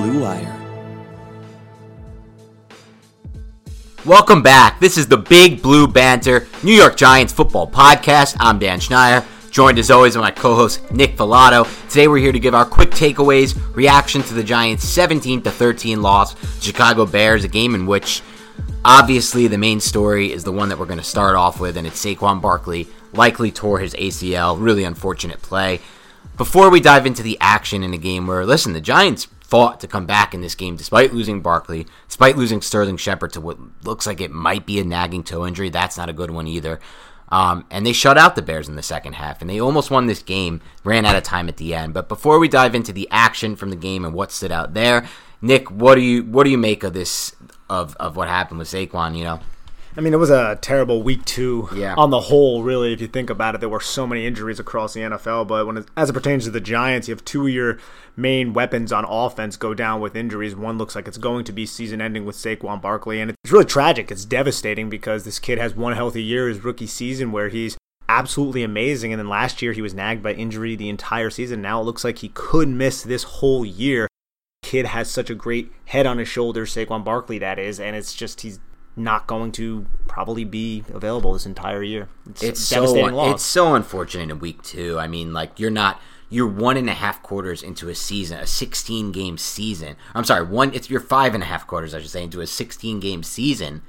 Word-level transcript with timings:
Blue 0.00 0.22
Wire. 0.22 0.56
Welcome 4.06 4.42
back. 4.42 4.80
This 4.80 4.96
is 4.96 5.06
the 5.06 5.18
Big 5.18 5.60
Blue 5.60 5.86
Banter 5.86 6.46
New 6.62 6.72
York 6.72 6.96
Giants 6.96 7.34
football 7.34 7.70
podcast. 7.70 8.34
I'm 8.40 8.58
Dan 8.58 8.80
Schneier, 8.80 9.26
joined 9.50 9.78
as 9.78 9.90
always 9.90 10.14
by 10.14 10.22
my 10.22 10.30
co-host 10.30 10.90
Nick 10.90 11.18
Falato. 11.18 11.68
Today 11.90 12.08
we're 12.08 12.16
here 12.16 12.32
to 12.32 12.40
give 12.40 12.54
our 12.54 12.64
quick 12.64 12.92
takeaways, 12.92 13.60
reaction 13.76 14.22
to 14.22 14.32
the 14.32 14.42
Giants' 14.42 14.88
17 14.88 15.42
13 15.42 16.00
loss 16.00 16.32
to 16.32 16.62
Chicago 16.62 17.04
Bears, 17.04 17.44
a 17.44 17.48
game 17.48 17.74
in 17.74 17.84
which 17.84 18.22
obviously 18.86 19.48
the 19.48 19.58
main 19.58 19.80
story 19.80 20.32
is 20.32 20.44
the 20.44 20.52
one 20.52 20.70
that 20.70 20.78
we're 20.78 20.86
going 20.86 20.96
to 20.96 21.04
start 21.04 21.36
off 21.36 21.60
with, 21.60 21.76
and 21.76 21.86
it's 21.86 22.02
Saquon 22.02 22.40
Barkley 22.40 22.88
likely 23.12 23.50
tore 23.50 23.80
his 23.80 23.92
ACL. 23.92 24.56
Really 24.58 24.84
unfortunate 24.84 25.42
play. 25.42 25.78
Before 26.38 26.70
we 26.70 26.80
dive 26.80 27.04
into 27.04 27.22
the 27.22 27.36
action 27.38 27.82
in 27.82 27.92
a 27.92 27.98
game 27.98 28.26
where, 28.26 28.46
listen, 28.46 28.72
the 28.72 28.80
Giants 28.80 29.28
fought 29.50 29.80
to 29.80 29.88
come 29.88 30.06
back 30.06 30.32
in 30.32 30.40
this 30.40 30.54
game 30.54 30.76
despite 30.76 31.12
losing 31.12 31.42
Barkley, 31.42 31.86
despite 32.06 32.36
losing 32.36 32.62
Sterling 32.62 32.96
Shepard 32.96 33.32
to 33.32 33.40
what 33.40 33.58
looks 33.84 34.06
like 34.06 34.20
it 34.20 34.30
might 34.30 34.64
be 34.64 34.78
a 34.78 34.84
nagging 34.84 35.24
toe 35.24 35.44
injury. 35.46 35.68
That's 35.68 35.98
not 35.98 36.08
a 36.08 36.14
good 36.14 36.30
one 36.30 36.46
either. 36.46 36.80
Um, 37.32 37.66
and 37.70 37.86
they 37.86 37.92
shut 37.92 38.18
out 38.18 38.34
the 38.34 38.42
Bears 38.42 38.68
in 38.68 38.76
the 38.76 38.82
second 38.82 39.14
half, 39.14 39.40
and 39.40 39.48
they 39.48 39.60
almost 39.60 39.90
won 39.90 40.06
this 40.06 40.22
game. 40.22 40.60
Ran 40.82 41.04
out 41.04 41.14
of 41.14 41.22
time 41.22 41.48
at 41.48 41.58
the 41.58 41.74
end. 41.74 41.94
But 41.94 42.08
before 42.08 42.38
we 42.38 42.48
dive 42.48 42.74
into 42.74 42.92
the 42.92 43.08
action 43.10 43.54
from 43.54 43.70
the 43.70 43.76
game 43.76 44.04
and 44.04 44.14
what 44.14 44.32
stood 44.32 44.50
out 44.50 44.74
there, 44.74 45.06
Nick, 45.40 45.70
what 45.70 45.94
do 45.94 46.00
you 46.00 46.24
what 46.24 46.44
do 46.44 46.50
you 46.50 46.58
make 46.58 46.82
of 46.82 46.92
this 46.92 47.34
of 47.68 47.96
of 47.96 48.16
what 48.16 48.28
happened 48.28 48.58
with 48.58 48.68
Saquon? 48.68 49.16
You 49.16 49.24
know. 49.24 49.40
I 49.96 50.00
mean, 50.00 50.14
it 50.14 50.18
was 50.18 50.30
a 50.30 50.56
terrible 50.62 51.02
week 51.02 51.24
two 51.24 51.68
Yeah. 51.74 51.94
on 51.96 52.10
the 52.10 52.20
whole, 52.20 52.62
really, 52.62 52.92
if 52.92 53.00
you 53.00 53.08
think 53.08 53.28
about 53.28 53.54
it. 53.56 53.60
There 53.60 53.68
were 53.68 53.80
so 53.80 54.06
many 54.06 54.24
injuries 54.24 54.60
across 54.60 54.94
the 54.94 55.00
NFL, 55.00 55.44
but 55.46 55.66
when 55.66 55.78
it, 55.78 55.86
as 55.96 56.10
it 56.10 56.12
pertains 56.12 56.44
to 56.44 56.50
the 56.50 56.60
Giants, 56.60 57.08
you 57.08 57.14
have 57.14 57.24
two 57.24 57.46
of 57.46 57.52
your 57.52 57.78
main 58.16 58.52
weapons 58.52 58.92
on 58.92 59.04
offense 59.08 59.56
go 59.56 59.74
down 59.74 60.00
with 60.00 60.14
injuries. 60.14 60.54
One 60.54 60.78
looks 60.78 60.94
like 60.94 61.08
it's 61.08 61.18
going 61.18 61.44
to 61.46 61.52
be 61.52 61.66
season 61.66 62.00
ending 62.00 62.24
with 62.24 62.36
Saquon 62.36 62.80
Barkley, 62.80 63.20
and 63.20 63.32
it's 63.42 63.52
really 63.52 63.64
tragic. 63.64 64.10
It's 64.12 64.24
devastating 64.24 64.88
because 64.90 65.24
this 65.24 65.38
kid 65.40 65.58
has 65.58 65.74
one 65.74 65.94
healthy 65.94 66.22
year, 66.22 66.48
his 66.48 66.62
rookie 66.62 66.86
season, 66.86 67.32
where 67.32 67.48
he's 67.48 67.76
absolutely 68.08 68.62
amazing, 68.62 69.12
and 69.12 69.18
then 69.18 69.28
last 69.28 69.60
year 69.60 69.72
he 69.72 69.82
was 69.82 69.94
nagged 69.94 70.22
by 70.22 70.32
injury 70.34 70.76
the 70.76 70.88
entire 70.88 71.30
season. 71.30 71.62
Now 71.62 71.80
it 71.80 71.84
looks 71.84 72.04
like 72.04 72.18
he 72.18 72.28
could 72.28 72.68
miss 72.68 73.02
this 73.02 73.22
whole 73.24 73.64
year. 73.64 74.06
Kid 74.62 74.86
has 74.86 75.10
such 75.10 75.30
a 75.30 75.34
great 75.34 75.72
head 75.86 76.06
on 76.06 76.18
his 76.18 76.28
shoulders, 76.28 76.74
Saquon 76.74 77.02
Barkley, 77.04 77.38
that 77.38 77.58
is, 77.58 77.80
and 77.80 77.96
it's 77.96 78.14
just 78.14 78.42
he's 78.42 78.60
not 79.00 79.26
going 79.26 79.52
to 79.52 79.86
probably 80.06 80.44
be 80.44 80.84
available 80.92 81.32
this 81.32 81.46
entire 81.46 81.82
year. 81.82 82.08
It's, 82.28 82.42
it's 82.42 82.68
devastating 82.68 83.10
so 83.10 83.16
loss. 83.16 83.34
it's 83.34 83.44
so 83.44 83.74
unfortunate 83.74 84.30
in 84.30 84.38
week 84.38 84.62
two. 84.62 84.98
I 84.98 85.06
mean, 85.06 85.32
like 85.32 85.58
you're 85.58 85.70
not 85.70 86.00
you're 86.28 86.46
one 86.46 86.76
and 86.76 86.88
a 86.88 86.94
half 86.94 87.22
quarters 87.22 87.62
into 87.62 87.88
a 87.88 87.94
season, 87.94 88.38
a 88.38 88.46
16 88.46 89.10
game 89.12 89.36
season. 89.36 89.96
I'm 90.14 90.24
sorry, 90.24 90.44
one 90.44 90.72
it's 90.74 90.88
you're 90.88 91.00
five 91.00 91.34
and 91.34 91.42
a 91.42 91.46
half 91.46 91.66
quarters, 91.66 91.94
I 91.94 92.00
should 92.00 92.10
say, 92.10 92.24
into 92.24 92.40
a 92.40 92.46
16 92.46 93.00
game 93.00 93.22
season, 93.22 93.82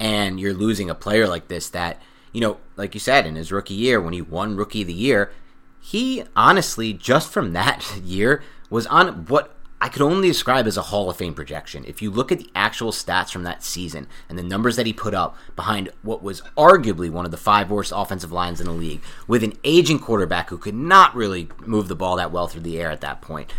and 0.00 0.40
you're 0.40 0.54
losing 0.54 0.88
a 0.88 0.94
player 0.94 1.28
like 1.28 1.48
this 1.48 1.68
that 1.70 2.00
you 2.32 2.40
know, 2.40 2.58
like 2.76 2.92
you 2.92 3.00
said, 3.00 3.26
in 3.26 3.34
his 3.34 3.50
rookie 3.50 3.74
year 3.74 4.00
when 4.00 4.12
he 4.12 4.20
won 4.20 4.56
Rookie 4.56 4.82
of 4.82 4.88
the 4.88 4.92
Year, 4.92 5.32
he 5.80 6.24
honestly 6.36 6.92
just 6.92 7.30
from 7.30 7.54
that 7.54 7.96
year 8.04 8.42
was 8.68 8.86
on 8.88 9.26
what 9.26 9.55
I 9.78 9.88
could 9.88 10.02
only 10.02 10.28
describe 10.28 10.66
as 10.66 10.78
a 10.78 10.82
Hall 10.82 11.10
of 11.10 11.18
Fame 11.18 11.34
projection. 11.34 11.84
If 11.86 12.00
you 12.00 12.10
look 12.10 12.32
at 12.32 12.38
the 12.38 12.50
actual 12.54 12.92
stats 12.92 13.30
from 13.30 13.42
that 13.42 13.62
season 13.62 14.06
and 14.28 14.38
the 14.38 14.42
numbers 14.42 14.76
that 14.76 14.86
he 14.86 14.92
put 14.92 15.12
up 15.12 15.36
behind 15.54 15.90
what 16.02 16.22
was 16.22 16.40
arguably 16.56 17.10
one 17.10 17.26
of 17.26 17.30
the 17.30 17.36
five 17.36 17.70
worst 17.70 17.92
offensive 17.94 18.32
lines 18.32 18.58
in 18.58 18.66
the 18.66 18.72
league, 18.72 19.02
with 19.26 19.44
an 19.44 19.52
aging 19.64 19.98
quarterback 19.98 20.48
who 20.48 20.56
could 20.56 20.74
not 20.74 21.14
really 21.14 21.48
move 21.66 21.88
the 21.88 21.94
ball 21.94 22.16
that 22.16 22.32
well 22.32 22.48
through 22.48 22.62
the 22.62 22.80
air 22.80 22.90
at 22.90 23.02
that 23.02 23.20
point. 23.20 23.52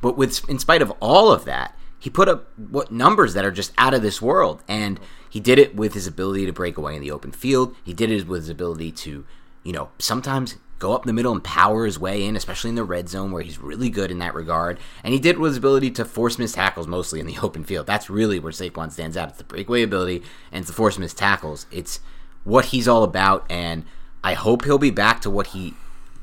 But 0.00 0.16
with 0.16 0.48
in 0.48 0.60
spite 0.60 0.82
of 0.82 0.92
all 1.00 1.32
of 1.32 1.44
that, 1.46 1.76
he 1.98 2.10
put 2.10 2.28
up 2.28 2.46
what 2.58 2.92
numbers 2.92 3.34
that 3.34 3.44
are 3.44 3.50
just 3.50 3.72
out 3.78 3.94
of 3.94 4.02
this 4.02 4.20
world. 4.22 4.62
And 4.68 5.00
he 5.28 5.40
did 5.40 5.58
it 5.58 5.74
with 5.74 5.94
his 5.94 6.06
ability 6.06 6.46
to 6.46 6.52
break 6.52 6.76
away 6.76 6.94
in 6.94 7.00
the 7.00 7.10
open 7.10 7.32
field. 7.32 7.74
He 7.82 7.94
did 7.94 8.10
it 8.10 8.28
with 8.28 8.42
his 8.42 8.50
ability 8.50 8.92
to, 8.92 9.24
you 9.62 9.72
know, 9.72 9.88
sometimes 9.98 10.56
go 10.84 10.92
up 10.92 11.04
the 11.04 11.14
middle 11.14 11.32
and 11.32 11.42
power 11.42 11.86
his 11.86 11.98
way 11.98 12.24
in, 12.24 12.36
especially 12.36 12.68
in 12.68 12.76
the 12.76 12.84
red 12.84 13.08
zone 13.08 13.32
where 13.32 13.42
he's 13.42 13.58
really 13.58 13.88
good 13.88 14.10
in 14.10 14.18
that 14.18 14.34
regard. 14.34 14.78
And 15.02 15.14
he 15.14 15.18
did 15.18 15.36
it 15.36 15.40
with 15.40 15.52
his 15.52 15.56
ability 15.56 15.90
to 15.92 16.04
force 16.04 16.38
missed 16.38 16.56
tackles 16.56 16.86
mostly 16.86 17.20
in 17.20 17.26
the 17.26 17.38
open 17.42 17.64
field. 17.64 17.86
That's 17.86 18.10
really 18.10 18.38
where 18.38 18.52
Saquon 18.52 18.92
stands 18.92 19.16
out. 19.16 19.30
It's 19.30 19.38
the 19.38 19.44
breakaway 19.44 19.82
ability 19.82 20.22
and 20.52 20.60
it's 20.60 20.68
the 20.68 20.76
force 20.76 20.98
missed 20.98 21.16
tackles. 21.16 21.64
It's 21.72 22.00
what 22.44 22.66
he's 22.66 22.86
all 22.86 23.02
about, 23.02 23.46
and 23.50 23.86
I 24.22 24.34
hope 24.34 24.64
he'll 24.66 24.76
be 24.76 24.90
back 24.90 25.22
to 25.22 25.30
what 25.30 25.48
he 25.48 25.72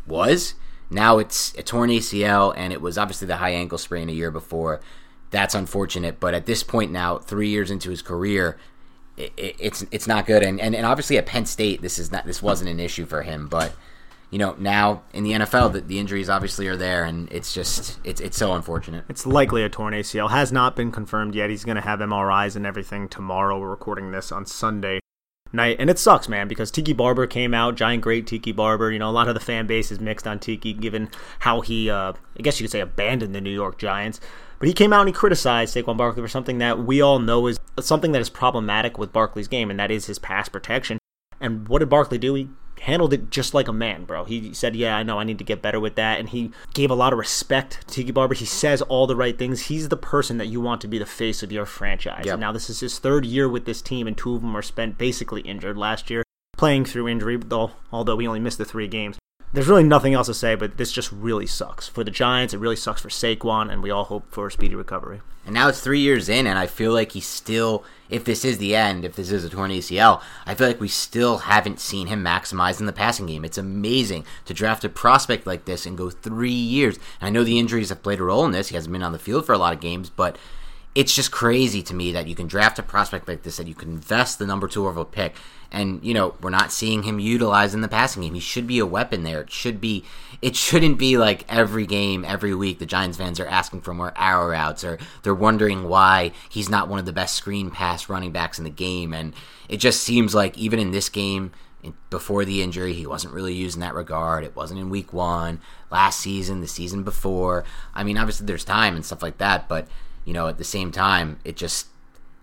was. 0.06 0.54
Now 0.92 1.18
it's 1.18 1.56
a 1.58 1.64
torn 1.64 1.90
ACL, 1.90 2.54
and 2.56 2.72
it 2.72 2.82
was 2.82 3.00
obviously 3.00 3.26
the 3.26 3.38
high 3.38 3.50
ankle 3.54 3.80
sprain 3.80 4.10
a 4.10 4.14
year 4.14 4.30
before. 4.30 4.80
That's 5.32 5.56
unfortunate, 5.56 6.20
but 6.20 6.36
at 6.36 6.46
this 6.46 6.62
point 6.62 6.92
now, 6.92 7.18
three 7.18 7.50
years 7.50 7.72
into 7.72 7.90
his 7.90 8.04
career, 8.04 8.60
it, 9.18 9.34
it's 9.38 9.84
it's 9.90 10.06
not 10.06 10.28
good. 10.28 10.44
And, 10.44 10.62
and 10.62 10.76
and 10.76 10.86
obviously 10.86 11.18
at 11.18 11.26
Penn 11.26 11.48
State, 11.48 11.82
this 11.82 11.98
is 11.98 12.12
not 12.12 12.28
this 12.28 12.44
wasn't 12.44 12.70
an 12.70 12.80
issue 12.80 13.08
for 13.08 13.24
him, 13.24 13.48
but 13.48 13.74
you 14.32 14.40
know 14.40 14.56
now 14.58 15.04
in 15.14 15.24
the 15.24 15.34
NFL, 15.34 15.74
the, 15.74 15.82
the 15.82 16.00
injuries 16.00 16.30
obviously 16.30 16.68
are 16.68 16.78
there, 16.78 17.04
and 17.04 17.32
it's 17.32 17.54
just 17.54 18.00
it's 18.04 18.20
it's 18.20 18.38
so 18.38 18.54
unfortunate. 18.54 19.06
It's 19.10 19.26
likely 19.28 19.64
a 19.64 19.70
torn 19.70 19.94
ACL. 19.94 20.32
Has 20.32 20.52
not 20.52 20.76
been 20.76 20.92
confirmed 20.92 21.36
yet. 21.36 21.50
He's 21.50 21.66
going 21.66 21.76
to 21.76 21.82
have 21.82 22.00
MRIs 22.00 22.56
and 22.56 22.66
everything 22.66 23.08
tomorrow. 23.10 23.60
We're 23.60 23.70
recording 23.70 24.12
this 24.12 24.32
on 24.32 24.46
Sunday 24.46 25.02
night, 25.54 25.76
and 25.80 25.90
it 25.90 26.00
sucks, 26.00 26.30
man, 26.30 26.48
because 26.48 26.72
Tiki 26.72 26.94
Barber 26.94 27.28
came 27.28 27.54
out, 27.54 27.76
giant 27.76 28.02
great 28.02 28.26
Tiki 28.26 28.54
Barber. 28.54 28.92
You 28.92 29.00
know, 29.00 29.10
a 29.10 29.12
lot 29.12 29.28
of 29.28 29.34
the 29.34 29.42
fan 29.42 29.68
base 29.68 29.92
is 29.92 30.00
mixed 30.00 30.26
on 30.26 30.40
Tiki, 30.40 30.74
given 30.74 31.10
how 31.40 31.62
he, 31.62 31.90
uh, 31.90 32.14
I 32.38 32.42
guess 32.42 32.60
you 32.60 32.64
could 32.66 32.72
say, 32.72 32.80
abandoned 32.80 33.36
the 33.36 33.42
New 33.42 33.52
York 33.52 33.78
Giants. 33.78 34.20
But 34.60 34.68
he 34.68 34.74
came 34.74 34.94
out 34.94 35.02
and 35.02 35.10
he 35.10 35.14
criticized 35.14 35.76
Saquon 35.76 35.98
Barkley 35.98 36.22
for 36.22 36.28
something 36.28 36.60
that 36.60 36.80
we 36.80 37.02
all 37.02 37.20
know 37.20 37.48
is 37.48 37.60
something 37.80 38.12
that 38.12 38.22
is 38.22 38.30
problematic 38.30 38.98
with 38.98 39.12
Barkley's 39.12 39.48
game, 39.48 39.70
and 39.70 39.80
that 39.80 39.92
is 39.92 40.06
his 40.06 40.20
pass 40.20 40.48
protection. 40.50 41.00
And 41.40 41.68
what 41.68 41.80
did 41.80 41.90
Barkley 41.90 42.20
do? 42.20 42.36
He 42.36 42.50
handled 42.82 43.14
it 43.14 43.30
just 43.30 43.54
like 43.54 43.68
a 43.68 43.74
man, 43.74 44.06
bro. 44.06 44.26
He 44.26 44.54
said, 44.54 44.76
"Yeah, 44.76 44.98
I 44.98 45.04
know, 45.04 45.20
I 45.20 45.24
need 45.24 45.38
to 45.38 45.44
get 45.44 45.62
better 45.62 45.80
with 45.80 45.96
that," 45.96 46.20
and 46.20 46.30
he 46.30 46.52
gave 46.74 46.92
a 46.92 46.96
lot 46.96 47.14
of 47.14 47.20
respect 47.20 47.88
to 47.88 47.96
Tiki 47.96 48.12
Barber. 48.12 48.34
He 48.34 48.46
says 48.46 48.82
all 48.84 49.08
the 49.08 49.16
right 49.16 49.38
things. 49.38 49.64
He's 49.64 49.90
the 49.90 49.98
person 49.98 50.38
that 50.38 50.48
you 50.48 50.62
want 50.62 50.82
to 50.82 50.88
be 50.88 50.98
the 50.98 51.06
face 51.06 51.44
of 51.44 51.52
your 51.52 51.66
franchise. 51.66 52.26
Yep. 52.26 52.34
And 52.34 52.42
now 52.42 52.52
this 52.52 52.70
is 52.70 52.80
his 52.80 53.00
third 53.00 53.26
year 53.26 53.48
with 53.48 53.66
this 53.66 53.82
team, 53.82 54.08
and 54.08 54.18
two 54.18 54.36
of 54.36 54.42
them 54.42 54.56
are 54.56 54.62
spent 54.62 54.98
basically 54.98 55.42
injured 55.42 55.78
last 55.78 56.10
year, 56.10 56.24
playing 56.58 56.86
through 56.86 57.08
injury. 57.08 57.38
Though, 57.38 57.72
although 57.92 58.16
we 58.16 58.28
only 58.28 58.40
missed 58.40 58.58
the 58.58 58.66
three 58.66 58.88
games 58.88 59.18
there's 59.54 59.68
really 59.68 59.84
nothing 59.84 60.14
else 60.14 60.28
to 60.28 60.34
say, 60.34 60.56
but 60.56 60.78
this 60.78 60.92
just 60.92 61.12
really 61.12 61.46
sucks 61.46 61.88
for 61.88 62.04
the 62.04 62.12
Giants. 62.12 62.54
It 62.54 62.60
really 62.60 62.76
sucks 62.76 63.02
for 63.02 63.10
Saquon, 63.10 63.72
and 63.72 63.84
we 63.84 63.92
all 63.92 64.06
hope 64.06 64.32
for 64.32 64.48
a 64.48 64.52
speedy 64.52 64.76
recovery. 64.76 65.22
And 65.46 65.54
now 65.54 65.68
it's 65.68 65.82
three 65.82 66.00
years 66.00 66.30
in, 66.30 66.48
and 66.48 66.58
I 66.58 66.68
feel 66.68 66.94
like 66.94 67.12
he's 67.12 67.28
still, 67.28 67.84
if 68.12 68.26
this 68.26 68.46
is 68.46 68.58
the 68.60 68.76
end, 68.76 69.06
if 69.06 69.16
this 69.16 69.32
is 69.32 69.44
a 69.44 69.50
torn 69.50 69.72
ACL, 69.72 70.22
I 70.46 70.54
feel 70.54 70.68
like 70.68 70.82
we 70.82 70.90
still 70.90 71.40
haven't 71.40 71.80
seen 71.80 72.08
him 72.08 72.24
maximize 72.24 72.80
in 72.80 72.86
the 72.86 72.94
passing 72.94 73.26
game. 73.26 73.44
It's 73.44 73.58
amazing 73.58 74.26
to 74.46 74.54
draft 74.54 74.84
a 74.84 74.90
prospect 74.90 75.48
like 75.48 75.66
this 75.66 75.86
and 75.86 75.98
go 75.98 76.10
three 76.10 76.52
years. 76.52 76.98
And 77.20 77.28
I 77.28 77.30
know 77.30 77.44
the 77.44 77.58
injuries 77.58 77.90
have 77.90 78.04
played 78.04 78.20
a 78.20 78.24
role 78.24 78.46
in 78.46 78.52
this. 78.52 78.68
He 78.68 78.76
hasn't 78.76 78.92
been 78.92 79.02
on 79.02 79.14
the 79.14 79.20
field 79.20 79.46
for 79.46 79.54
a 79.54 79.58
lot 79.58 79.74
of 79.74 79.80
games, 79.80 80.10
but 80.10 80.38
it's 80.94 81.16
just 81.16 81.32
crazy 81.32 81.82
to 81.84 81.94
me 81.94 82.12
that 82.12 82.28
you 82.28 82.36
can 82.36 82.48
draft 82.48 82.80
a 82.80 82.84
prospect 82.84 83.28
like 83.28 83.44
this, 83.44 83.58
that 83.58 83.68
you 83.68 83.76
can 83.76 83.90
invest 83.90 84.40
the 84.40 84.46
number 84.46 84.68
two 84.68 84.88
overall 84.88 85.06
pick, 85.06 85.36
and 85.72 86.04
you 86.04 86.14
know 86.14 86.36
we're 86.42 86.50
not 86.50 86.72
seeing 86.72 87.04
him 87.04 87.20
utilized 87.20 87.74
in 87.74 87.82
the 87.82 87.88
passing 87.88 88.24
game. 88.24 88.34
He 88.34 88.42
should 88.42 88.68
be 88.68 88.80
a 88.80 88.86
weapon 88.86 89.24
there. 89.24 89.42
It 89.42 89.52
should 89.52 89.80
be. 89.80 90.04
It 90.42 90.56
shouldn't 90.56 90.98
be 90.98 91.18
like 91.18 91.46
every 91.48 91.86
game, 91.86 92.26
every 92.26 92.54
week, 92.54 92.80
the 92.80 92.86
Giants 92.86 93.18
fans 93.18 93.40
are 93.40 93.48
asking 93.48 93.82
for 93.82 93.94
more 93.94 94.12
arrow 94.18 94.50
routes, 94.50 94.84
or 94.84 94.98
they're 95.24 95.36
wondering 95.36 95.88
why 95.88 96.32
he's 96.50 96.70
not 96.70 96.90
one 96.90 97.00
of 97.00 97.06
the 97.06 97.14
best 97.14 97.36
screen 97.36 97.72
pass 97.72 98.10
running 98.10 98.32
backs 98.32 98.58
in 98.58 98.64
the 98.64 98.70
game. 98.70 99.14
And 99.14 99.34
it 99.70 99.78
just 99.78 100.04
seems 100.04 100.36
like 100.36 100.58
even 100.58 100.80
in 100.80 100.92
this 100.92 101.10
game, 101.10 101.52
before 102.10 102.44
the 102.44 102.62
injury, 102.62 102.94
he 102.94 103.08
wasn't 103.08 103.34
really 103.34 103.54
used 103.54 103.76
in 103.76 103.82
that 103.82 103.94
regard. 103.94 104.44
It 104.44 104.56
wasn't 104.56 104.80
in 104.80 104.90
week 104.90 105.14
one, 105.14 105.62
last 105.90 106.20
season, 106.20 106.62
the 106.62 106.68
season 106.68 107.04
before. 107.04 107.64
I 107.94 108.04
mean, 108.04 108.18
obviously 108.18 108.46
there's 108.46 108.66
time 108.66 108.96
and 108.96 109.06
stuff 109.06 109.24
like 109.24 109.38
that, 109.38 109.70
but 109.70 109.88
you 110.26 110.34
know, 110.34 110.48
at 110.48 110.58
the 110.58 110.64
same 110.64 110.92
time, 110.92 111.40
it 111.44 111.56
just 111.56 111.88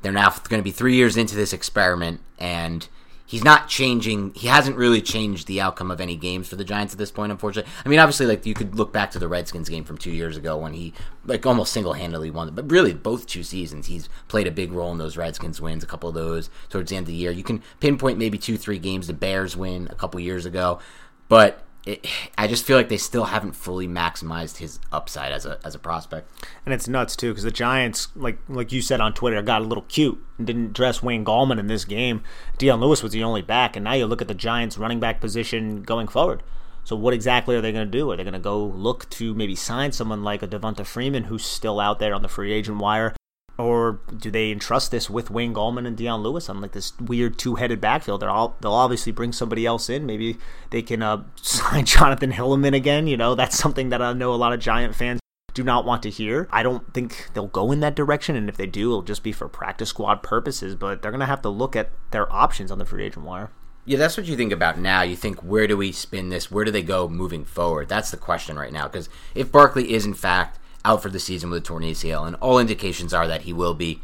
they're 0.02 0.12
now 0.12 0.30
going 0.30 0.60
to 0.60 0.64
be 0.64 0.70
three 0.70 0.94
years 0.94 1.16
into 1.16 1.34
this 1.34 1.52
experiment, 1.52 2.20
and 2.38 2.88
he's 3.26 3.44
not 3.44 3.68
changing. 3.68 4.32
He 4.34 4.48
hasn't 4.48 4.76
really 4.76 5.02
changed 5.02 5.46
the 5.46 5.60
outcome 5.60 5.90
of 5.90 6.00
any 6.00 6.16
games 6.16 6.48
for 6.48 6.56
the 6.56 6.64
Giants 6.64 6.94
at 6.94 6.98
this 6.98 7.10
point, 7.10 7.32
unfortunately. 7.32 7.70
I 7.84 7.88
mean, 7.88 7.98
obviously, 7.98 8.26
like 8.26 8.46
you 8.46 8.54
could 8.54 8.74
look 8.74 8.92
back 8.92 9.10
to 9.12 9.18
the 9.18 9.28
Redskins 9.28 9.68
game 9.68 9.84
from 9.84 9.98
two 9.98 10.10
years 10.10 10.36
ago 10.36 10.56
when 10.56 10.72
he 10.72 10.94
like 11.24 11.44
almost 11.46 11.72
single 11.72 11.92
handedly 11.92 12.30
won. 12.30 12.54
But 12.54 12.70
really, 12.70 12.94
both 12.94 13.26
two 13.26 13.42
seasons, 13.42 13.86
he's 13.86 14.08
played 14.28 14.46
a 14.46 14.52
big 14.52 14.72
role 14.72 14.92
in 14.92 14.98
those 14.98 15.16
Redskins 15.16 15.60
wins. 15.60 15.84
A 15.84 15.86
couple 15.86 16.08
of 16.08 16.14
those 16.14 16.50
towards 16.68 16.90
the 16.90 16.96
end 16.96 17.04
of 17.04 17.08
the 17.08 17.14
year. 17.14 17.30
You 17.30 17.44
can 17.44 17.62
pinpoint 17.80 18.18
maybe 18.18 18.38
two, 18.38 18.56
three 18.56 18.78
games 18.78 19.06
the 19.06 19.12
Bears 19.12 19.56
win 19.56 19.88
a 19.90 19.94
couple 19.94 20.20
years 20.20 20.46
ago, 20.46 20.80
but 21.28 21.64
it, 21.88 22.06
I 22.36 22.46
just 22.46 22.64
feel 22.64 22.76
like 22.76 22.90
they 22.90 22.98
still 22.98 23.24
haven't 23.24 23.52
fully 23.52 23.88
maximized 23.88 24.58
his 24.58 24.78
upside 24.92 25.32
as 25.32 25.46
a 25.46 25.58
as 25.64 25.74
a 25.74 25.78
prospect. 25.78 26.30
And 26.66 26.74
it's 26.74 26.86
nuts 26.86 27.16
too 27.16 27.30
because 27.30 27.44
the 27.44 27.50
Giants, 27.50 28.08
like 28.14 28.38
like 28.48 28.72
you 28.72 28.82
said 28.82 29.00
on 29.00 29.14
Twitter, 29.14 29.40
got 29.40 29.62
a 29.62 29.64
little 29.64 29.84
cute 29.84 30.22
and 30.36 30.46
didn't 30.46 30.74
dress 30.74 31.02
Wayne 31.02 31.24
Gallman 31.24 31.58
in 31.58 31.66
this 31.66 31.86
game. 31.86 32.22
Dion 32.58 32.80
Lewis 32.80 33.02
was 33.02 33.12
the 33.12 33.24
only 33.24 33.42
back, 33.42 33.74
and 33.74 33.84
now 33.84 33.94
you 33.94 34.06
look 34.06 34.20
at 34.20 34.28
the 34.28 34.34
Giants' 34.34 34.76
running 34.76 35.00
back 35.00 35.20
position 35.20 35.82
going 35.82 36.08
forward. 36.08 36.42
So 36.84 36.94
what 36.94 37.14
exactly 37.14 37.56
are 37.56 37.60
they 37.60 37.72
going 37.72 37.90
to 37.90 37.98
do? 37.98 38.10
Are 38.10 38.16
they 38.16 38.24
going 38.24 38.32
to 38.32 38.38
go 38.38 38.64
look 38.64 39.08
to 39.10 39.34
maybe 39.34 39.54
sign 39.54 39.92
someone 39.92 40.22
like 40.22 40.42
a 40.42 40.48
Devonta 40.48 40.86
Freeman 40.86 41.24
who's 41.24 41.44
still 41.44 41.80
out 41.80 41.98
there 41.98 42.14
on 42.14 42.22
the 42.22 42.28
free 42.28 42.52
agent 42.52 42.78
wire? 42.78 43.14
Or 43.58 44.00
do 44.16 44.30
they 44.30 44.52
entrust 44.52 44.92
this 44.92 45.10
with 45.10 45.30
Wayne 45.30 45.52
Gallman 45.52 45.84
and 45.84 45.96
Dion 45.96 46.22
Lewis 46.22 46.48
on 46.48 46.60
like 46.60 46.72
this 46.72 46.92
weird 47.00 47.38
two-headed 47.38 47.80
backfield? 47.80 48.22
They're 48.22 48.30
all, 48.30 48.56
they'll 48.60 48.72
obviously 48.72 49.10
bring 49.10 49.32
somebody 49.32 49.66
else 49.66 49.90
in. 49.90 50.06
Maybe 50.06 50.38
they 50.70 50.80
can 50.80 51.02
uh, 51.02 51.24
sign 51.42 51.84
Jonathan 51.84 52.32
Hilliman 52.32 52.74
again. 52.74 53.08
You 53.08 53.16
know, 53.16 53.34
that's 53.34 53.58
something 53.58 53.88
that 53.88 54.00
I 54.00 54.12
know 54.12 54.32
a 54.32 54.36
lot 54.36 54.52
of 54.52 54.60
Giant 54.60 54.94
fans 54.94 55.20
do 55.54 55.64
not 55.64 55.84
want 55.84 56.04
to 56.04 56.10
hear. 56.10 56.46
I 56.52 56.62
don't 56.62 56.94
think 56.94 57.30
they'll 57.34 57.48
go 57.48 57.72
in 57.72 57.80
that 57.80 57.96
direction, 57.96 58.36
and 58.36 58.48
if 58.48 58.56
they 58.56 58.66
do, 58.66 58.90
it'll 58.90 59.02
just 59.02 59.24
be 59.24 59.32
for 59.32 59.48
practice 59.48 59.88
squad 59.88 60.22
purposes. 60.22 60.76
But 60.76 61.02
they're 61.02 61.10
going 61.10 61.18
to 61.18 61.26
have 61.26 61.42
to 61.42 61.48
look 61.48 61.74
at 61.74 61.90
their 62.12 62.32
options 62.32 62.70
on 62.70 62.78
the 62.78 62.84
free 62.84 63.04
agent 63.04 63.26
wire. 63.26 63.50
Yeah, 63.84 63.98
that's 63.98 64.16
what 64.16 64.26
you 64.26 64.36
think 64.36 64.52
about 64.52 64.78
now. 64.78 65.02
You 65.02 65.16
think, 65.16 65.40
where 65.40 65.66
do 65.66 65.76
we 65.76 65.90
spin 65.90 66.28
this? 66.28 66.48
Where 66.48 66.64
do 66.64 66.70
they 66.70 66.82
go 66.82 67.08
moving 67.08 67.44
forward? 67.44 67.88
That's 67.88 68.12
the 68.12 68.16
question 68.16 68.56
right 68.56 68.72
now. 68.72 68.86
Because 68.86 69.08
if 69.34 69.50
Barkley 69.50 69.94
is, 69.94 70.06
in 70.06 70.14
fact, 70.14 70.60
out 70.84 71.02
for 71.02 71.08
the 71.08 71.18
season 71.18 71.50
with 71.50 71.62
a 71.62 71.66
torn 71.66 71.82
ACL, 71.82 72.26
and 72.26 72.36
all 72.36 72.58
indications 72.58 73.12
are 73.12 73.26
that 73.26 73.42
he 73.42 73.52
will 73.52 73.74
be 73.74 74.00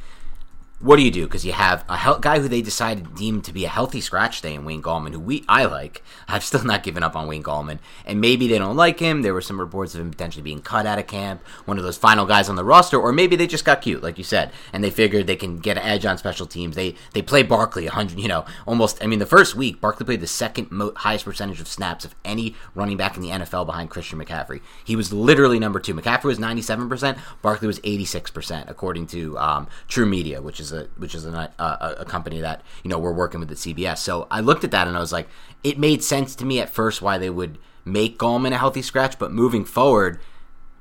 what 0.81 0.97
do 0.97 1.03
you 1.03 1.11
do? 1.11 1.25
Because 1.25 1.47
you 1.47 1.53
have 1.53 1.85
a 1.89 2.19
guy 2.21 2.41
who 2.41 2.49
they 2.49 2.61
decided 2.61 3.15
deemed 3.15 3.45
to 3.45 3.53
be 3.53 3.65
a 3.65 3.69
healthy 3.69 4.01
scratch 4.01 4.39
stay 4.39 4.55
in 4.55 4.65
Wayne 4.65 4.83
Gallman, 4.83 5.13
who 5.13 5.21
we 5.21 5.45
I 5.49 5.65
like. 5.65 6.03
I've 6.29 6.45
still 6.45 6.65
not 6.65 6.83
given 6.83 7.03
up 7.03 7.17
on 7.17 7.27
Wayne 7.27 7.43
Gallman, 7.43 7.79
and 8.05 8.21
maybe 8.21 8.49
they 8.49 8.59
don't 8.59 8.77
like 8.77 8.99
him. 8.99 9.23
There 9.23 9.33
were 9.33 9.41
some 9.41 9.61
reports 9.61 9.95
of 9.95 10.01
him 10.01 10.11
potentially 10.11 10.43
being 10.43 10.61
cut 10.61 10.85
out 10.85 10.99
of 10.99 11.07
camp, 11.07 11.43
one 11.65 11.79
of 11.79 11.85
those 11.85 11.97
final 11.97 12.27
guys 12.27 12.49
on 12.49 12.57
the 12.57 12.65
roster, 12.65 12.99
or 12.99 13.13
maybe 13.13 13.37
they 13.37 13.47
just 13.47 13.65
got 13.65 13.83
cute, 13.83 14.03
like 14.03 14.19
you 14.19 14.25
said, 14.25 14.53
and 14.73 14.83
they 14.83 14.91
figured 14.91 15.27
they 15.27 15.37
can 15.37 15.59
get 15.59 15.79
an 15.79 15.85
edge 15.85 16.05
on 16.05 16.19
special 16.19 16.47
teams. 16.47 16.77
They 16.77 16.95
they 17.13 17.23
play 17.23 17.43
Barkley 17.43 17.87
hundred, 17.87 18.19
you 18.19 18.29
know, 18.29 18.45
almost. 18.67 19.03
I 19.03 19.07
mean, 19.07 19.21
the 19.21 19.27
first 19.27 19.55
week 19.55 19.81
Barkley 19.81 20.05
played 20.05 20.21
the 20.21 20.27
second 20.27 20.71
mo- 20.71 20.93
highest 20.97 21.25
percentage 21.25 21.61
of 21.61 21.69
snaps 21.69 22.05
of 22.05 22.15
any 22.25 22.55
running 22.75 22.97
back 22.97 23.17
in 23.17 23.23
the 23.23 23.31
NFL 23.31 23.67
behind 23.67 23.91
Christian 23.91 24.23
McCaffrey. 24.23 24.61
He 24.85 24.97
was 24.97 25.13
literally 25.13 25.59
number 25.59 25.81
two. 25.81 25.95
McCaffrey 25.95 26.25
was 26.25 26.39
ninety 26.39 26.63
seven 26.63 26.89
percent. 26.89 27.17
Barkley 27.41 27.69
was 27.69 27.81
eighty 27.85 28.05
six 28.05 28.31
percent, 28.31 28.69
according 28.69 29.07
to 29.09 29.39
um, 29.39 29.67
TruMedia, 29.89 30.43
which 30.43 30.61
is 30.61 30.64
a 30.73 30.89
which 30.97 31.15
is 31.15 31.27
a, 31.27 31.53
uh, 31.59 31.77
a, 31.97 32.03
a, 32.03 32.05
company 32.05 32.41
that 32.41 32.63
you 32.83 32.91
know 32.91 32.99
we're 32.99 33.13
working 33.13 33.41
with 33.41 33.51
at 33.51 33.57
CBS. 33.57 33.99
So 33.99 34.27
I 34.31 34.41
looked 34.41 34.65
at 34.65 34.71
that 34.71 34.89
and 34.89 34.97
I 34.97 35.01
was 35.01 35.13
like, 35.13 35.29
it 35.63 35.79
made 35.79 36.03
sense 36.03 36.35
to 36.37 36.45
me 36.45 36.61
at 36.61 36.71
first 36.71 37.03
why 37.03 37.19
they 37.19 37.31
would 37.31 37.59
make 37.85 38.19
Gallman 38.19 38.53
a 38.53 38.59
healthy 38.59 38.83
scratch, 38.83 39.19
but 39.19 39.33
moving 39.33 39.65
forward, 39.65 40.21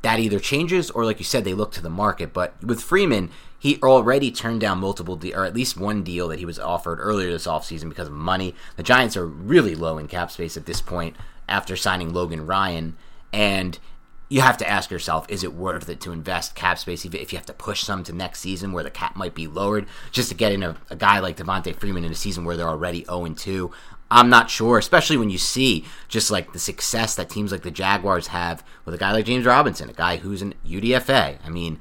that 0.03 0.19
either 0.19 0.39
changes 0.39 0.91
or, 0.91 1.05
like 1.05 1.19
you 1.19 1.25
said, 1.25 1.43
they 1.43 1.53
look 1.53 1.71
to 1.73 1.81
the 1.81 1.89
market. 1.89 2.33
But 2.33 2.61
with 2.63 2.81
Freeman, 2.81 3.29
he 3.57 3.79
already 3.81 4.31
turned 4.31 4.61
down 4.61 4.79
multiple, 4.79 5.15
de- 5.15 5.33
or 5.33 5.45
at 5.45 5.55
least 5.55 5.77
one 5.77 6.03
deal 6.03 6.27
that 6.27 6.39
he 6.39 6.45
was 6.45 6.59
offered 6.59 6.99
earlier 6.99 7.31
this 7.31 7.47
offseason 7.47 7.89
because 7.89 8.07
of 8.07 8.13
money. 8.13 8.53
The 8.75 8.83
Giants 8.83 9.15
are 9.15 9.25
really 9.25 9.75
low 9.75 9.97
in 9.97 10.07
cap 10.07 10.31
space 10.31 10.57
at 10.57 10.65
this 10.65 10.81
point 10.81 11.15
after 11.47 11.75
signing 11.75 12.13
Logan 12.13 12.45
Ryan, 12.45 12.95
and 13.31 13.79
you 14.29 14.41
have 14.41 14.57
to 14.57 14.69
ask 14.69 14.89
yourself, 14.89 15.25
is 15.29 15.43
it 15.43 15.53
worth 15.53 15.89
it 15.89 16.01
to 16.01 16.11
invest 16.11 16.55
cap 16.55 16.79
space 16.79 17.05
if 17.05 17.31
you 17.31 17.37
have 17.37 17.45
to 17.45 17.53
push 17.53 17.83
some 17.83 18.03
to 18.03 18.13
next 18.13 18.39
season 18.39 18.71
where 18.71 18.83
the 18.83 18.89
cap 18.89 19.15
might 19.15 19.35
be 19.35 19.47
lowered 19.47 19.85
just 20.11 20.29
to 20.29 20.35
get 20.35 20.51
in 20.51 20.63
a, 20.63 20.75
a 20.89 20.95
guy 20.95 21.19
like 21.19 21.37
Devonta 21.37 21.75
Freeman 21.75 22.03
in 22.03 22.11
a 22.11 22.15
season 22.15 22.45
where 22.45 22.57
they're 22.57 22.67
already 22.67 23.03
0 23.05 23.27
2? 23.27 23.71
I'm 24.09 24.29
not 24.29 24.49
sure, 24.49 24.77
especially 24.77 25.17
when 25.17 25.29
you 25.29 25.37
see 25.37 25.85
just 26.07 26.29
like 26.29 26.53
the 26.53 26.59
success 26.59 27.15
that 27.15 27.29
teams 27.29 27.51
like 27.51 27.63
the 27.63 27.71
Jaguars 27.71 28.27
have 28.27 28.63
with 28.85 28.93
a 28.93 28.97
guy 28.97 29.11
like 29.11 29.25
James 29.25 29.45
Robinson, 29.45 29.89
a 29.89 29.93
guy 29.93 30.17
who's 30.17 30.41
an 30.41 30.53
UDFA. 30.65 31.39
I 31.43 31.49
mean, 31.49 31.79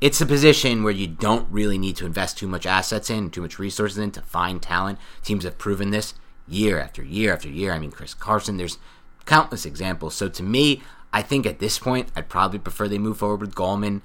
it's 0.00 0.20
a 0.20 0.26
position 0.26 0.82
where 0.82 0.92
you 0.92 1.06
don't 1.06 1.50
really 1.50 1.78
need 1.78 1.96
to 1.96 2.06
invest 2.06 2.38
too 2.38 2.48
much 2.48 2.66
assets 2.66 3.10
in, 3.10 3.30
too 3.30 3.42
much 3.42 3.58
resources 3.58 3.98
in 3.98 4.12
to 4.12 4.22
find 4.22 4.62
talent. 4.62 4.98
Teams 5.22 5.44
have 5.44 5.58
proven 5.58 5.90
this 5.90 6.14
year 6.48 6.78
after 6.78 7.02
year 7.02 7.32
after 7.32 7.48
year. 7.48 7.72
I 7.72 7.78
mean, 7.78 7.90
Chris 7.90 8.14
Carson, 8.14 8.56
there's 8.56 8.78
countless 9.26 9.64
examples. 9.64 10.14
So 10.14 10.28
to 10.28 10.42
me, 10.42 10.82
I 11.12 11.22
think 11.22 11.46
at 11.46 11.58
this 11.58 11.78
point, 11.78 12.10
I'd 12.16 12.28
probably 12.28 12.58
prefer 12.58 12.88
they 12.88 12.98
move 12.98 13.18
forward 13.18 13.40
with 13.40 13.54
Gallman, 13.54 14.00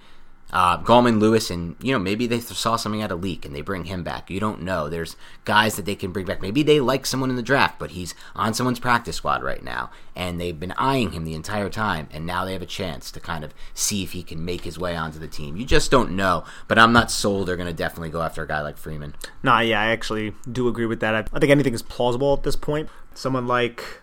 uh, 0.51 0.81
Gallman, 0.81 1.19
Lewis, 1.19 1.49
and 1.49 1.75
you 1.81 1.91
know 1.91 1.99
maybe 1.99 2.25
they 2.25 2.39
saw 2.39 2.77
something 2.77 3.01
at 3.01 3.11
a 3.11 3.15
leak 3.15 3.45
and 3.45 3.53
they 3.53 3.61
bring 3.61 3.85
him 3.85 4.03
back. 4.03 4.29
You 4.29 4.39
don't 4.39 4.61
know. 4.61 4.87
There's 4.87 5.17
guys 5.43 5.75
that 5.75 5.85
they 5.85 5.95
can 5.95 6.11
bring 6.11 6.25
back. 6.25 6.41
Maybe 6.41 6.63
they 6.63 6.79
like 6.79 7.05
someone 7.05 7.29
in 7.29 7.35
the 7.35 7.41
draft, 7.41 7.79
but 7.79 7.91
he's 7.91 8.15
on 8.35 8.53
someone's 8.53 8.79
practice 8.79 9.17
squad 9.17 9.43
right 9.43 9.63
now, 9.63 9.89
and 10.15 10.39
they've 10.39 10.57
been 10.57 10.73
eyeing 10.77 11.11
him 11.11 11.25
the 11.25 11.33
entire 11.33 11.69
time, 11.69 12.07
and 12.11 12.25
now 12.25 12.45
they 12.45 12.53
have 12.53 12.61
a 12.61 12.67
chance 12.67 13.11
to 13.11 13.19
kind 13.19 13.43
of 13.43 13.53
see 13.73 14.03
if 14.03 14.13
he 14.13 14.23
can 14.23 14.43
make 14.43 14.61
his 14.61 14.79
way 14.79 14.95
onto 14.95 15.19
the 15.19 15.27
team. 15.27 15.57
You 15.57 15.65
just 15.65 15.91
don't 15.91 16.11
know. 16.11 16.45
But 16.67 16.79
I'm 16.79 16.93
not 16.93 17.11
sold. 17.11 17.47
They're 17.47 17.57
going 17.57 17.67
to 17.67 17.73
definitely 17.73 18.09
go 18.09 18.21
after 18.21 18.43
a 18.43 18.47
guy 18.47 18.61
like 18.61 18.77
Freeman. 18.77 19.15
Nah, 19.43 19.59
yeah, 19.59 19.81
I 19.81 19.87
actually 19.87 20.33
do 20.49 20.67
agree 20.67 20.85
with 20.85 21.01
that. 21.01 21.15
I, 21.15 21.19
I 21.33 21.39
think 21.39 21.51
anything 21.51 21.73
is 21.73 21.81
plausible 21.81 22.33
at 22.33 22.43
this 22.43 22.55
point. 22.55 22.89
Someone 23.13 23.47
like 23.47 24.01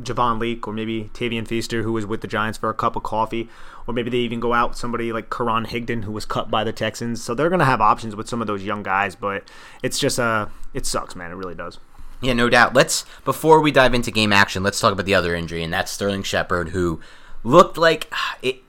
Javon 0.00 0.38
Leake 0.38 0.66
or 0.68 0.72
maybe 0.72 1.10
Tavian 1.14 1.46
Feaster, 1.46 1.82
who 1.82 1.92
was 1.92 2.06
with 2.06 2.20
the 2.20 2.28
Giants 2.28 2.58
for 2.58 2.68
a 2.68 2.74
cup 2.74 2.96
of 2.96 3.02
coffee, 3.02 3.48
or 3.86 3.94
maybe 3.94 4.10
they 4.10 4.18
even 4.18 4.40
go 4.40 4.52
out 4.52 4.76
somebody 4.76 5.12
like 5.12 5.30
Karan 5.30 5.66
Higdon, 5.66 6.04
who 6.04 6.12
was 6.12 6.24
cut 6.24 6.50
by 6.50 6.62
the 6.62 6.72
Texans. 6.72 7.22
So 7.22 7.34
they're 7.34 7.48
going 7.48 7.58
to 7.60 7.64
have 7.64 7.80
options 7.80 8.14
with 8.14 8.28
some 8.28 8.40
of 8.40 8.46
those 8.46 8.62
young 8.62 8.82
guys, 8.82 9.16
but 9.16 9.44
it's 9.82 9.98
just 9.98 10.18
uh, 10.18 10.46
it 10.74 10.86
sucks, 10.86 11.16
man. 11.16 11.30
It 11.30 11.34
really 11.34 11.54
does. 11.54 11.78
Yeah, 12.20 12.32
no 12.32 12.48
doubt. 12.48 12.74
Let's 12.74 13.04
before 13.24 13.60
we 13.60 13.70
dive 13.70 13.94
into 13.94 14.10
game 14.10 14.32
action, 14.32 14.62
let's 14.62 14.80
talk 14.80 14.92
about 14.92 15.06
the 15.06 15.14
other 15.14 15.34
injury, 15.34 15.62
and 15.62 15.72
that's 15.72 15.90
Sterling 15.90 16.22
Shepard, 16.22 16.70
who 16.70 17.00
looked 17.44 17.78
like 17.78 18.12
it. 18.42 18.62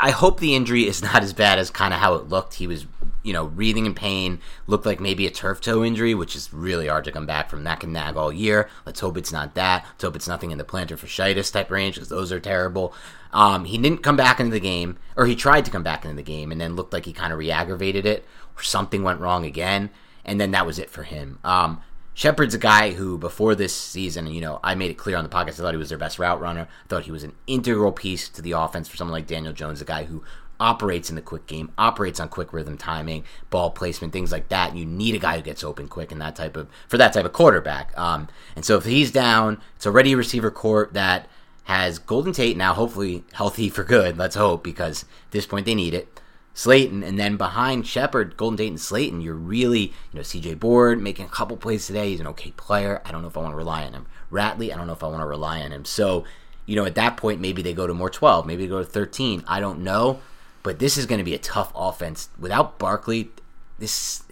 I 0.00 0.10
hope 0.10 0.40
the 0.40 0.54
injury 0.54 0.86
is 0.86 1.02
not 1.02 1.22
as 1.22 1.32
bad 1.32 1.58
as 1.58 1.70
kind 1.70 1.92
of 1.92 2.00
how 2.00 2.14
it 2.14 2.28
looked. 2.28 2.54
He 2.54 2.66
was, 2.66 2.86
you 3.22 3.32
know, 3.32 3.46
breathing 3.46 3.86
in 3.86 3.94
pain. 3.94 4.40
Looked 4.66 4.86
like 4.86 5.00
maybe 5.00 5.26
a 5.26 5.30
turf 5.30 5.60
toe 5.60 5.84
injury, 5.84 6.14
which 6.14 6.34
is 6.34 6.52
really 6.52 6.88
hard 6.88 7.04
to 7.04 7.12
come 7.12 7.26
back 7.26 7.50
from. 7.50 7.64
That 7.64 7.80
can 7.80 7.92
nag 7.92 8.16
all 8.16 8.32
year. 8.32 8.68
Let's 8.84 9.00
hope 9.00 9.16
it's 9.16 9.32
not 9.32 9.54
that. 9.54 9.84
Let's 9.84 10.02
hope 10.02 10.16
it's 10.16 10.28
nothing 10.28 10.50
in 10.50 10.58
the 10.58 10.64
plantar 10.64 10.98
fasciitis 10.98 11.52
type 11.52 11.70
range, 11.70 11.94
because 11.94 12.08
those 12.08 12.32
are 12.32 12.40
terrible. 12.40 12.94
Um, 13.32 13.64
he 13.64 13.78
didn't 13.78 14.02
come 14.02 14.16
back 14.16 14.40
into 14.40 14.52
the 14.52 14.60
game, 14.60 14.98
or 15.16 15.26
he 15.26 15.34
tried 15.34 15.64
to 15.64 15.70
come 15.70 15.82
back 15.82 16.04
into 16.04 16.16
the 16.16 16.22
game, 16.22 16.52
and 16.52 16.60
then 16.60 16.76
looked 16.76 16.92
like 16.92 17.06
he 17.06 17.12
kind 17.12 17.32
of 17.32 17.38
re-aggravated 17.38 18.04
it, 18.04 18.26
or 18.56 18.62
something 18.62 19.02
went 19.02 19.20
wrong 19.20 19.46
again, 19.46 19.90
and 20.24 20.40
then 20.40 20.50
that 20.50 20.66
was 20.66 20.78
it 20.78 20.90
for 20.90 21.04
him. 21.04 21.38
Um, 21.42 21.80
Shepard's 22.14 22.54
a 22.54 22.58
guy 22.58 22.90
who, 22.90 23.16
before 23.16 23.54
this 23.54 23.74
season, 23.74 24.26
you 24.26 24.42
know, 24.42 24.60
I 24.62 24.74
made 24.74 24.90
it 24.90 24.98
clear 24.98 25.16
on 25.16 25.24
the 25.24 25.30
podcast, 25.30 25.54
I 25.54 25.62
thought 25.62 25.72
he 25.72 25.78
was 25.78 25.88
their 25.88 25.96
best 25.96 26.18
route 26.18 26.42
runner. 26.42 26.68
I 26.84 26.88
thought 26.88 27.04
he 27.04 27.10
was 27.10 27.24
an 27.24 27.32
integral 27.46 27.90
piece 27.90 28.28
to 28.28 28.42
the 28.42 28.52
offense 28.52 28.86
for 28.86 28.98
someone 28.98 29.14
like 29.14 29.26
Daniel 29.26 29.54
Jones, 29.54 29.80
a 29.80 29.86
guy 29.86 30.04
who 30.04 30.22
operates 30.62 31.10
in 31.10 31.16
the 31.16 31.22
quick 31.22 31.48
game, 31.48 31.72
operates 31.76 32.20
on 32.20 32.28
quick 32.28 32.52
rhythm 32.52 32.78
timing, 32.78 33.24
ball 33.50 33.72
placement, 33.72 34.12
things 34.12 34.30
like 34.30 34.48
that. 34.48 34.76
You 34.76 34.86
need 34.86 35.16
a 35.16 35.18
guy 35.18 35.36
who 35.36 35.42
gets 35.42 35.64
open 35.64 35.88
quick 35.88 36.12
and 36.12 36.20
that 36.20 36.36
type 36.36 36.56
of 36.56 36.68
for 36.86 36.96
that 36.98 37.12
type 37.12 37.24
of 37.24 37.32
quarterback. 37.32 37.92
Um, 37.98 38.28
and 38.54 38.64
so 38.64 38.76
if 38.76 38.84
he's 38.84 39.10
down, 39.10 39.60
it's 39.74 39.86
already 39.86 40.12
a 40.12 40.16
receiver 40.16 40.52
court 40.52 40.94
that 40.94 41.28
has 41.64 41.98
Golden 41.98 42.32
Tate 42.32 42.56
now, 42.56 42.74
hopefully 42.74 43.24
healthy 43.32 43.68
for 43.68 43.82
good. 43.82 44.16
Let's 44.16 44.36
hope 44.36 44.62
because 44.62 45.02
at 45.02 45.32
this 45.32 45.46
point 45.46 45.66
they 45.66 45.74
need 45.74 45.94
it. 45.94 46.20
Slayton, 46.54 47.02
and 47.02 47.18
then 47.18 47.36
behind 47.36 47.86
Shepard, 47.86 48.36
Golden 48.36 48.58
Tate, 48.58 48.68
and 48.68 48.80
Slayton, 48.80 49.20
you're 49.20 49.34
really, 49.34 49.80
you 49.80 50.14
know, 50.14 50.20
CJ 50.20 50.60
Board 50.60 51.00
making 51.00 51.24
a 51.24 51.30
couple 51.30 51.56
plays 51.56 51.86
today. 51.86 52.10
He's 52.10 52.20
an 52.20 52.26
okay 52.28 52.52
player. 52.52 53.00
I 53.04 53.10
don't 53.10 53.22
know 53.22 53.28
if 53.28 53.36
I 53.36 53.40
want 53.40 53.54
to 53.54 53.56
rely 53.56 53.84
on 53.84 53.94
him. 53.94 54.06
Ratley, 54.30 54.72
I 54.72 54.76
don't 54.76 54.86
know 54.86 54.92
if 54.92 55.02
I 55.02 55.08
want 55.08 55.22
to 55.22 55.26
rely 55.26 55.62
on 55.62 55.72
him. 55.72 55.86
So, 55.86 56.24
you 56.66 56.76
know, 56.76 56.84
at 56.84 56.94
that 56.96 57.16
point, 57.16 57.40
maybe 57.40 57.62
they 57.62 57.72
go 57.72 57.86
to 57.86 57.94
more 57.94 58.10
12, 58.10 58.46
maybe 58.46 58.64
they 58.64 58.68
go 58.68 58.80
to 58.80 58.84
13. 58.84 59.44
I 59.48 59.60
don't 59.60 59.80
know, 59.80 60.20
but 60.62 60.78
this 60.78 60.96
is 60.96 61.06
going 61.06 61.18
to 61.18 61.24
be 61.24 61.34
a 61.34 61.38
tough 61.38 61.72
offense 61.74 62.28
without 62.38 62.78
Barkley. 62.78 63.30
This, 63.78 64.22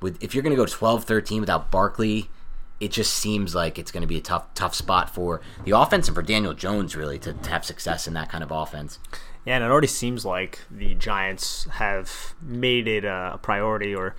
with 0.00 0.22
if 0.22 0.34
you're 0.34 0.42
going 0.42 0.54
to 0.54 0.62
go 0.62 0.66
12, 0.66 1.04
13 1.04 1.40
without 1.40 1.70
Barkley, 1.70 2.30
it 2.78 2.92
just 2.92 3.14
seems 3.14 3.54
like 3.54 3.78
it's 3.78 3.90
going 3.90 4.02
to 4.02 4.06
be 4.06 4.18
a 4.18 4.22
tough, 4.22 4.52
tough 4.54 4.74
spot 4.74 5.10
for 5.10 5.40
the 5.64 5.76
offense 5.76 6.08
and 6.08 6.14
for 6.14 6.22
Daniel 6.22 6.54
Jones 6.54 6.94
really 6.94 7.18
to, 7.20 7.32
to 7.32 7.50
have 7.50 7.64
success 7.64 8.06
in 8.06 8.14
that 8.14 8.28
kind 8.28 8.44
of 8.44 8.50
offense. 8.50 8.98
Yeah, 9.44 9.56
and 9.56 9.64
it 9.64 9.70
already 9.70 9.86
seems 9.86 10.24
like 10.24 10.60
the 10.70 10.94
Giants 10.94 11.66
have 11.72 12.34
made 12.42 12.88
it 12.88 13.04
a 13.04 13.38
priority 13.42 13.94
or 13.94 14.14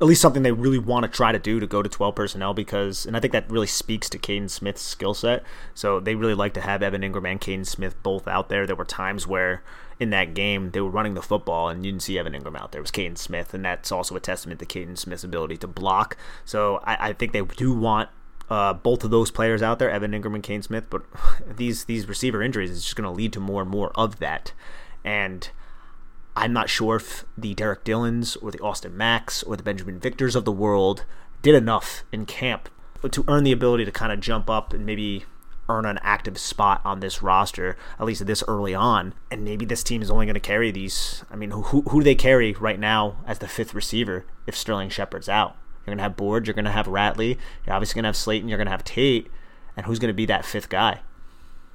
at 0.00 0.06
least 0.06 0.22
something 0.22 0.42
they 0.42 0.52
really 0.52 0.78
want 0.78 1.04
to 1.04 1.10
try 1.10 1.30
to 1.30 1.38
do 1.38 1.60
to 1.60 1.66
go 1.66 1.82
to 1.82 1.88
12 1.88 2.14
personnel 2.14 2.54
because, 2.54 3.04
and 3.04 3.16
I 3.16 3.20
think 3.20 3.32
that 3.32 3.50
really 3.50 3.66
speaks 3.66 4.08
to 4.10 4.18
Kaden 4.18 4.48
Smith's 4.48 4.82
skill 4.82 5.12
set. 5.12 5.44
So 5.74 6.00
they 6.00 6.14
really 6.14 6.34
like 6.34 6.54
to 6.54 6.60
have 6.60 6.82
Evan 6.82 7.02
Engram 7.02 7.30
and 7.30 7.40
Kaden 7.40 7.66
Smith 7.66 8.02
both 8.02 8.26
out 8.26 8.48
there. 8.48 8.66
There 8.66 8.76
were 8.76 8.84
times 8.84 9.26
where 9.26 9.62
in 10.00 10.10
that 10.10 10.32
game 10.34 10.70
they 10.70 10.80
were 10.80 10.90
running 10.90 11.14
the 11.14 11.22
football 11.22 11.68
and 11.68 11.84
you 11.84 11.92
didn't 11.92 12.02
see 12.02 12.18
Evan 12.18 12.32
Engram 12.32 12.58
out 12.58 12.72
there. 12.72 12.80
It 12.80 12.82
was 12.82 12.90
Kaden 12.90 13.18
Smith, 13.18 13.54
and 13.54 13.64
that's 13.64 13.92
also 13.92 14.16
a 14.16 14.20
testament 14.20 14.58
to 14.60 14.66
Kaden 14.66 14.98
Smith's 14.98 15.22
ability 15.22 15.58
to 15.58 15.68
block. 15.68 16.16
So 16.44 16.80
I, 16.84 17.10
I 17.10 17.12
think 17.12 17.32
they 17.32 17.42
do 17.42 17.72
want 17.72 18.08
uh, 18.48 18.72
both 18.72 19.04
of 19.04 19.10
those 19.10 19.30
players 19.30 19.62
out 19.62 19.78
there, 19.78 19.90
Evan 19.90 20.12
Engram 20.12 20.34
and 20.34 20.42
Kaden 20.42 20.64
Smith. 20.64 20.84
But 20.88 21.02
these 21.56 21.84
these 21.84 22.08
receiver 22.08 22.42
injuries 22.42 22.70
is 22.70 22.82
just 22.82 22.96
going 22.96 23.04
to 23.04 23.16
lead 23.16 23.32
to 23.34 23.40
more 23.40 23.62
and 23.62 23.70
more 23.70 23.92
of 23.94 24.18
that. 24.18 24.52
And 25.04 25.48
I'm 26.34 26.52
not 26.52 26.70
sure 26.70 26.96
if 26.96 27.24
the 27.36 27.54
Derek 27.54 27.84
Dillons 27.84 28.36
or 28.36 28.50
the 28.50 28.60
Austin 28.60 28.96
Macks 28.96 29.42
or 29.42 29.56
the 29.56 29.62
Benjamin 29.62 30.00
Victors 30.00 30.34
of 30.34 30.44
the 30.44 30.52
world 30.52 31.04
did 31.42 31.54
enough 31.54 32.04
in 32.10 32.26
camp 32.26 32.68
to 33.10 33.24
earn 33.28 33.44
the 33.44 33.52
ability 33.52 33.84
to 33.84 33.92
kind 33.92 34.12
of 34.12 34.20
jump 34.20 34.50
up 34.50 34.72
and 34.72 34.84
maybe 34.84 35.24
earn 35.70 35.86
an 35.86 35.98
active 36.02 36.38
spot 36.38 36.80
on 36.84 37.00
this 37.00 37.22
roster, 37.22 37.76
at 37.98 38.06
least 38.06 38.26
this 38.26 38.44
early 38.48 38.74
on. 38.74 39.14
And 39.30 39.44
maybe 39.44 39.64
this 39.64 39.82
team 39.82 40.02
is 40.02 40.10
only 40.10 40.26
going 40.26 40.34
to 40.34 40.40
carry 40.40 40.70
these. 40.70 41.24
I 41.30 41.36
mean, 41.36 41.50
who, 41.50 41.82
who 41.82 42.00
do 42.00 42.04
they 42.04 42.14
carry 42.14 42.52
right 42.54 42.78
now 42.78 43.16
as 43.26 43.38
the 43.38 43.48
fifth 43.48 43.74
receiver 43.74 44.24
if 44.46 44.56
Sterling 44.56 44.90
Shepard's 44.90 45.28
out? 45.28 45.56
You're 45.80 45.92
going 45.92 45.98
to 45.98 46.02
have 46.02 46.16
Board. 46.16 46.46
You're 46.46 46.54
going 46.54 46.64
to 46.64 46.70
have 46.70 46.86
Ratley. 46.86 47.38
You're 47.64 47.74
obviously 47.74 47.94
going 47.94 48.04
to 48.04 48.08
have 48.08 48.16
Slayton. 48.16 48.48
You're 48.48 48.58
going 48.58 48.66
to 48.66 48.72
have 48.72 48.84
Tate. 48.84 49.30
And 49.76 49.86
who's 49.86 49.98
going 49.98 50.08
to 50.08 50.14
be 50.14 50.26
that 50.26 50.44
fifth 50.44 50.68
guy? 50.68 51.00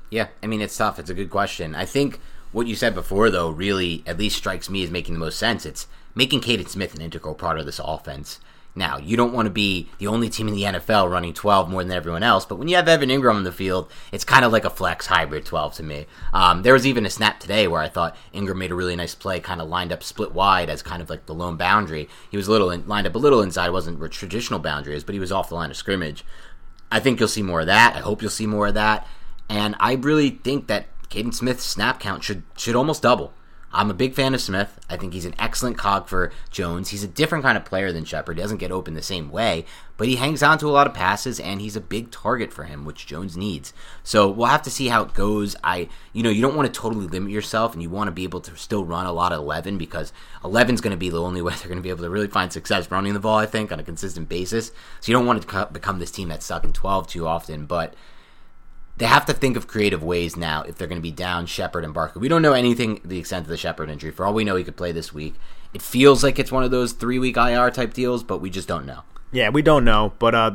Yeah, 0.09 0.27
I 0.43 0.47
mean, 0.47 0.61
it's 0.61 0.77
tough. 0.77 0.99
It's 0.99 1.09
a 1.09 1.15
good 1.15 1.29
question. 1.29 1.73
I 1.73 1.85
think 1.85 2.19
what 2.51 2.67
you 2.67 2.75
said 2.75 2.93
before, 2.93 3.29
though, 3.29 3.49
really 3.49 4.03
at 4.05 4.17
least 4.17 4.37
strikes 4.37 4.69
me 4.69 4.83
as 4.83 4.91
making 4.91 5.13
the 5.13 5.19
most 5.19 5.39
sense. 5.39 5.65
It's 5.65 5.87
making 6.13 6.41
Kaden 6.41 6.69
Smith 6.69 6.95
an 6.95 7.01
integral 7.01 7.35
part 7.35 7.59
of 7.59 7.65
this 7.65 7.81
offense. 7.83 8.39
Now, 8.77 8.97
you 8.97 9.15
don't 9.15 9.33
want 9.33 9.45
to 9.45 9.51
be 9.51 9.89
the 9.99 10.07
only 10.07 10.29
team 10.29 10.49
in 10.49 10.53
the 10.53 10.63
NFL 10.63 11.09
running 11.09 11.33
12 11.33 11.69
more 11.69 11.81
than 11.81 11.93
everyone 11.93 12.23
else, 12.23 12.45
but 12.45 12.57
when 12.57 12.67
you 12.67 12.75
have 12.75 12.89
Evan 12.89 13.09
Engram 13.09 13.35
on 13.35 13.43
the 13.45 13.51
field, 13.51 13.89
it's 14.11 14.25
kind 14.25 14.43
of 14.43 14.51
like 14.51 14.65
a 14.65 14.69
flex 14.69 15.05
hybrid 15.07 15.45
12 15.45 15.75
to 15.75 15.83
me. 15.83 16.05
Um, 16.33 16.63
there 16.63 16.73
was 16.73 16.85
even 16.85 17.05
a 17.05 17.09
snap 17.09 17.39
today 17.39 17.67
where 17.67 17.81
I 17.81 17.87
thought 17.87 18.17
Engram 18.33 18.57
made 18.57 18.71
a 18.71 18.75
really 18.75 18.97
nice 18.97 19.15
play, 19.15 19.39
kind 19.39 19.61
of 19.61 19.69
lined 19.69 19.93
up 19.93 20.03
split 20.03 20.33
wide 20.33 20.69
as 20.69 20.81
kind 20.81 21.01
of 21.01 21.09
like 21.09 21.25
the 21.25 21.33
lone 21.33 21.55
boundary. 21.55 22.09
He 22.29 22.35
was 22.35 22.49
a 22.49 22.51
little 22.51 22.69
in, 22.69 22.85
lined 22.85 23.07
up 23.07 23.15
a 23.15 23.19
little 23.19 23.41
inside, 23.41 23.69
wasn't 23.69 24.11
traditional 24.11 24.59
boundary 24.59 24.95
is, 24.95 25.05
but 25.05 25.13
he 25.13 25.19
was 25.19 25.31
off 25.31 25.49
the 25.49 25.55
line 25.55 25.71
of 25.71 25.77
scrimmage. 25.77 26.25
I 26.91 26.99
think 26.99 27.19
you'll 27.19 27.29
see 27.29 27.43
more 27.43 27.61
of 27.61 27.67
that. 27.67 27.95
I 27.95 27.99
hope 27.99 28.21
you'll 28.21 28.29
see 28.29 28.45
more 28.45 28.67
of 28.67 28.73
that. 28.73 29.07
And 29.49 29.75
I 29.79 29.93
really 29.93 30.31
think 30.31 30.67
that 30.67 30.87
Kaden 31.09 31.33
Smith's 31.33 31.63
snap 31.63 31.99
count 31.99 32.23
should 32.23 32.43
should 32.57 32.75
almost 32.75 33.01
double. 33.01 33.33
I'm 33.75 33.91
a 33.91 33.93
big 33.93 34.13
fan 34.13 34.33
of 34.33 34.39
Smith. 34.39 34.79
I 34.89 34.95
think 34.95 35.13
he's 35.13 35.25
an 35.25 35.35
excellent 35.37 35.77
cog 35.77 36.07
for 36.07 36.31
Jones. 36.49 36.89
He's 36.89 37.03
a 37.03 37.07
different 37.07 37.43
kind 37.43 37.57
of 37.57 37.65
player 37.65 37.91
than 37.91 38.05
Shepard. 38.05 38.37
He 38.37 38.41
doesn't 38.41 38.57
get 38.57 38.71
open 38.71 38.93
the 38.93 39.01
same 39.01 39.29
way, 39.29 39.65
but 39.97 40.07
he 40.07 40.15
hangs 40.15 40.41
on 40.41 40.57
to 40.59 40.67
a 40.67 40.71
lot 40.71 40.87
of 40.87 40.93
passes 40.93 41.39
and 41.41 41.59
he's 41.59 41.75
a 41.75 41.81
big 41.81 42.09
target 42.09 42.53
for 42.53 42.63
him, 42.63 42.85
which 42.85 43.05
Jones 43.05 43.35
needs. 43.35 43.73
So 44.01 44.29
we'll 44.29 44.47
have 44.47 44.61
to 44.63 44.71
see 44.71 44.87
how 44.87 45.03
it 45.03 45.13
goes. 45.13 45.57
I, 45.61 45.89
you 46.13 46.23
know, 46.23 46.29
you 46.29 46.41
don't 46.41 46.55
want 46.55 46.73
to 46.73 46.79
totally 46.79 47.07
limit 47.07 47.31
yourself 47.31 47.73
and 47.73 47.83
you 47.83 47.89
want 47.89 48.07
to 48.07 48.13
be 48.13 48.23
able 48.23 48.41
to 48.41 48.55
still 48.55 48.85
run 48.85 49.05
a 49.05 49.11
lot 49.11 49.33
of 49.33 49.39
11 49.39 49.77
because 49.77 50.13
11 50.43 50.75
is 50.75 50.81
going 50.81 50.91
to 50.91 50.97
be 50.97 51.09
the 51.09 51.21
only 51.21 51.41
way 51.43 51.53
they're 51.55 51.67
going 51.67 51.77
to 51.77 51.83
be 51.83 51.89
able 51.89 52.03
to 52.03 52.09
really 52.09 52.27
find 52.27 52.53
success 52.53 52.89
running 52.89 53.13
the 53.13 53.19
ball, 53.19 53.37
I 53.37 53.45
think, 53.45 53.73
on 53.73 53.79
a 53.79 53.83
consistent 53.83 54.29
basis. 54.29 54.71
So 55.01 55.11
you 55.11 55.13
don't 55.13 55.25
want 55.25 55.45
to 55.47 55.69
become 55.71 55.99
this 55.99 56.11
team 56.11 56.29
that's 56.29 56.45
stuck 56.45 56.63
in 56.63 56.71
12 56.71 57.07
too 57.07 57.27
often, 57.27 57.65
but 57.65 57.93
they 58.97 59.05
have 59.05 59.25
to 59.25 59.33
think 59.33 59.57
of 59.57 59.67
creative 59.67 60.03
ways 60.03 60.37
now 60.37 60.63
if 60.63 60.75
they're 60.75 60.87
going 60.87 60.99
to 60.99 61.03
be 61.03 61.11
down 61.11 61.45
Shepard 61.45 61.83
and 61.83 61.93
Barkley. 61.93 62.21
We 62.21 62.29
don't 62.29 62.41
know 62.41 62.53
anything 62.53 63.01
the 63.03 63.19
extent 63.19 63.43
of 63.43 63.49
the 63.49 63.57
Shepard 63.57 63.89
injury. 63.89 64.11
For 64.11 64.25
all 64.25 64.33
we 64.33 64.43
know, 64.43 64.55
he 64.55 64.63
could 64.63 64.77
play 64.77 64.91
this 64.91 65.13
week. 65.13 65.35
It 65.73 65.81
feels 65.81 66.23
like 66.23 66.39
it's 66.39 66.51
one 66.51 66.63
of 66.63 66.71
those 66.71 66.93
three 66.93 67.19
week 67.19 67.35
IR 67.35 67.71
type 67.71 67.93
deals, 67.93 68.23
but 68.23 68.39
we 68.39 68.49
just 68.49 68.67
don't 68.67 68.85
know. 68.85 69.01
Yeah, 69.31 69.49
we 69.49 69.61
don't 69.61 69.83
know. 69.83 70.13
But 70.19 70.33
uh, 70.33 70.51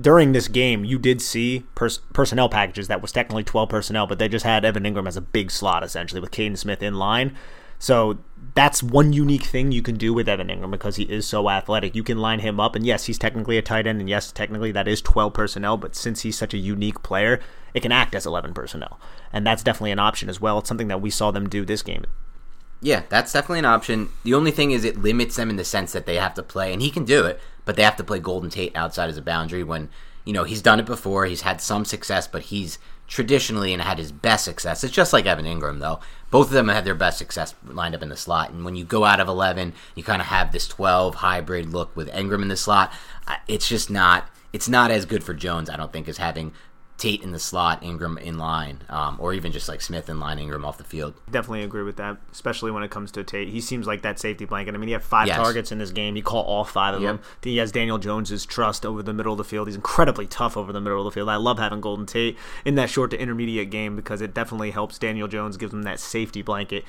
during 0.00 0.32
this 0.32 0.48
game, 0.48 0.84
you 0.84 0.98
did 0.98 1.20
see 1.20 1.64
pers- 1.74 2.00
personnel 2.14 2.48
packages 2.48 2.88
that 2.88 3.02
was 3.02 3.12
technically 3.12 3.44
12 3.44 3.68
personnel, 3.68 4.06
but 4.06 4.18
they 4.18 4.28
just 4.28 4.46
had 4.46 4.64
Evan 4.64 4.84
Engram 4.84 5.06
as 5.06 5.18
a 5.18 5.20
big 5.20 5.50
slot 5.50 5.82
essentially 5.82 6.20
with 6.20 6.30
Kaden 6.30 6.56
Smith 6.56 6.82
in 6.82 6.94
line. 6.94 7.36
So 7.78 8.18
that's 8.54 8.82
one 8.82 9.12
unique 9.12 9.44
thing 9.44 9.70
you 9.70 9.82
can 9.82 9.96
do 9.96 10.12
with 10.12 10.28
Evan 10.28 10.48
Engram 10.48 10.70
because 10.70 10.96
he 10.96 11.04
is 11.04 11.26
so 11.26 11.48
athletic. 11.48 11.94
You 11.94 12.02
can 12.02 12.18
line 12.18 12.40
him 12.40 12.58
up, 12.58 12.74
and 12.74 12.84
yes, 12.84 13.04
he's 13.04 13.18
technically 13.18 13.56
a 13.58 13.62
tight 13.62 13.86
end, 13.86 14.00
and 14.00 14.08
yes, 14.08 14.32
technically 14.32 14.72
that 14.72 14.88
is 14.88 15.00
12 15.02 15.32
personnel, 15.32 15.76
but 15.76 15.94
since 15.94 16.22
he's 16.22 16.36
such 16.36 16.54
a 16.54 16.58
unique 16.58 17.02
player, 17.02 17.40
it 17.74 17.80
can 17.80 17.92
act 17.92 18.14
as 18.14 18.26
11 18.26 18.54
personnel. 18.54 19.00
And 19.32 19.46
that's 19.46 19.62
definitely 19.62 19.92
an 19.92 19.98
option 19.98 20.28
as 20.28 20.40
well. 20.40 20.58
It's 20.58 20.68
something 20.68 20.88
that 20.88 21.00
we 21.00 21.10
saw 21.10 21.30
them 21.30 21.48
do 21.48 21.64
this 21.64 21.82
game. 21.82 22.04
Yeah, 22.80 23.02
that's 23.08 23.32
definitely 23.32 23.58
an 23.58 23.64
option. 23.64 24.10
The 24.22 24.34
only 24.34 24.52
thing 24.52 24.70
is 24.70 24.84
it 24.84 25.02
limits 25.02 25.36
them 25.36 25.50
in 25.50 25.56
the 25.56 25.64
sense 25.64 25.92
that 25.92 26.06
they 26.06 26.16
have 26.16 26.34
to 26.34 26.42
play, 26.42 26.72
and 26.72 26.80
he 26.80 26.90
can 26.90 27.04
do 27.04 27.24
it, 27.26 27.40
but 27.64 27.76
they 27.76 27.82
have 27.82 27.96
to 27.96 28.04
play 28.04 28.20
Golden 28.20 28.50
Tate 28.50 28.76
outside 28.76 29.08
as 29.08 29.16
a 29.16 29.22
boundary 29.22 29.64
when, 29.64 29.88
you 30.24 30.32
know, 30.32 30.44
he's 30.44 30.62
done 30.62 30.78
it 30.78 30.86
before. 30.86 31.26
He's 31.26 31.40
had 31.40 31.60
some 31.60 31.84
success, 31.84 32.28
but 32.28 32.42
he's 32.42 32.78
traditionally 33.08 33.72
and 33.72 33.82
had 33.82 33.98
his 33.98 34.12
best 34.12 34.44
success. 34.44 34.84
It's 34.84 34.92
just 34.92 35.12
like 35.12 35.26
Evan 35.26 35.46
Engram, 35.46 35.80
though. 35.80 35.98
Both 36.30 36.48
of 36.48 36.52
them 36.52 36.68
had 36.68 36.84
their 36.84 36.94
best 36.94 37.18
success 37.18 37.54
lined 37.66 37.94
up 37.94 38.02
in 38.02 38.10
the 38.10 38.16
slot. 38.16 38.50
And 38.50 38.64
when 38.64 38.76
you 38.76 38.84
go 38.84 39.04
out 39.04 39.18
of 39.18 39.28
11, 39.28 39.72
you 39.94 40.04
kind 40.04 40.20
of 40.20 40.28
have 40.28 40.52
this 40.52 40.68
12 40.68 41.16
hybrid 41.16 41.72
look 41.72 41.96
with 41.96 42.12
Engram 42.12 42.42
in 42.42 42.48
the 42.48 42.56
slot. 42.56 42.92
It's 43.48 43.66
just 43.66 43.90
not. 43.90 44.28
It's 44.52 44.68
not 44.68 44.90
as 44.90 45.04
good 45.04 45.24
for 45.24 45.34
Jones, 45.34 45.68
I 45.68 45.76
don't 45.76 45.92
think, 45.92 46.08
as 46.08 46.18
having 46.18 46.52
Tate 46.98 47.22
in 47.22 47.30
the 47.30 47.38
slot, 47.38 47.82
Engram 47.82 48.20
in 48.20 48.38
line, 48.38 48.82
um, 48.88 49.16
or 49.20 49.32
even 49.32 49.52
just 49.52 49.68
like 49.68 49.80
Smith 49.80 50.08
in 50.08 50.18
line, 50.18 50.38
Engram 50.38 50.64
off 50.64 50.78
the 50.78 50.84
field. 50.84 51.14
Definitely 51.30 51.62
agree 51.62 51.84
with 51.84 51.96
that, 51.96 52.18
especially 52.32 52.72
when 52.72 52.82
it 52.82 52.90
comes 52.90 53.12
to 53.12 53.22
Tate. 53.22 53.48
He 53.48 53.60
seems 53.60 53.86
like 53.86 54.02
that 54.02 54.18
safety 54.18 54.44
blanket. 54.44 54.74
I 54.74 54.78
mean, 54.78 54.88
he 54.88 54.92
had 54.92 55.02
five 55.04 55.28
yes. 55.28 55.36
targets 55.36 55.70
in 55.70 55.78
this 55.78 55.92
game. 55.92 56.16
He 56.16 56.22
caught 56.22 56.46
all 56.46 56.64
five 56.64 56.94
of 56.94 57.02
yep. 57.02 57.16
them. 57.16 57.24
He 57.42 57.56
has 57.58 57.70
Daniel 57.70 57.98
Jones's 57.98 58.44
trust 58.44 58.84
over 58.84 59.02
the 59.02 59.12
middle 59.12 59.32
of 59.32 59.38
the 59.38 59.44
field. 59.44 59.68
He's 59.68 59.76
incredibly 59.76 60.26
tough 60.26 60.56
over 60.56 60.72
the 60.72 60.80
middle 60.80 60.98
of 60.98 61.04
the 61.04 61.12
field. 61.12 61.28
I 61.28 61.36
love 61.36 61.58
having 61.58 61.80
Golden 61.80 62.04
Tate 62.04 62.36
in 62.64 62.74
that 62.74 62.90
short 62.90 63.12
to 63.12 63.20
intermediate 63.20 63.70
game 63.70 63.94
because 63.94 64.20
it 64.20 64.34
definitely 64.34 64.72
helps 64.72 64.98
Daniel 64.98 65.28
Jones, 65.28 65.56
gives 65.56 65.72
him 65.72 65.82
that 65.82 66.00
safety 66.00 66.42
blanket. 66.42 66.84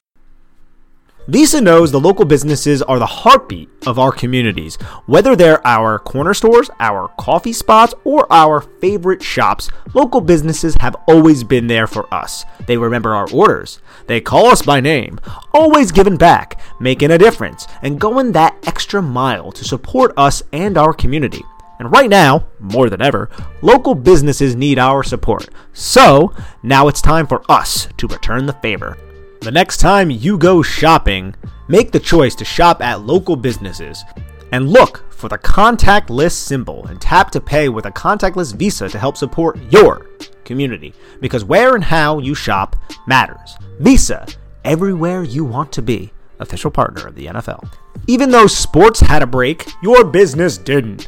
Visa 1.27 1.61
knows 1.61 1.91
the 1.91 1.99
local 1.99 2.25
businesses 2.25 2.81
are 2.81 2.97
the 2.97 3.05
heartbeat 3.05 3.69
of 3.85 3.99
our 3.99 4.11
communities. 4.11 4.77
Whether 5.05 5.35
they're 5.35 5.65
our 5.65 5.99
corner 5.99 6.33
stores, 6.33 6.71
our 6.79 7.09
coffee 7.19 7.53
spots, 7.53 7.93
or 8.03 8.25
our 8.33 8.61
favorite 8.61 9.21
shops, 9.21 9.69
local 9.93 10.21
businesses 10.21 10.75
have 10.79 10.95
always 11.07 11.43
been 11.43 11.67
there 11.67 11.85
for 11.85 12.11
us. 12.11 12.45
They 12.65 12.77
remember 12.77 13.13
our 13.13 13.29
orders. 13.31 13.79
They 14.07 14.21
call 14.21 14.47
us 14.47 14.63
by 14.63 14.79
name, 14.79 15.19
always 15.53 15.91
giving 15.91 16.17
back, 16.17 16.59
making 16.79 17.11
a 17.11 17.19
difference, 17.19 17.67
and 17.83 17.99
going 18.01 18.31
that 18.31 18.57
extra 18.65 19.01
mile 19.01 19.51
to 19.51 19.63
support 19.63 20.13
us 20.17 20.41
and 20.51 20.79
our 20.79 20.93
community. 20.93 21.43
And 21.77 21.91
right 21.91 22.09
now, 22.09 22.47
more 22.59 22.89
than 22.89 23.01
ever, 23.01 23.29
local 23.61 23.93
businesses 23.93 24.55
need 24.55 24.79
our 24.79 25.03
support. 25.03 25.47
So, 25.73 26.33
now 26.63 26.87
it's 26.87 27.01
time 27.01 27.27
for 27.27 27.43
us 27.49 27.87
to 27.97 28.07
return 28.07 28.47
the 28.47 28.53
favor. 28.53 28.97
The 29.41 29.51
next 29.51 29.77
time 29.77 30.09
you 30.09 30.37
go 30.37 30.61
shopping, 30.61 31.33
make 31.69 31.93
the 31.93 31.99
choice 31.99 32.35
to 32.35 32.43
shop 32.43 32.81
at 32.81 33.03
local 33.03 33.37
businesses 33.37 34.03
and 34.51 34.69
look 34.69 35.09
for 35.13 35.29
the 35.29 35.37
contactless 35.37 36.33
symbol 36.33 36.85
and 36.87 36.99
tap 36.99 37.31
to 37.31 37.39
pay 37.39 37.69
with 37.69 37.85
a 37.85 37.91
contactless 37.91 38.53
Visa 38.53 38.89
to 38.89 38.99
help 38.99 39.15
support 39.15 39.57
your 39.71 40.07
community 40.43 40.93
because 41.21 41.45
where 41.45 41.75
and 41.75 41.85
how 41.85 42.19
you 42.19 42.35
shop 42.35 42.75
matters. 43.07 43.55
Visa, 43.79 44.27
everywhere 44.65 45.23
you 45.23 45.45
want 45.45 45.71
to 45.71 45.81
be, 45.81 46.11
official 46.39 46.69
partner 46.69 47.07
of 47.07 47.15
the 47.15 47.27
NFL. 47.27 47.65
Even 48.07 48.31
though 48.31 48.45
sports 48.45 48.99
had 48.99 49.21
a 49.21 49.27
break, 49.27 49.69
your 49.81 50.03
business 50.03 50.57
didn't. 50.57 51.07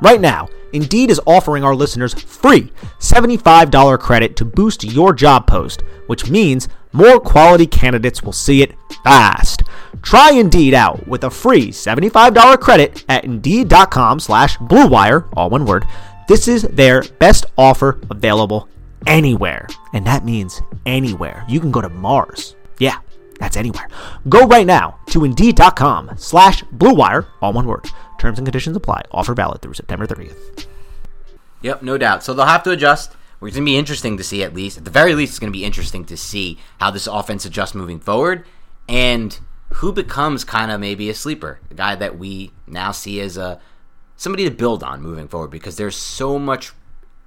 Right 0.00 0.20
now, 0.20 0.48
Indeed 0.72 1.10
is 1.10 1.20
offering 1.26 1.62
our 1.62 1.74
listeners 1.74 2.14
free 2.14 2.72
$75 2.98 3.98
credit 4.00 4.36
to 4.36 4.44
boost 4.44 4.84
your 4.84 5.12
job 5.12 5.46
post, 5.46 5.82
which 6.06 6.28
means 6.28 6.68
more 6.92 7.20
quality 7.20 7.66
candidates 7.66 8.22
will 8.22 8.32
see 8.32 8.62
it 8.62 8.74
fast. 9.02 9.62
Try 10.02 10.32
Indeed 10.32 10.74
out 10.74 11.06
with 11.06 11.24
a 11.24 11.30
free 11.30 11.68
$75 11.68 12.60
credit 12.60 13.04
at 13.08 13.24
Indeed.com 13.24 14.20
slash 14.20 14.56
BlueWire, 14.58 15.28
all 15.36 15.50
one 15.50 15.64
word. 15.64 15.84
This 16.28 16.48
is 16.48 16.62
their 16.62 17.02
best 17.18 17.46
offer 17.56 18.00
available 18.10 18.68
anywhere. 19.06 19.68
And 19.92 20.06
that 20.06 20.24
means 20.24 20.62
anywhere. 20.86 21.44
You 21.48 21.60
can 21.60 21.70
go 21.70 21.80
to 21.80 21.88
Mars. 21.88 22.56
Yeah, 22.78 22.98
that's 23.38 23.56
anywhere. 23.56 23.88
Go 24.28 24.46
right 24.46 24.66
now 24.66 24.98
to 25.10 25.24
Indeed.com 25.24 26.12
slash 26.16 26.64
BlueWire, 26.64 27.26
all 27.40 27.52
one 27.52 27.66
word. 27.66 27.86
Terms 28.18 28.38
and 28.38 28.46
conditions 28.46 28.76
apply. 28.76 29.02
Offer 29.10 29.34
valid 29.34 29.62
through 29.62 29.74
September 29.74 30.06
30th. 30.06 30.66
Yep, 31.62 31.82
no 31.82 31.98
doubt. 31.98 32.22
So 32.22 32.34
they'll 32.34 32.46
have 32.46 32.62
to 32.64 32.70
adjust. 32.70 33.12
It's 33.42 33.56
going 33.56 33.66
to 33.66 33.70
be 33.70 33.76
interesting 33.76 34.16
to 34.16 34.24
see 34.24 34.42
at 34.42 34.54
least. 34.54 34.78
At 34.78 34.84
the 34.84 34.90
very 34.90 35.14
least, 35.14 35.32
it's 35.32 35.38
going 35.38 35.52
to 35.52 35.58
be 35.58 35.64
interesting 35.64 36.04
to 36.06 36.16
see 36.16 36.58
how 36.80 36.90
this 36.90 37.06
offense 37.06 37.44
adjusts 37.44 37.74
moving 37.74 38.00
forward 38.00 38.44
and 38.88 39.38
who 39.74 39.92
becomes 39.92 40.44
kind 40.44 40.70
of 40.70 40.80
maybe 40.80 41.10
a 41.10 41.14
sleeper, 41.14 41.60
a 41.70 41.74
guy 41.74 41.94
that 41.94 42.18
we 42.18 42.52
now 42.66 42.92
see 42.92 43.20
as 43.20 43.36
a 43.36 43.60
somebody 44.16 44.44
to 44.44 44.50
build 44.50 44.82
on 44.82 45.02
moving 45.02 45.28
forward 45.28 45.50
because 45.50 45.76
there's 45.76 45.96
so 45.96 46.38
much 46.38 46.72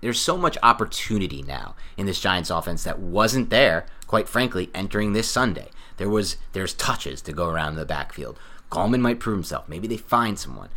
there's 0.01 0.19
so 0.19 0.37
much 0.37 0.57
opportunity 0.61 1.41
now 1.41 1.75
in 1.97 2.05
this 2.05 2.19
Giants 2.19 2.49
offense 2.49 2.83
that 2.83 2.99
wasn't 2.99 3.49
there, 3.49 3.85
quite 4.05 4.29
frankly, 4.29 4.69
entering 4.73 5.13
this 5.13 5.29
Sunday. 5.29 5.69
There 5.97 6.09
was 6.09 6.37
there's 6.53 6.73
touches 6.73 7.21
to 7.23 7.33
go 7.33 7.49
around 7.49 7.75
the 7.75 7.85
backfield. 7.85 8.39
Gallman 8.69 9.01
might 9.01 9.19
prove 9.19 9.37
himself. 9.37 9.67
Maybe 9.67 9.87
they 9.87 9.97
find 9.97 10.37
someone. 10.37 10.69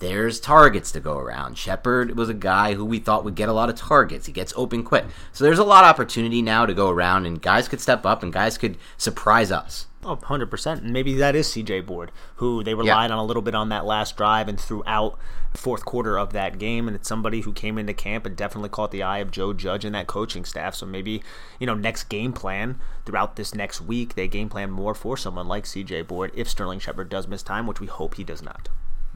There's 0.00 0.38
targets 0.38 0.92
to 0.92 1.00
go 1.00 1.18
around. 1.18 1.58
Shepard 1.58 2.16
was 2.16 2.28
a 2.28 2.34
guy 2.34 2.74
who 2.74 2.84
we 2.84 3.00
thought 3.00 3.24
would 3.24 3.34
get 3.34 3.48
a 3.48 3.52
lot 3.52 3.68
of 3.68 3.74
targets. 3.74 4.26
He 4.26 4.32
gets 4.32 4.52
open 4.56 4.84
quick. 4.84 5.04
So 5.32 5.42
there's 5.42 5.58
a 5.58 5.64
lot 5.64 5.84
of 5.84 5.90
opportunity 5.90 6.40
now 6.40 6.66
to 6.66 6.74
go 6.74 6.88
around, 6.88 7.26
and 7.26 7.42
guys 7.42 7.66
could 7.66 7.80
step 7.80 8.06
up 8.06 8.22
and 8.22 8.32
guys 8.32 8.56
could 8.58 8.78
surprise 8.96 9.50
us. 9.50 9.86
Oh, 10.04 10.16
100%. 10.16 10.78
And 10.78 10.92
maybe 10.92 11.14
that 11.16 11.34
is 11.34 11.48
CJ 11.48 11.84
Board, 11.84 12.12
who 12.36 12.62
they 12.62 12.74
relied 12.74 13.10
yeah. 13.10 13.16
on 13.16 13.18
a 13.18 13.24
little 13.24 13.42
bit 13.42 13.56
on 13.56 13.70
that 13.70 13.84
last 13.84 14.16
drive 14.16 14.48
and 14.48 14.58
throughout 14.58 15.18
fourth 15.52 15.84
quarter 15.84 16.16
of 16.16 16.32
that 16.32 16.58
game. 16.58 16.86
And 16.86 16.94
it's 16.94 17.08
somebody 17.08 17.40
who 17.40 17.52
came 17.52 17.76
into 17.76 17.92
camp 17.92 18.24
and 18.24 18.36
definitely 18.36 18.68
caught 18.68 18.92
the 18.92 19.02
eye 19.02 19.18
of 19.18 19.32
Joe 19.32 19.52
Judge 19.52 19.84
and 19.84 19.96
that 19.96 20.06
coaching 20.06 20.44
staff. 20.44 20.76
So 20.76 20.86
maybe, 20.86 21.22
you 21.58 21.66
know, 21.66 21.74
next 21.74 22.04
game 22.04 22.32
plan 22.32 22.78
throughout 23.04 23.34
this 23.34 23.54
next 23.54 23.80
week, 23.80 24.14
they 24.14 24.28
game 24.28 24.48
plan 24.48 24.70
more 24.70 24.94
for 24.94 25.16
someone 25.16 25.48
like 25.48 25.64
CJ 25.64 26.06
Board 26.06 26.30
if 26.32 26.48
Sterling 26.48 26.78
Shepard 26.78 27.08
does 27.08 27.26
miss 27.26 27.42
time, 27.42 27.66
which 27.66 27.80
we 27.80 27.88
hope 27.88 28.14
he 28.14 28.24
does 28.24 28.42
not. 28.42 28.68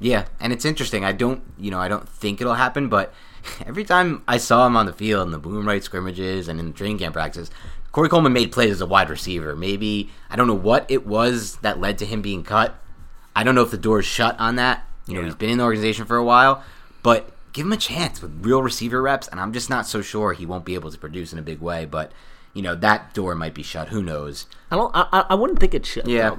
Yeah, 0.03 0.27
and 0.41 0.53
it's 0.53 0.65
interesting. 0.65 1.05
I 1.05 1.13
don't, 1.13 1.43
you 1.57 1.71
know, 1.71 1.79
I 1.79 1.89
don't 1.89 2.09
think 2.09 2.41
it'll 2.41 2.55
happen, 2.55 2.89
but 2.89 3.15
every 3.67 3.85
time 3.85 4.23
I 4.27 4.37
saw 4.37 4.67
him 4.67 4.77
on 4.77 4.87
the 4.87 4.93
field 4.93 5.27
in 5.27 5.33
the 5.33 5.39
boom 5.39 5.67
right 5.67 5.83
scrimmages 5.83 6.49
and 6.49 6.59
in 6.59 6.67
the 6.67 6.73
training 6.73 6.99
camp 6.99 7.15
practices, 7.15 7.51
Corey 7.93 8.09
Coleman 8.09 8.33
made 8.33 8.53
plays 8.53 8.73
as 8.73 8.81
a 8.81 8.87
wide 8.87 9.11
receiver. 9.11 9.55
Maybe 9.55 10.11
I 10.29 10.37
don't 10.37 10.49
know 10.49 10.55
what 10.55 10.87
it 10.91 11.07
was 11.07 11.57
that 11.57 11.79
led 11.79 11.99
to 11.99 12.07
him 12.07 12.21
being 12.23 12.43
cut. 12.43 12.75
I 13.37 13.45
don't 13.45 13.55
know 13.55 13.63
if 13.63 13.71
the 13.71 13.79
door 13.79 14.01
is 14.01 14.07
shut 14.07 14.39
on 14.41 14.57
that. 14.57 14.87
You 15.07 15.15
know, 15.15 15.21
yeah. 15.21 15.27
he's 15.27 15.35
been 15.37 15.51
in 15.51 15.59
the 15.59 15.65
organization 15.65 16.05
for 16.07 16.17
a 16.17 16.25
while, 16.25 16.65
but 17.03 17.31
give 17.53 17.67
him 17.67 17.73
a 17.73 17.77
chance 17.77 18.23
with 18.23 18.45
real 18.45 18.63
receiver 18.63 19.03
reps, 19.03 19.29
and 19.29 19.41
I'm 19.41 19.53
just 19.53 19.69
not 19.69 19.87
so 19.87 20.01
sure 20.01 20.33
he 20.33 20.47
won't 20.47 20.65
be 20.65 20.75
able 20.75 20.91
to 20.91 20.99
produce 20.99 21.33
in 21.33 21.39
a 21.39 21.43
big 21.43 21.61
way. 21.61 21.85
But 21.85 22.13
you 22.55 22.63
know, 22.63 22.75
that 22.77 23.15
door 23.15 23.35
might 23.35 23.55
be 23.55 23.63
shut. 23.63 23.89
Who 23.89 24.03
knows? 24.03 24.47
I 24.71 24.77
don't. 24.77 24.91
I, 24.95 25.27
I 25.31 25.35
wouldn't 25.35 25.59
think 25.59 25.75
it's 25.75 25.89
shut. 25.89 26.07
Yeah. 26.07 26.37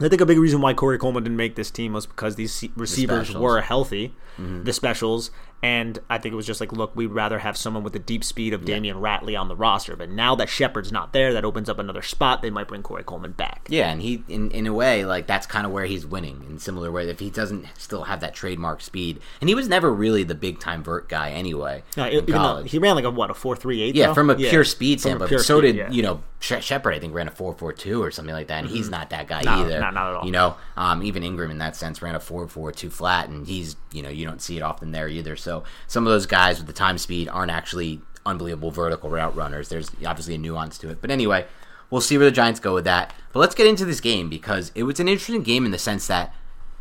I 0.00 0.08
think 0.08 0.20
a 0.20 0.26
big 0.26 0.38
reason 0.38 0.60
why 0.60 0.72
Corey 0.72 0.98
Coleman 0.98 1.24
didn't 1.24 1.36
make 1.36 1.56
this 1.56 1.70
team 1.70 1.92
was 1.92 2.06
because 2.06 2.36
these 2.36 2.64
receivers 2.74 3.32
the 3.32 3.38
were 3.38 3.60
healthy, 3.60 4.14
mm-hmm. 4.38 4.64
the 4.64 4.72
specials, 4.72 5.30
and 5.62 5.98
I 6.08 6.18
think 6.18 6.32
it 6.32 6.36
was 6.36 6.46
just 6.46 6.60
like, 6.60 6.72
look, 6.72 6.96
we'd 6.96 7.08
rather 7.08 7.38
have 7.38 7.56
someone 7.56 7.82
with 7.82 7.92
the 7.92 7.98
deep 7.98 8.24
speed 8.24 8.54
of 8.54 8.66
yeah. 8.66 8.76
Ratley 8.78 9.38
on 9.38 9.48
the 9.48 9.56
roster. 9.56 9.94
But 9.94 10.08
now 10.08 10.34
that 10.36 10.48
Shepard's 10.48 10.90
not 10.90 11.12
there, 11.12 11.34
that 11.34 11.44
opens 11.44 11.68
up 11.68 11.78
another 11.78 12.00
spot. 12.00 12.40
They 12.40 12.48
might 12.48 12.66
bring 12.66 12.82
Corey 12.82 13.04
Coleman 13.04 13.32
back. 13.32 13.66
Yeah, 13.68 13.90
and 13.90 14.00
he, 14.00 14.24
in, 14.28 14.50
in 14.52 14.66
a 14.66 14.72
way, 14.72 15.04
like 15.04 15.26
that's 15.26 15.46
kind 15.46 15.66
of 15.66 15.72
where 15.72 15.84
he's 15.84 16.06
winning 16.06 16.44
in 16.48 16.58
similar 16.58 16.90
way. 16.90 17.08
If 17.08 17.18
he 17.18 17.28
doesn't 17.28 17.66
still 17.76 18.04
have 18.04 18.20
that 18.20 18.34
trademark 18.34 18.80
speed, 18.80 19.20
and 19.40 19.48
he 19.48 19.54
was 19.54 19.68
never 19.68 19.92
really 19.92 20.22
the 20.22 20.34
big 20.34 20.60
time 20.60 20.82
vert 20.82 21.08
guy 21.08 21.30
anyway. 21.32 21.82
No, 21.96 22.06
Yeah, 22.06 22.62
he 22.62 22.78
ran 22.78 22.94
like 22.94 23.04
a 23.04 23.10
what 23.10 23.30
a 23.30 23.34
four 23.34 23.54
three 23.54 23.82
eight. 23.82 23.94
Yeah, 23.94 24.08
though? 24.08 24.14
from 24.14 24.30
a 24.30 24.36
yeah. 24.36 24.50
pure 24.50 24.64
speed 24.64 25.00
standpoint. 25.00 25.30
So 25.40 25.58
speed, 25.58 25.72
did 25.72 25.76
yeah. 25.76 25.90
you 25.90 26.02
know 26.02 26.22
Shepard? 26.40 26.94
I 26.94 26.98
think 26.98 27.14
ran 27.14 27.28
a 27.28 27.30
four 27.30 27.52
four 27.52 27.72
two 27.72 28.02
or 28.02 28.10
something 28.10 28.34
like 28.34 28.48
that, 28.48 28.60
and 28.60 28.68
mm-hmm. 28.68 28.76
he's 28.76 28.88
not 28.88 29.10
that 29.10 29.28
guy 29.28 29.42
no, 29.42 29.52
either. 29.52 29.78
Not, 29.78 29.92
not 29.92 30.08
at 30.08 30.16
all. 30.16 30.24
You 30.24 30.32
know, 30.32 30.56
um, 30.76 31.02
even 31.02 31.22
Engram 31.22 31.50
in 31.50 31.58
that 31.58 31.76
sense 31.76 32.00
ran 32.00 32.14
a 32.14 32.20
four 32.20 32.48
four 32.48 32.72
two 32.72 32.88
flat, 32.88 33.28
and 33.28 33.46
he's 33.46 33.76
you 33.92 34.02
know 34.02 34.08
you 34.08 34.24
don't 34.24 34.40
see 34.40 34.56
it 34.56 34.62
often 34.62 34.92
there 34.92 35.08
either. 35.08 35.36
So 35.36 35.49
some 35.86 36.06
of 36.06 36.12
those 36.12 36.26
guys 36.26 36.58
with 36.58 36.66
the 36.66 36.72
time 36.72 36.98
speed 36.98 37.28
aren't 37.28 37.50
actually 37.50 38.00
unbelievable 38.26 38.70
vertical 38.70 39.10
route 39.10 39.34
runners. 39.34 39.68
There's 39.68 39.90
obviously 40.06 40.34
a 40.34 40.38
nuance 40.38 40.78
to 40.78 40.90
it. 40.90 41.00
But 41.00 41.10
anyway, 41.10 41.46
we'll 41.90 42.00
see 42.00 42.16
where 42.18 42.26
the 42.26 42.32
Giants 42.32 42.60
go 42.60 42.74
with 42.74 42.84
that. 42.84 43.14
But 43.32 43.40
let's 43.40 43.54
get 43.54 43.66
into 43.66 43.84
this 43.84 44.00
game 44.00 44.28
because 44.28 44.72
it 44.74 44.84
was 44.84 45.00
an 45.00 45.08
interesting 45.08 45.42
game 45.42 45.64
in 45.64 45.70
the 45.70 45.78
sense 45.78 46.06
that 46.06 46.34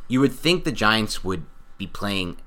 you 0.08 0.20
would 0.20 0.34
think 0.34 0.64
the 0.64 0.72
Giants 0.72 1.24
would 1.24 1.46
be 1.78 1.88
playing 1.88 2.38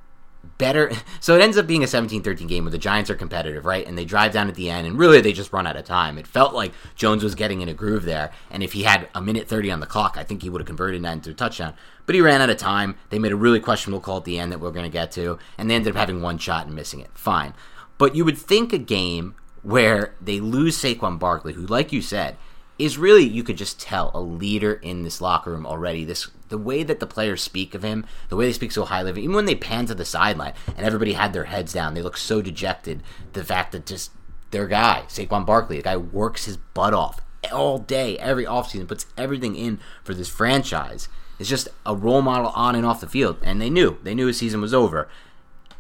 better. 0.63 0.93
So 1.21 1.35
it 1.35 1.43
ends 1.43 1.59
up 1.59 1.67
being 1.67 1.83
a 1.83 1.87
17-13 1.87 2.47
game 2.47 2.65
where 2.65 2.71
the 2.71 2.79
Giants 2.79 3.11
are 3.11 3.17
competitive, 3.17 3.65
right? 3.65 3.85
And 3.85 3.99
they 3.99 4.05
drive 4.05 4.33
down 4.33 4.49
at 4.49 4.55
the 4.55 4.71
end, 4.71 4.87
and 4.87 4.97
really 4.97 5.21
they 5.21 5.33
just 5.33 5.53
run 5.53 5.67
out 5.67 5.77
of 5.77 5.85
time. 5.85 6.19
It 6.19 6.27
felt 6.27 6.55
like 6.55 6.73
Jones 6.95 7.25
was 7.25 7.35
getting 7.35 7.61
in 7.61 7.69
a 7.69 7.75
groove 7.75 8.05
there, 8.05 8.31
and 8.49 8.63
if 8.63 8.73
he 8.73 8.85
had 8.85 9.09
a 9.15 9.21
minute 9.21 9.49
30 9.49 9.73
on 9.73 9.81
the 9.81 9.87
clock, 9.87 10.17
I 10.17 10.23
think 10.23 10.43
he 10.43 10.49
would 10.49 10.61
have 10.61 10.67
converted 10.67 11.03
that 11.03 11.13
into 11.13 11.31
a 11.31 11.35
touchdown. 11.35 11.75
But 12.07 12.15
he 12.15 12.21
ran 12.21 12.41
out 12.41 12.51
of 12.51 12.59
time. 12.59 12.97
They 13.11 13.19
made 13.19 13.33
a 13.33 13.37
really 13.37 13.61
questionable 13.61 14.01
call 14.01 14.19
at 14.19 14.25
the 14.25 14.39
end 14.39 14.53
that 14.53 14.61
we're 14.61 14.71
going 14.71 14.85
to 14.85 14.99
get 14.99 15.11
to, 15.13 15.39
and 15.59 15.69
they 15.69 15.75
ended 15.75 15.95
up 15.95 15.99
having 15.99 16.23
one 16.23 16.39
shot 16.39 16.67
and 16.67 16.77
missing 16.77 17.01
it. 17.01 17.11
Fine. 17.15 17.55
But 17.99 18.15
you 18.15 18.25
would 18.25 18.39
think 18.39 18.73
a 18.73 18.79
game 18.79 19.35
where 19.63 20.15
they 20.21 20.41
lose 20.41 20.77
Saquon 20.77 21.19
Barkley, 21.19 21.53
who, 21.55 21.67
like 21.67 21.93
you 21.93 22.03
said, 22.03 22.37
is 22.79 22.99
really 22.99 23.23
you 23.23 23.43
could 23.43 23.57
just 23.57 23.81
tell 23.81 24.11
a 24.15 24.21
leader 24.21 24.75
in 24.75 25.03
this 25.03 25.21
locker 25.21 25.51
room 25.51 25.67
already. 25.67 26.05
This 26.05 26.29
the 26.49 26.59
way 26.59 26.83
that 26.83 27.01
the 27.01 27.07
players 27.07 27.43
speak 27.43 27.75
of 27.75 27.83
him, 27.83 28.05
the 28.29 28.37
way 28.37 28.47
they 28.47 28.53
speak 28.53 28.73
so 28.73 28.85
highly 28.85 29.11
of 29.11 29.17
him, 29.17 29.25
even 29.25 29.37
when 29.37 29.47
they 29.47 29.55
pan 29.55 29.87
to 29.87 29.95
the 29.95 30.05
sideline 30.05 30.55
and 30.77 30.85
everybody 30.85 31.15
had 31.15 31.33
their 31.33 31.45
heads 31.45 31.73
down, 31.73 31.95
they 31.95 32.03
look 32.03 32.17
so 32.17 32.43
dejected. 32.43 33.03
The 33.33 33.45
fact 33.45 33.73
that 33.73 33.87
just 33.87 34.11
their 34.53 34.67
guy, 34.67 35.05
Saquon 35.09 35.45
Barkley. 35.45 35.79
The 35.79 35.83
guy 35.83 35.97
works 35.97 36.45
his 36.45 36.57
butt 36.57 36.95
off 36.95 37.21
all 37.51 37.79
day, 37.79 38.17
every 38.19 38.45
offseason, 38.45 38.87
puts 38.87 39.07
everything 39.19 39.57
in 39.57 39.81
for 40.05 40.15
this 40.15 40.29
franchise. 40.29 41.09
Is 41.39 41.49
just 41.49 41.69
a 41.85 41.97
role 41.97 42.23
model 42.23 42.53
on 42.55 42.77
and 42.77 42.87
off 42.87 43.01
the 43.01 43.09
field. 43.09 43.39
And 43.43 43.61
they 43.61 43.71
knew. 43.71 43.99
They 44.05 44.15
knew 44.15 44.29
his 44.29 44.39
season 44.39 44.61
was 44.61 44.73
over. 44.73 45.09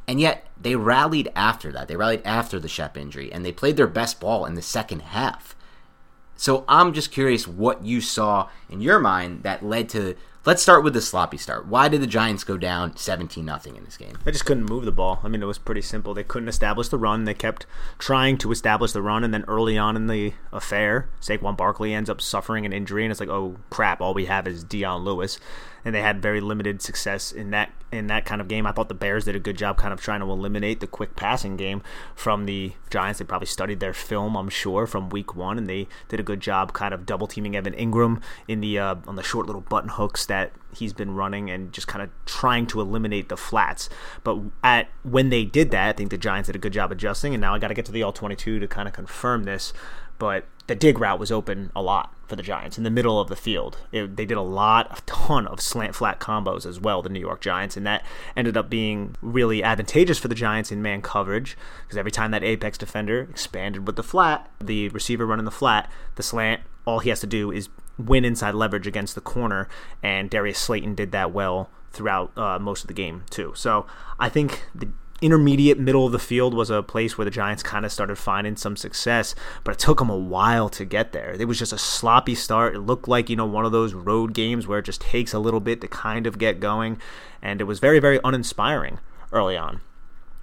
And 0.09 0.21
yet 0.21 0.49
they 0.61 0.75
rallied 0.75 1.31
after 1.37 1.71
that. 1.71 1.87
They 1.87 1.95
rallied 1.95 2.23
after 2.25 2.59
the 2.59 2.69
Shep 2.69 2.97
injury 2.97 3.33
and 3.33 3.45
they 3.45 3.53
played 3.53 3.77
their 3.77 3.87
best 3.87 4.19
ball 4.19 4.45
in 4.45 4.55
the 4.55 4.63
second 4.63 5.03
half. 5.03 5.55
So 6.37 6.65
I'm 6.69 6.93
just 6.93 7.13
curious 7.13 7.47
what 7.47 7.85
you 7.85 8.01
saw 8.01 8.49
in 8.69 8.81
your 8.81 8.99
mind 8.99 9.43
that 9.43 9.65
led 9.65 9.89
to 9.91 10.17
Let's 10.45 10.61
start 10.61 10.83
with 10.83 10.95
the 10.95 11.01
sloppy 11.01 11.37
start. 11.37 11.69
Why 11.69 11.89
did 11.89 12.03
the 12.03 12.07
Giants 12.09 12.43
go 12.43 12.59
down 12.59 12.97
17 12.97 13.45
nothing 13.45 13.77
in 13.77 13.85
this 13.85 13.97
game? 13.97 14.19
They 14.25 14.33
just 14.33 14.45
couldn't 14.45 14.65
move 14.65 14.85
the 14.85 14.91
ball. 14.91 15.21
I 15.23 15.29
mean, 15.29 15.41
it 15.41 15.47
was 15.47 15.57
pretty 15.57 15.83
simple. 15.83 16.15
They 16.15 16.25
couldn't 16.25 16.49
establish 16.49 16.89
the 16.89 16.99
run. 16.99 17.27
They 17.27 17.35
kept 17.35 17.65
trying 17.97 18.39
to 18.39 18.51
establish 18.51 18.91
the 18.91 19.03
run, 19.03 19.23
and 19.23 19.33
then 19.33 19.45
early 19.47 19.79
on 19.79 19.95
in 19.95 20.09
the 20.09 20.33
affair, 20.51 21.09
Saquon 21.21 21.57
Barkley 21.57 21.95
ends 21.95 22.11
up 22.11 22.21
suffering 22.21 22.67
an 22.67 22.73
injury, 22.73 23.05
and 23.05 23.13
it's 23.13 23.21
like, 23.21 23.29
oh 23.29 23.55
crap, 23.71 24.01
all 24.01 24.15
we 24.15 24.25
have 24.25 24.49
is 24.49 24.65
Dion 24.65 25.05
Lewis 25.05 25.39
and 25.85 25.95
they 25.95 26.03
had 26.03 26.23
very 26.23 26.41
limited 26.41 26.81
success 26.83 27.33
in 27.33 27.51
that 27.51 27.71
in 27.91 28.07
that 28.07 28.25
kind 28.25 28.41
of 28.41 28.49
game. 28.49 28.67
I 28.67 28.73
thought 28.73 28.89
the 28.89 28.95
Bears 28.95 29.27
did 29.27 29.37
a 29.37 29.41
good 29.41 29.57
job 29.59 29.77
kind 29.77 29.93
of 29.93 30.01
trying 30.01 30.21
to 30.21 30.31
eliminate 30.31 30.81
the 30.81 30.87
quick 30.87 31.15
passing 31.15 31.57
game 31.57 31.83
from 32.15 32.47
the 32.47 32.73
Giants. 32.91 33.19
They 33.19 33.25
probably 33.25 33.47
studied 33.47 33.81
their 33.81 33.93
film, 33.93 34.37
I'm 34.37 34.49
sure, 34.49 34.87
from 34.87 35.11
week 35.11 35.37
one, 35.37 35.59
and 35.59 35.69
they 35.69 35.89
did 36.09 36.19
a 36.19 36.23
good 36.23 36.41
job 36.41 36.73
kind 36.73 36.95
of 36.95 37.05
double 37.05 37.27
teaming 37.27 37.55
Evan 37.55 37.75
Engram 37.75 38.23
in 38.49 38.61
the 38.61 38.79
uh, 38.79 38.97
on 39.07 39.17
the 39.17 39.23
short 39.23 39.47
little 39.47 39.61
button 39.63 39.91
hooks 39.91 40.25
that 40.27 40.53
he's 40.75 40.93
been 40.93 41.15
running 41.15 41.51
and 41.51 41.73
just 41.73 41.87
kind 41.87 42.03
of 42.03 42.11
trying 42.25 42.67
to 42.67 42.81
eliminate 42.81 43.29
the 43.29 43.37
flats. 43.37 43.89
But 44.25 44.39
at 44.63 44.89
when 45.03 45.29
they 45.29 45.45
did 45.45 45.71
that, 45.73 45.89
I 45.89 45.93
think 45.93 46.11
the 46.11 46.19
Giants 46.19 46.47
did 46.47 46.57
a 46.57 46.59
good 46.59 46.73
job 46.73 46.91
adjusting. 46.93 47.35
And 47.35 47.41
now 47.41 47.55
I 47.55 47.59
got 47.59 47.69
to 47.69 47.75
get 47.75 47.85
to 47.87 47.93
the 47.93 48.03
all 48.03 48.13
22 48.13 48.59
to 48.59 48.69
kind 48.69 48.89
of 48.89 48.95
confirm 48.95 49.45
this. 49.45 49.73
But 50.19 50.45
the 50.67 50.75
dig 50.75 50.99
route 50.99 51.19
was 51.19 51.33
open 51.33 51.71
a 51.75 51.83
lot 51.83 52.15
for 52.27 52.37
the 52.37 52.43
Giants 52.43 52.79
in 52.79 52.85
the 52.85 52.91
middle 52.91 53.21
of 53.21 53.29
the 53.29 53.37
field. 53.37 53.79
It, 53.91 54.17
they 54.17 54.25
did 54.25 54.37
a 54.37 54.43
lot, 54.43 54.99
a 54.99 55.03
ton 55.03 55.47
of 55.47 55.61
slant 55.61 55.95
flat 55.95 56.21
combos 56.21 56.65
as 56.65 56.81
well, 56.81 57.03
the 57.03 57.09
New 57.09 57.21
York 57.21 57.41
Giants, 57.41 57.77
and 57.77 57.87
that 57.87 58.05
ended 58.37 58.57
up 58.57 58.71
being 58.71 59.17
really 59.21 59.63
advantageous 59.63 60.19
for 60.19 60.29
the 60.29 60.35
Giants 60.35 60.73
in 60.73 60.81
man 60.81 61.03
coverage 61.03 61.57
because 61.83 61.99
every 61.99 62.11
time 62.11 62.31
that 62.31 62.43
apex 62.45 62.79
defender 62.79 63.27
expanded 63.29 63.87
with 63.87 63.97
the 63.97 64.03
flat, 64.03 64.51
the 64.61 64.89
receiver 64.91 65.27
running 65.27 65.45
the 65.45 65.51
flat, 65.51 65.91
the 66.15 66.23
slant, 66.23 66.63
all 66.87 67.01
he 67.01 67.11
has 67.11 67.21
to 67.21 67.27
do 67.27 67.51
is 67.51 67.69
win 67.99 68.25
inside 68.25 68.55
leverage 68.55 68.87
against 68.87 69.15
the 69.15 69.21
corner, 69.21 69.69
and 70.03 70.31
Darius 70.31 70.59
Slayton 70.59 70.95
did 70.95 71.13
that 71.13 71.33
well 71.33 71.71
throughout 71.91 72.37
uh, 72.39 72.59
most 72.59 72.83
of 72.83 72.89
the 72.89 72.95
game 72.95 73.25
too. 73.31 73.53
So 73.55 73.87
I 74.19 74.29
think 74.29 74.63
the 74.75 74.89
intermediate 75.23 75.79
middle 75.79 76.05
of 76.05 76.13
the 76.13 76.19
field 76.19 76.53
was 76.53 76.69
a 76.69 76.83
place 76.83 77.17
where 77.17 77.25
the 77.25 77.31
Giants 77.31 77.63
kind 77.63 77.87
of 77.87 77.93
started 77.93 78.17
finding 78.17 78.57
some 78.57 78.77
success, 78.77 79.35
but 79.65 79.75
it 79.75 79.79
took 79.79 79.99
them 79.99 80.11
a 80.11 80.17
while 80.17 80.69
to 80.71 80.85
get 80.85 81.13
there. 81.13 81.35
It 81.39 81.47
was 81.47 81.59
just 81.59 81.73
a 81.73 81.79
sloppy 81.79 82.35
start. 82.35 82.75
It 82.75 82.81
looked 82.81 83.09
like, 83.09 83.31
you 83.31 83.37
know, 83.37 83.47
one 83.47 83.65
of 83.65 83.73
those 83.73 83.95
road 83.95 84.35
games 84.35 84.67
where 84.67 84.81
it 84.81 84.85
just 84.85 85.01
takes 85.01 85.33
a 85.33 85.39
little 85.39 85.61
bit 85.61 85.81
to 85.81 85.89
kind 85.89 86.27
of 86.27 86.39
get 86.39 86.61
going, 86.61 86.99
and 87.41 87.61
it 87.61 87.65
was 87.65 87.79
very, 87.79 87.99
very 87.99 88.21
uninspiring 88.23 88.99
early 89.33 89.57
on. 89.57 89.81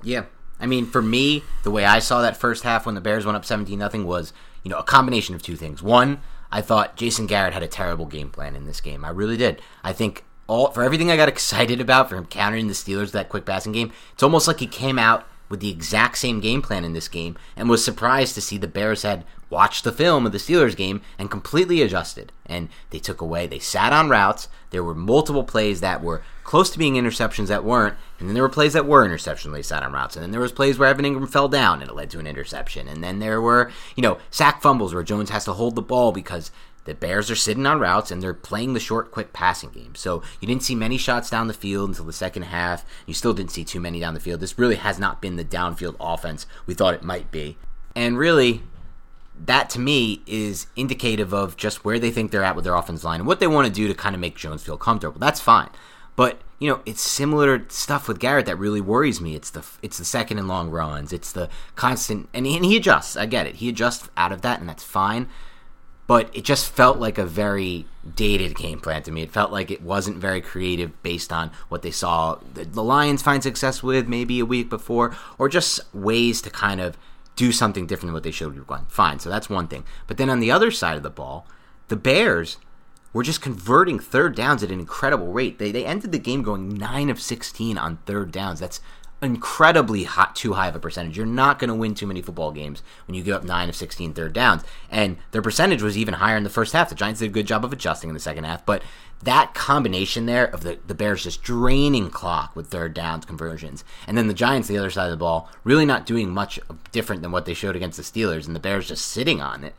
Yeah. 0.04 0.26
I 0.60 0.66
mean, 0.66 0.86
for 0.86 1.02
me, 1.02 1.44
the 1.64 1.72
way 1.72 1.86
I 1.86 2.00
saw 2.00 2.22
that 2.22 2.38
first 2.38 2.64
half 2.64 2.86
when 2.86 2.96
the 2.96 3.02
Bears 3.02 3.26
went 3.26 3.36
up 3.36 3.46
17 3.46 3.78
nothing 3.78 4.06
was, 4.06 4.34
you 4.64 4.72
know, 4.72 4.78
a 4.78 4.84
combination 4.84 5.36
of 5.36 5.42
two 5.42 5.56
things. 5.56 5.82
One, 5.82 6.20
I 6.52 6.62
thought 6.62 6.96
Jason 6.96 7.28
Garrett 7.28 7.54
had 7.54 7.64
a 7.64 7.68
terrible 7.68 8.06
game 8.06 8.30
plan 8.30 8.56
in 8.56 8.66
this 8.66 8.82
game. 8.82 9.06
I 9.06 9.10
really 9.10 9.38
did. 9.38 9.62
I 9.84 9.94
think 9.94 10.26
all 10.50 10.72
for 10.72 10.84
everything 10.84 11.12
I 11.12 11.16
got 11.16 11.30
excited 11.30 11.80
about 11.80 12.10
for 12.10 12.18
him 12.18 12.26
countering 12.26 12.68
the 12.68 12.74
Steelers 12.74 13.12
that 13.12 13.30
quick 13.30 13.46
passing 13.46 13.72
game. 13.72 13.94
It's 14.14 14.24
almost 14.24 14.48
like 14.48 14.60
he 14.60 14.68
came 14.68 14.98
out 15.00 15.26
with 15.48 15.60
the 15.60 15.70
exact 15.70 16.18
same 16.18 16.40
game 16.40 16.62
plan 16.62 16.84
in 16.84 16.94
this 16.94 17.08
game 17.08 17.38
and 17.56 17.70
was 17.70 17.84
surprised 17.84 18.36
to 18.36 18.42
see 18.42 18.58
the 18.58 18.68
Bears 18.68 19.04
had 19.04 19.26
watched 19.50 19.84
the 19.84 19.92
film 19.92 20.26
of 20.26 20.32
the 20.32 20.38
Steelers 20.38 20.76
game 20.76 21.02
and 21.18 21.32
completely 21.32 21.82
adjusted. 21.82 22.32
And 22.46 22.70
they 22.92 23.00
took 23.00 23.22
away, 23.22 23.48
they 23.48 23.60
sat 23.60 23.94
on 23.94 24.10
routes. 24.10 24.48
There 24.70 24.84
were 24.84 24.94
multiple 24.94 25.44
plays 25.44 25.82
that 25.82 26.04
were 26.04 26.22
close 26.44 26.70
to 26.72 26.80
being 26.80 26.94
interceptions 26.96 27.48
that 27.48 27.64
weren't, 27.64 27.96
and 28.20 28.28
then 28.28 28.34
there 28.34 28.44
were 28.44 28.50
plays 28.50 28.74
that 28.74 28.86
were 28.86 29.08
interceptions 29.08 29.52
they 29.52 29.62
sat 29.62 29.84
on 29.84 29.92
routes. 29.92 30.16
And 30.16 30.24
then 30.24 30.32
there 30.32 30.42
was 30.42 30.52
plays 30.52 30.78
where 30.78 30.90
Evan 30.90 31.06
Engram 31.06 31.30
fell 31.30 31.48
down 31.48 31.82
and 31.82 31.90
it 31.90 31.96
led 31.96 32.10
to 32.12 32.20
an 32.20 32.28
interception. 32.28 32.88
And 32.88 33.04
then 33.04 33.20
there 33.20 33.42
were, 33.42 33.72
you 33.96 34.04
know, 34.04 34.20
sack 34.30 34.62
fumbles 34.62 34.94
where 34.94 35.04
Jones 35.04 35.32
has 35.32 35.46
to 35.46 35.54
hold 35.54 35.76
the 35.76 35.82
ball 35.82 36.12
because 36.12 36.52
the 36.86 36.94
Bears 36.96 37.30
are 37.30 37.36
sitting 37.36 37.66
on 37.66 37.80
routes 37.80 38.12
and 38.12 38.22
they're 38.22 38.34
playing 38.34 38.74
the 38.74 38.80
short, 38.80 39.12
quick 39.12 39.34
passing 39.34 39.70
game. 39.70 39.96
So 39.96 40.24
you 40.40 40.48
didn't 40.48 40.64
see 40.64 40.76
many 40.76 40.98
shots 40.98 41.30
down 41.30 41.48
the 41.48 41.54
field 41.54 41.90
until 41.90 42.06
the 42.06 42.14
second 42.14 42.44
half. 42.44 42.86
You 43.06 43.14
still 43.14 43.34
didn't 43.34 43.52
see 43.52 43.64
too 43.64 43.80
many 43.80 44.00
down 44.00 44.14
the 44.14 44.20
field. 44.20 44.40
This 44.40 44.58
really 44.58 44.76
has 44.76 45.00
not 45.00 45.22
been 45.22 45.36
the 45.36 45.46
downfield 45.46 45.96
offense 46.00 46.48
we 46.66 46.74
thought 46.74 46.94
it 46.94 47.04
might 47.04 47.32
be. 47.32 47.58
And 47.96 48.18
really, 48.18 48.64
that 49.46 49.70
to 49.72 49.80
me 49.80 50.22
is 50.26 50.68
indicative 50.76 51.34
of 51.34 51.58
just 51.58 51.86
where 51.86 52.00
they 52.00 52.12
think 52.12 52.32
they're 52.32 52.44
at 52.44 52.56
with 52.56 52.66
their 52.66 52.76
offense 52.76 53.04
line 53.04 53.20
and 53.20 53.28
what 53.28 53.40
they 53.40 53.48
want 53.48 53.68
to 53.68 53.74
do 53.74 53.88
to 53.88 53.94
kind 53.94 54.16
of 54.16 54.22
make 54.22 54.36
Jones 54.36 54.64
feel 54.64 54.78
comfortable. 54.78 55.20
That's 55.20 55.40
fine. 55.40 55.70
But 56.16 56.42
you 56.60 56.70
know, 56.70 56.82
it's 56.86 57.02
similar 57.02 57.66
stuff 57.70 58.10
with 58.10 58.20
Garrett 58.20 58.46
that 58.48 58.58
really 58.58 58.82
worries 58.82 59.22
me. 59.22 59.36
It's 59.36 59.50
the 59.50 59.66
it's 59.82 59.98
the 59.98 60.06
second 60.06 60.40
and 60.40 60.48
long 60.48 60.70
runs. 60.70 61.14
It's 61.14 61.32
the 61.32 61.50
constant 61.76 62.28
and 62.34 62.46
he, 62.46 62.58
and 62.58 62.66
he 62.66 62.76
adjusts. 62.78 63.16
I 63.16 63.26
get 63.26 63.48
it. 63.48 63.56
He 63.56 63.70
adjusts 63.70 64.10
out 64.18 64.34
of 64.34 64.42
that, 64.42 64.60
and 64.60 64.68
that's 64.68 64.84
fine 64.84 65.30
but 66.10 66.28
it 66.36 66.44
just 66.44 66.72
felt 66.72 66.98
like 66.98 67.20
a 67.20 67.26
very 67.26 67.86
dated 68.16 68.56
game 68.56 68.80
plan 68.80 69.04
to 69.04 69.12
me. 69.12 69.22
It 69.22 69.32
felt 69.32 69.52
like 69.52 69.70
it 69.70 69.84
wasn't 69.84 70.18
very 70.18 70.42
creative 70.42 71.04
based 71.04 71.32
on 71.32 71.52
what 71.68 71.84
they 71.84 71.92
saw 71.92 72.40
the, 72.52 72.66
the 72.66 72.82
Lions 72.82 73.22
find 73.22 73.44
success 73.44 73.84
with 73.84 74.08
maybe 74.08 74.40
a 74.40 74.46
week 74.46 74.72
before, 74.72 75.16
or 75.38 75.48
just 75.48 75.82
ways 75.94 76.42
to 76.42 76.50
kind 76.50 76.82
of 76.82 76.98
do 77.36 77.52
something 77.52 77.86
different 77.86 78.08
than 78.08 78.16
what 78.16 78.24
they 78.24 78.32
showed 78.32 78.56
week 78.56 78.68
one. 78.68 78.88
Fine, 78.88 79.20
so 79.20 79.30
that's 79.30 79.52
one 79.52 79.68
thing. 79.68 79.84
But 80.08 80.18
then 80.18 80.32
on 80.32 80.40
the 80.40 80.50
other 80.50 80.72
side 80.72 80.98
of 80.98 81.04
the 81.04 81.12
ball, 81.12 81.46
the 81.90 81.96
Bears 81.96 82.58
were 83.14 83.22
just 83.22 83.44
converting 83.44 84.00
third 84.00 84.36
downs 84.36 84.64
at 84.64 84.72
an 84.72 84.80
incredible 84.80 85.32
rate. 85.32 85.60
They, 85.60 85.72
they 85.72 85.86
ended 85.86 86.12
the 86.12 86.18
game 86.18 86.42
going 86.42 86.70
9 86.70 87.12
of 87.12 87.22
16 87.22 87.78
on 87.78 88.00
third 88.08 88.32
downs. 88.32 88.60
That's 88.60 88.82
incredibly 89.22 90.04
hot, 90.04 90.36
too 90.36 90.54
high 90.54 90.68
of 90.68 90.76
a 90.76 90.80
percentage. 90.80 91.18
You're 91.18 91.26
not 91.26 91.60
going 91.60 91.70
to 91.70 91.76
win 91.76 91.94
too 91.94 92.08
many 92.08 92.22
football 92.22 92.52
games 92.52 92.82
when 93.06 93.16
you 93.16 93.24
give 93.24 93.36
up 93.36 93.44
9 93.44 93.70
of 93.70 93.76
16 93.76 94.14
third 94.14 94.34
downs. 94.34 94.64
And 94.90 95.18
their 95.32 95.42
percentage 95.42 95.82
was 95.82 95.98
even 95.98 96.16
higher 96.16 96.38
in 96.38 96.44
the 96.44 96.50
first 96.50 96.74
half. 96.74 96.90
The 96.90 96.96
Giants 96.96 97.20
did 97.20 97.30
a 97.30 97.34
good 97.34 97.48
job 97.48 97.66
of 97.66 97.74
adjusting 97.74 98.10
in 98.10 98.14
the 98.14 98.20
second 98.20 98.46
half, 98.46 98.66
but 98.66 98.82
that 99.24 99.54
combination 99.54 100.26
there 100.26 100.46
of 100.46 100.62
the, 100.62 100.80
the 100.88 100.96
Bears 100.96 101.24
just 101.24 101.44
draining 101.44 102.10
clock 102.10 102.56
with 102.56 102.68
third 102.68 102.94
downs 102.94 103.26
conversions, 103.26 103.84
and 104.08 104.18
then 104.18 104.28
the 104.28 104.34
Giants, 104.34 104.68
the 104.68 104.78
other 104.78 104.90
side 104.90 105.06
of 105.06 105.12
the 105.12 105.18
ball, 105.18 105.50
really 105.64 105.86
not 105.86 106.06
doing 106.06 106.30
much 106.30 106.60
different 106.92 107.22
than 107.22 107.32
what 107.32 107.46
they 107.46 107.54
showed 107.54 107.76
against 107.76 107.98
the 107.98 108.04
Steelers, 108.04 108.48
and 108.48 108.56
the 108.56 108.62
Bears 108.62 108.88
just 108.88 109.06
sitting 109.06 109.42
on 109.42 109.64
it. 109.64 109.76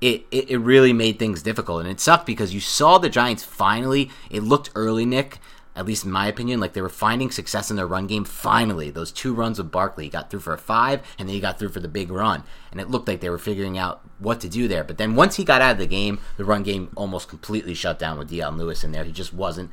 It, 0.00 0.26
it, 0.30 0.50
it 0.50 0.58
really 0.58 0.92
made 0.92 1.18
things 1.18 1.42
difficult, 1.42 1.80
and 1.80 1.90
it 1.90 2.00
sucked 2.00 2.24
because 2.24 2.54
you 2.54 2.60
saw 2.60 2.98
the 2.98 3.08
Giants 3.08 3.44
finally. 3.44 4.10
It 4.30 4.42
looked 4.42 4.70
early, 4.74 5.04
Nick, 5.04 5.38
at 5.78 5.86
least 5.86 6.04
in 6.04 6.10
my 6.10 6.26
opinion, 6.26 6.58
like 6.58 6.72
they 6.72 6.82
were 6.82 6.88
finding 6.88 7.30
success 7.30 7.70
in 7.70 7.76
their 7.76 7.86
run 7.86 8.08
game. 8.08 8.24
Finally, 8.24 8.90
those 8.90 9.12
two 9.12 9.32
runs 9.32 9.58
with 9.58 9.70
Barkley 9.70 10.04
he 10.04 10.10
got 10.10 10.28
through 10.28 10.40
for 10.40 10.52
a 10.52 10.58
five, 10.58 11.00
and 11.16 11.28
then 11.28 11.34
he 11.34 11.40
got 11.40 11.56
through 11.56 11.68
for 11.68 11.78
the 11.78 11.86
big 11.86 12.10
run, 12.10 12.42
and 12.72 12.80
it 12.80 12.90
looked 12.90 13.06
like 13.06 13.20
they 13.20 13.30
were 13.30 13.38
figuring 13.38 13.78
out 13.78 14.00
what 14.18 14.40
to 14.40 14.48
do 14.48 14.66
there. 14.66 14.82
But 14.82 14.98
then 14.98 15.14
once 15.14 15.36
he 15.36 15.44
got 15.44 15.62
out 15.62 15.72
of 15.72 15.78
the 15.78 15.86
game, 15.86 16.18
the 16.36 16.44
run 16.44 16.64
game 16.64 16.90
almost 16.96 17.28
completely 17.28 17.74
shut 17.74 17.96
down 17.96 18.18
with 18.18 18.28
Dion 18.28 18.58
Lewis 18.58 18.82
in 18.82 18.90
there. 18.90 19.04
He 19.04 19.12
just 19.12 19.32
wasn't 19.32 19.70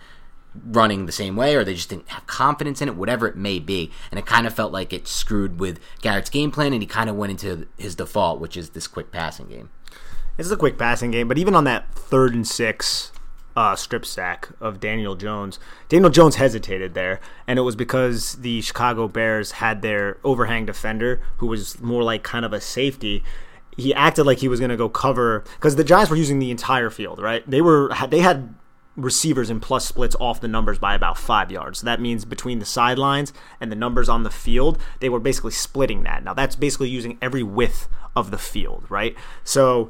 running 0.64 1.08
the 1.08 1.12
same 1.12 1.36
way, 1.36 1.56
or 1.56 1.64
they 1.64 1.74
just 1.74 1.90
didn't 1.90 2.10
have 2.10 2.28
confidence 2.28 2.84
in 2.84 2.88
it, 2.88 2.96
whatever 2.96 3.28
it 3.28 3.36
may 3.36 3.58
be. 3.58 3.92
And 4.12 4.20
it 4.20 4.28
kind 4.28 4.46
of 4.46 4.54
felt 4.54 4.72
like 4.72 4.94
it 4.94 5.08
screwed 5.08 5.60
with 5.60 5.80
Garrett's 6.02 6.30
game 6.30 6.52
plan, 6.52 6.72
and 6.72 6.84
he 6.84 6.88
kind 6.88 7.10
of 7.10 7.16
went 7.16 7.32
into 7.32 7.68
his 7.80 7.96
default, 7.96 8.40
which 8.40 8.56
is 8.56 8.70
this 8.70 8.86
quick 8.86 9.12
passing 9.12 9.48
game. 9.48 9.72
This 10.38 10.46
is 10.46 10.52
a 10.52 10.58
quick 10.58 10.78
passing 10.78 11.10
game, 11.10 11.28
but 11.28 11.40
even 11.40 11.56
on 11.56 11.64
that 11.64 11.92
third 11.96 12.36
and 12.36 12.48
six 12.48 13.12
uh, 13.56 13.76
strip 13.76 14.06
sack 14.06 14.50
of 14.60 14.80
Daniel 14.80 15.16
Jones. 15.16 15.60
Daniel 15.88 16.10
Jones 16.10 16.36
hesitated 16.36 16.94
there, 16.94 17.20
and 17.48 17.58
it 17.58 17.64
was 17.64 17.76
because 17.76 18.36
the 18.36 18.62
Chicago 18.62 19.08
Bears 19.08 19.54
had 19.54 19.82
their 19.82 20.18
overhang 20.24 20.66
defender, 20.66 21.22
who 21.38 21.48
was 21.48 21.80
more 21.82 22.04
like 22.04 22.24
kind 22.24 22.46
of 22.46 22.54
a 22.54 22.62
safety. 22.62 23.24
He 23.78 23.94
acted 23.94 24.26
like 24.26 24.40
he 24.40 24.48
was 24.48 24.60
going 24.60 24.72
to 24.72 24.78
go 24.78 24.90
cover 24.90 25.44
because 25.56 25.76
the 25.76 25.84
Giants 25.84 26.10
were 26.10 26.18
using 26.18 26.40
the 26.40 26.52
entire 26.52 26.90
field, 26.90 27.22
right? 27.22 27.50
They 27.50 27.62
were 27.62 27.94
they 28.10 28.20
had 28.20 28.56
receivers 28.96 29.50
in 29.50 29.60
plus 29.60 29.86
splits 29.86 30.16
off 30.20 30.40
the 30.40 30.48
numbers 30.48 30.80
by 30.80 30.96
about 30.96 31.18
five 31.18 31.52
yards. 31.52 31.80
So 31.80 31.86
that 31.86 32.00
means 32.00 32.24
between 32.26 32.60
the 32.60 32.66
sidelines 32.66 33.34
and 33.60 33.72
the 33.72 33.76
numbers 33.76 34.08
on 34.08 34.24
the 34.24 34.30
field, 34.30 34.78
they 35.00 35.10
were 35.10 35.20
basically 35.20 35.52
splitting 35.52 36.04
that. 36.04 36.24
Now 36.24 36.34
that's 36.34 36.56
basically 36.56 36.90
using 36.90 37.18
every 37.22 37.44
width 37.44 37.88
of 38.16 38.32
the 38.32 38.38
field, 38.38 38.86
right? 38.90 39.16
So 39.44 39.90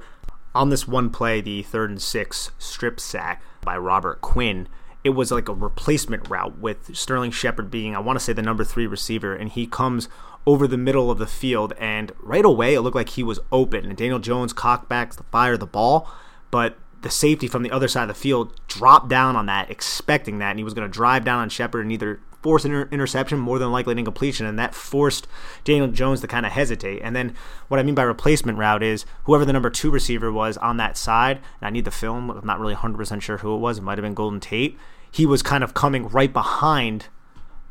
on 0.56 0.70
this 0.70 0.88
one 0.88 1.10
play, 1.10 1.42
the 1.42 1.62
third 1.62 1.90
and 1.90 2.02
six 2.02 2.52
strip 2.58 3.00
sack 3.00 3.44
by 3.62 3.78
Robert 3.78 4.22
Quinn, 4.22 4.68
it 5.04 5.10
was 5.10 5.32
like 5.32 5.50
a 5.50 5.54
replacement 5.54 6.28
route 6.30 6.58
with 6.58 6.96
Sterling 6.96 7.32
Shepard 7.32 7.70
being, 7.70 7.96
I 7.96 8.00
want 8.00 8.18
to 8.18 8.24
say, 8.26 8.34
the 8.34 8.42
number 8.42 8.64
three 8.64 8.88
receiver, 8.88 9.36
and 9.36 9.50
he 9.50 9.68
comes 9.68 10.10
over 10.48 10.68
the 10.68 10.78
middle 10.78 11.12
of 11.12 11.18
the 11.18 11.28
field, 11.28 11.74
and 11.80 12.12
right 12.20 12.46
away 12.46 12.74
it 12.74 12.82
looked 12.82 12.96
like 12.96 13.10
he 13.10 13.24
was 13.24 13.40
open, 13.52 13.86
and 13.86 13.98
Daniel 13.98 14.20
Jones 14.20 14.54
cockbacks 14.54 15.18
to 15.18 15.24
fire 15.24 15.58
the 15.58 15.66
ball, 15.66 16.10
but 16.50 16.78
the 17.02 17.12
safety 17.12 17.48
from 17.48 17.62
the 17.62 17.72
other 17.72 17.88
side 17.88 18.04
of 18.04 18.08
the 18.08 18.14
field 18.16 18.60
dropped 18.68 19.10
down 19.10 19.36
on 19.36 19.46
that, 19.46 19.70
expecting 19.70 20.40
that, 20.40 20.52
and 20.52 20.60
he 20.60 20.64
was 20.64 20.74
going 20.74 20.90
to 20.90 20.94
drive 20.94 21.24
down 21.24 21.40
on 21.40 21.50
Shepard 21.50 21.84
and 21.84 21.92
either 21.92 22.20
force 22.46 22.64
an 22.64 22.72
inter- 22.76 22.90
interception, 22.92 23.40
more 23.40 23.58
than 23.58 23.72
likely 23.72 23.94
an 23.94 23.98
incompletion, 23.98 24.46
and 24.46 24.60
that 24.60 24.76
forced 24.76 25.26
Daniel 25.64 25.88
Jones 25.88 26.22
to 26.22 26.28
kind 26.28 26.46
of 26.46 26.52
hesitate. 26.52 27.02
And 27.02 27.16
then 27.16 27.34
what 27.70 27.80
I 27.80 27.84
mean 27.84 27.96
by 27.96 28.04
replacement 28.04 28.60
route 28.60 28.84
is 28.84 29.04
whoever 29.24 29.46
the 29.46 29.52
number 29.52 29.72
two 29.72 29.90
receiver 29.90 30.32
was 30.32 30.56
on 30.58 30.78
that 30.78 30.96
side, 30.96 31.38
and 31.60 31.68
I 31.68 31.72
need 31.72 31.86
the 31.86 31.92
film, 31.92 32.30
I'm 32.30 32.46
not 32.46 32.60
really 32.60 32.76
100% 32.76 33.20
sure 33.24 33.40
who 33.40 33.56
it 33.56 33.58
was, 33.58 33.80
it 33.80 33.82
might 33.84 33.98
have 33.98 34.04
been 34.04 34.14
Golden 34.14 34.40
Tate. 34.40 34.78
He 35.10 35.26
was 35.26 35.42
kind 35.42 35.64
of 35.64 35.74
coming 35.74 36.08
right 36.08 36.32
behind 36.32 37.08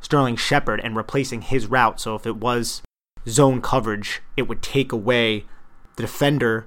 Sterling 0.00 0.34
Shepard 0.34 0.80
and 0.80 0.96
replacing 0.96 1.42
his 1.42 1.68
route. 1.68 2.00
So 2.00 2.16
if 2.16 2.26
it 2.26 2.38
was 2.38 2.82
zone 3.28 3.62
coverage, 3.62 4.22
it 4.36 4.48
would 4.48 4.60
take 4.60 4.90
away 4.90 5.44
the 5.94 6.02
defender 6.02 6.66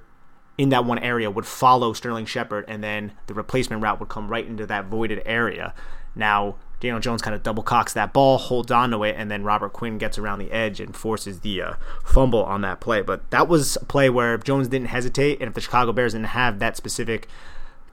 in 0.57 0.69
that 0.69 0.85
one 0.85 0.99
area 0.99 1.29
would 1.29 1.45
follow 1.45 1.91
Sterling 1.91 2.25
Shepard, 2.25 2.63
and 2.69 2.81
then 2.81 3.11
the 3.27 3.33
replacement 3.33 3.83
route 3.83 3.99
would 3.99 4.07
come 4.07 4.29
right 4.29 4.47
into 4.47 4.65
that 4.65 4.85
voided 4.85 5.21
area. 5.25 5.73
Now, 6.15 6.55
Daniel 6.79 6.99
Jones 6.99 7.21
kind 7.21 7.35
of 7.35 7.41
double 7.41 7.63
cocks 7.63 7.93
that 7.93 8.13
ball, 8.13 8.37
holds 8.37 8.71
on 8.71 8.91
to 8.91 9.03
it, 9.03 9.15
and 9.17 9.31
then 9.31 9.43
Robert 9.43 9.73
Quinn 9.73 9.97
gets 9.97 10.17
around 10.17 10.39
the 10.39 10.51
edge 10.51 10.79
and 10.79 10.95
forces 10.95 11.39
the 11.39 11.61
uh, 11.61 11.73
fumble 12.03 12.43
on 12.43 12.61
that 12.61 12.79
play. 12.79 13.01
But 13.01 13.29
that 13.31 13.47
was 13.47 13.77
a 13.77 13.85
play 13.85 14.09
where 14.09 14.37
Jones 14.37 14.67
didn't 14.67 14.89
hesitate, 14.89 15.39
and 15.39 15.47
if 15.47 15.55
the 15.55 15.61
Chicago 15.61 15.91
Bears 15.91 16.13
didn't 16.13 16.27
have 16.27 16.59
that 16.59 16.77
specific 16.77 17.27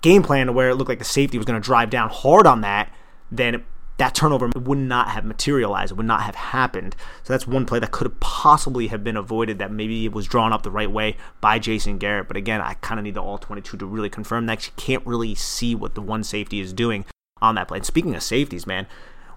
game 0.02 0.22
plan 0.22 0.46
to 0.48 0.52
where 0.52 0.68
it 0.68 0.74
looked 0.74 0.90
like 0.90 0.98
the 0.98 1.04
safety 1.04 1.38
was 1.38 1.46
going 1.46 1.60
to 1.60 1.64
drive 1.64 1.88
down 1.88 2.10
hard 2.10 2.46
on 2.46 2.60
that, 2.60 2.92
then 3.30 3.64
that 3.96 4.14
turnover 4.14 4.50
would 4.54 4.76
not 4.76 5.08
have 5.08 5.24
materialized, 5.24 5.92
it 5.92 5.94
would 5.94 6.04
not 6.04 6.22
have 6.22 6.34
happened. 6.34 6.94
So 7.22 7.32
that's 7.32 7.46
one 7.46 7.64
play 7.64 7.78
that 7.78 7.90
could 7.90 8.06
have 8.06 8.20
possibly 8.20 8.88
have 8.88 9.02
been 9.02 9.16
avoided 9.16 9.58
that 9.60 9.70
maybe 9.70 10.04
it 10.04 10.12
was 10.12 10.26
drawn 10.26 10.52
up 10.52 10.62
the 10.62 10.70
right 10.70 10.90
way 10.90 11.16
by 11.40 11.58
Jason 11.58 11.96
Garrett. 11.96 12.28
But 12.28 12.36
again, 12.36 12.60
I 12.60 12.74
kind 12.74 12.98
of 12.98 13.04
need 13.04 13.14
the 13.14 13.22
all 13.22 13.38
22 13.38 13.78
to 13.78 13.86
really 13.86 14.10
confirm 14.10 14.44
that. 14.46 14.66
You 14.66 14.72
can't 14.76 15.06
really 15.06 15.34
see 15.34 15.74
what 15.74 15.94
the 15.94 16.02
one 16.02 16.24
safety 16.24 16.60
is 16.60 16.72
doing 16.72 17.06
on 17.42 17.54
that 17.56 17.68
play. 17.68 17.78
And 17.78 17.86
speaking 17.86 18.14
of 18.14 18.22
safeties, 18.22 18.66
man, 18.66 18.86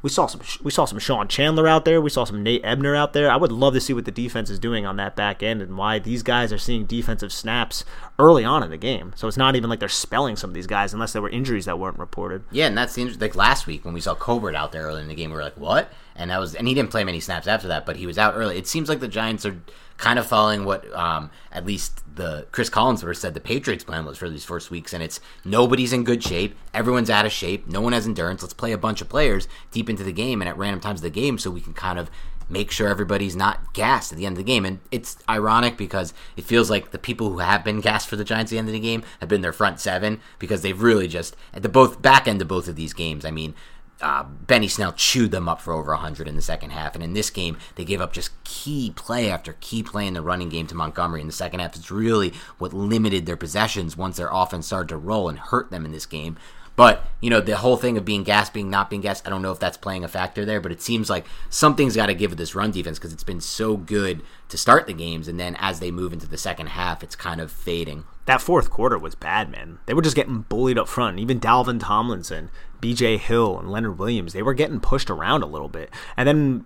we 0.03 0.09
saw 0.11 0.27
some 0.27 0.41
we 0.63 0.69
saw 0.69 0.85
some 0.85 0.99
Sean 0.99 1.27
Chandler 1.27 1.67
out 1.67 1.83
there. 1.83 1.99
We 1.99 2.11
saw 2.11 2.23
some 2.23 2.43
Nate 2.43 2.61
Ebner 2.63 2.95
out 2.95 3.13
there. 3.13 3.31
I 3.31 3.35
would 3.35 3.51
love 3.51 3.73
to 3.73 3.81
see 3.81 3.93
what 3.93 4.05
the 4.05 4.11
defense 4.11 4.49
is 4.49 4.59
doing 4.59 4.85
on 4.85 4.95
that 4.97 5.15
back 5.15 5.41
end 5.41 5.61
and 5.61 5.75
why 5.75 5.97
these 5.97 6.21
guys 6.21 6.53
are 6.53 6.57
seeing 6.59 6.85
defensive 6.85 7.33
snaps 7.33 7.83
early 8.19 8.45
on 8.45 8.61
in 8.61 8.69
the 8.69 8.77
game. 8.77 9.13
So 9.15 9.27
it's 9.27 9.37
not 9.37 9.55
even 9.55 9.69
like 9.69 9.79
they're 9.79 9.89
spelling 9.89 10.35
some 10.35 10.51
of 10.51 10.53
these 10.53 10.67
guys 10.67 10.93
unless 10.93 11.13
there 11.13 11.21
were 11.21 11.29
injuries 11.29 11.65
that 11.65 11.79
weren't 11.79 11.97
reported. 11.97 12.43
Yeah, 12.51 12.67
and 12.67 12.77
that's 12.77 12.93
the 12.93 13.09
like 13.19 13.35
last 13.35 13.65
week 13.65 13.83
when 13.83 13.93
we 13.95 14.01
saw 14.01 14.13
Colbert 14.13 14.55
out 14.55 14.71
there 14.71 14.83
early 14.83 15.01
in 15.01 15.07
the 15.07 15.15
game, 15.15 15.31
we 15.31 15.35
were 15.35 15.43
like, 15.43 15.57
what? 15.57 15.91
And 16.15 16.29
that 16.29 16.39
was 16.39 16.53
and 16.53 16.67
he 16.67 16.75
didn't 16.75 16.91
play 16.91 17.03
many 17.03 17.19
snaps 17.19 17.47
after 17.47 17.67
that, 17.69 17.85
but 17.85 17.95
he 17.95 18.05
was 18.05 18.19
out 18.19 18.35
early. 18.35 18.57
It 18.57 18.67
seems 18.67 18.89
like 18.89 18.99
the 18.99 19.07
Giants 19.07 19.45
are 19.47 19.57
kind 19.97 20.19
of 20.19 20.27
following 20.27 20.63
what 20.63 20.91
um, 20.93 21.31
at 21.51 21.65
least 21.65 22.03
the 22.17 22.47
Chris 22.51 22.69
Collinsworth 22.69 23.17
said 23.17 23.33
the 23.33 23.39
Patriots 23.39 23.83
plan 23.83 24.05
was 24.05 24.17
for 24.17 24.29
these 24.29 24.43
first 24.43 24.69
weeks, 24.69 24.93
and 24.93 25.01
it's 25.01 25.19
nobody's 25.45 25.93
in 25.93 26.03
good 26.03 26.21
shape, 26.21 26.55
everyone's 26.73 27.09
out 27.09 27.25
of 27.25 27.31
shape, 27.31 27.67
no 27.67 27.79
one 27.79 27.93
has 27.93 28.05
endurance. 28.05 28.41
Let's 28.41 28.53
play 28.53 28.73
a 28.73 28.77
bunch 28.77 29.01
of 29.01 29.09
players 29.09 29.47
deep 29.71 29.89
into 29.89 30.03
the 30.03 30.11
game 30.11 30.41
and 30.41 30.49
at 30.49 30.57
random 30.57 30.81
times 30.81 30.99
of 30.99 31.03
the 31.03 31.09
game 31.09 31.37
so 31.37 31.49
we 31.49 31.61
can 31.61 31.73
kind 31.73 31.97
of 31.97 32.11
make 32.49 32.71
sure 32.71 32.87
everybody's 32.87 33.35
not 33.35 33.73
gassed 33.73 34.11
at 34.11 34.17
the 34.17 34.25
end 34.25 34.33
of 34.33 34.37
the 34.37 34.43
game. 34.43 34.65
And 34.65 34.79
it's 34.91 35.17
ironic 35.29 35.77
because 35.77 36.13
it 36.35 36.45
feels 36.45 36.69
like 36.69 36.91
the 36.91 36.97
people 36.97 37.29
who 37.29 37.39
have 37.39 37.63
been 37.63 37.81
gassed 37.81 38.07
for 38.07 38.15
the 38.15 38.23
Giants 38.23 38.51
at 38.51 38.55
the 38.55 38.59
end 38.59 38.69
of 38.69 38.73
the 38.73 38.79
game 38.79 39.03
have 39.19 39.29
been 39.29 39.41
their 39.41 39.53
front 39.53 39.79
seven 39.79 40.19
because 40.39 40.61
they've 40.61 40.81
really 40.81 41.07
just 41.07 41.35
at 41.53 41.61
the 41.61 41.69
both 41.69 42.01
back 42.01 42.27
end 42.27 42.41
of 42.41 42.47
both 42.47 42.67
of 42.67 42.75
these 42.75 42.93
games. 42.93 43.25
I 43.25 43.31
mean, 43.31 43.53
uh, 44.01 44.23
Benny 44.23 44.67
Snell 44.67 44.93
chewed 44.93 45.31
them 45.31 45.49
up 45.49 45.61
for 45.61 45.73
over 45.73 45.91
100 45.91 46.27
in 46.27 46.35
the 46.35 46.41
second 46.41 46.71
half. 46.71 46.95
And 46.95 47.03
in 47.03 47.13
this 47.13 47.29
game, 47.29 47.57
they 47.75 47.85
gave 47.85 48.01
up 48.01 48.13
just 48.13 48.31
key 48.43 48.91
play 48.95 49.29
after 49.29 49.53
key 49.59 49.83
play 49.83 50.07
in 50.07 50.13
the 50.13 50.21
running 50.21 50.49
game 50.49 50.67
to 50.67 50.75
Montgomery 50.75 51.21
in 51.21 51.27
the 51.27 51.33
second 51.33 51.59
half. 51.59 51.75
It's 51.75 51.91
really 51.91 52.33
what 52.57 52.73
limited 52.73 53.25
their 53.25 53.37
possessions 53.37 53.97
once 53.97 54.17
their 54.17 54.29
offense 54.31 54.67
started 54.67 54.89
to 54.89 54.97
roll 54.97 55.29
and 55.29 55.39
hurt 55.39 55.71
them 55.71 55.85
in 55.85 55.91
this 55.91 56.05
game. 56.05 56.37
But, 56.77 57.07
you 57.21 57.31
know, 57.31 57.41
the 57.41 57.57
whole 57.57 57.75
thing 57.75 57.97
of 57.97 58.05
being 58.05 58.23
gas, 58.23 58.51
being 58.51 58.69
not 58.69 58.91
being 58.91 59.01
gas, 59.01 59.23
I 59.25 59.31
don't 59.31 59.41
know 59.41 59.51
if 59.51 59.59
that's 59.59 59.77
playing 59.77 60.03
a 60.03 60.07
factor 60.07 60.45
there, 60.45 60.61
but 60.61 60.71
it 60.71 60.79
seems 60.79 61.09
like 61.09 61.25
something's 61.49 61.95
got 61.95 62.05
to 62.05 62.13
give 62.13 62.29
with 62.29 62.37
this 62.37 62.53
run 62.53 62.69
defense 62.69 62.99
because 62.99 63.11
it's 63.11 63.23
been 63.23 63.41
so 63.41 63.77
good 63.77 64.21
to 64.49 64.59
start 64.59 64.85
the 64.85 64.93
games. 64.93 65.27
And 65.27 65.39
then 65.39 65.55
as 65.59 65.79
they 65.79 65.89
move 65.89 66.13
into 66.13 66.27
the 66.27 66.37
second 66.37 66.67
half, 66.67 67.01
it's 67.01 67.15
kind 67.15 67.41
of 67.41 67.51
fading. 67.51 68.03
That 68.27 68.41
fourth 68.41 68.69
quarter 68.69 68.99
was 68.99 69.15
bad, 69.15 69.49
man. 69.49 69.79
They 69.87 69.95
were 69.95 70.03
just 70.03 70.15
getting 70.15 70.41
bullied 70.41 70.77
up 70.77 70.87
front. 70.87 71.17
Even 71.17 71.39
Dalvin 71.39 71.79
Tomlinson, 71.79 72.51
BJ 72.81 73.17
Hill, 73.17 73.59
and 73.59 73.69
Leonard 73.69 73.99
Williams, 73.99 74.33
they 74.33 74.41
were 74.41 74.53
getting 74.53 74.79
pushed 74.79 75.09
around 75.09 75.43
a 75.43 75.47
little 75.47 75.69
bit. 75.69 75.89
And 76.15 76.27
then 76.27 76.65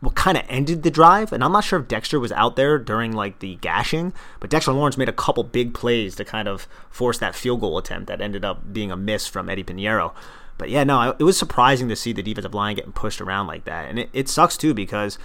what 0.00 0.14
kind 0.14 0.38
of 0.38 0.44
ended 0.48 0.82
the 0.82 0.90
drive, 0.90 1.32
and 1.32 1.42
I'm 1.42 1.52
not 1.52 1.64
sure 1.64 1.80
if 1.80 1.88
Dexter 1.88 2.20
was 2.20 2.32
out 2.32 2.56
there 2.56 2.78
during 2.78 3.12
like 3.12 3.40
the 3.40 3.56
gashing, 3.56 4.12
but 4.38 4.50
Dexter 4.50 4.72
Lawrence 4.72 4.96
made 4.96 5.08
a 5.08 5.12
couple 5.12 5.42
big 5.42 5.74
plays 5.74 6.14
to 6.16 6.24
kind 6.24 6.46
of 6.46 6.68
force 6.90 7.18
that 7.18 7.34
field 7.34 7.60
goal 7.60 7.78
attempt 7.78 8.06
that 8.06 8.20
ended 8.20 8.44
up 8.44 8.72
being 8.72 8.92
a 8.92 8.96
miss 8.96 9.26
from 9.26 9.48
Eddie 9.48 9.64
Piñeiro. 9.64 10.12
But 10.56 10.70
yeah, 10.70 10.84
no, 10.84 11.14
it 11.18 11.22
was 11.22 11.38
surprising 11.38 11.88
to 11.88 11.96
see 11.96 12.12
the 12.12 12.22
defensive 12.22 12.54
line 12.54 12.76
getting 12.76 12.92
pushed 12.92 13.20
around 13.20 13.46
like 13.46 13.64
that, 13.64 13.88
and 13.88 13.98
it, 13.98 14.10
it 14.12 14.28
sucks 14.28 14.56
too 14.56 14.74
because 14.74 15.18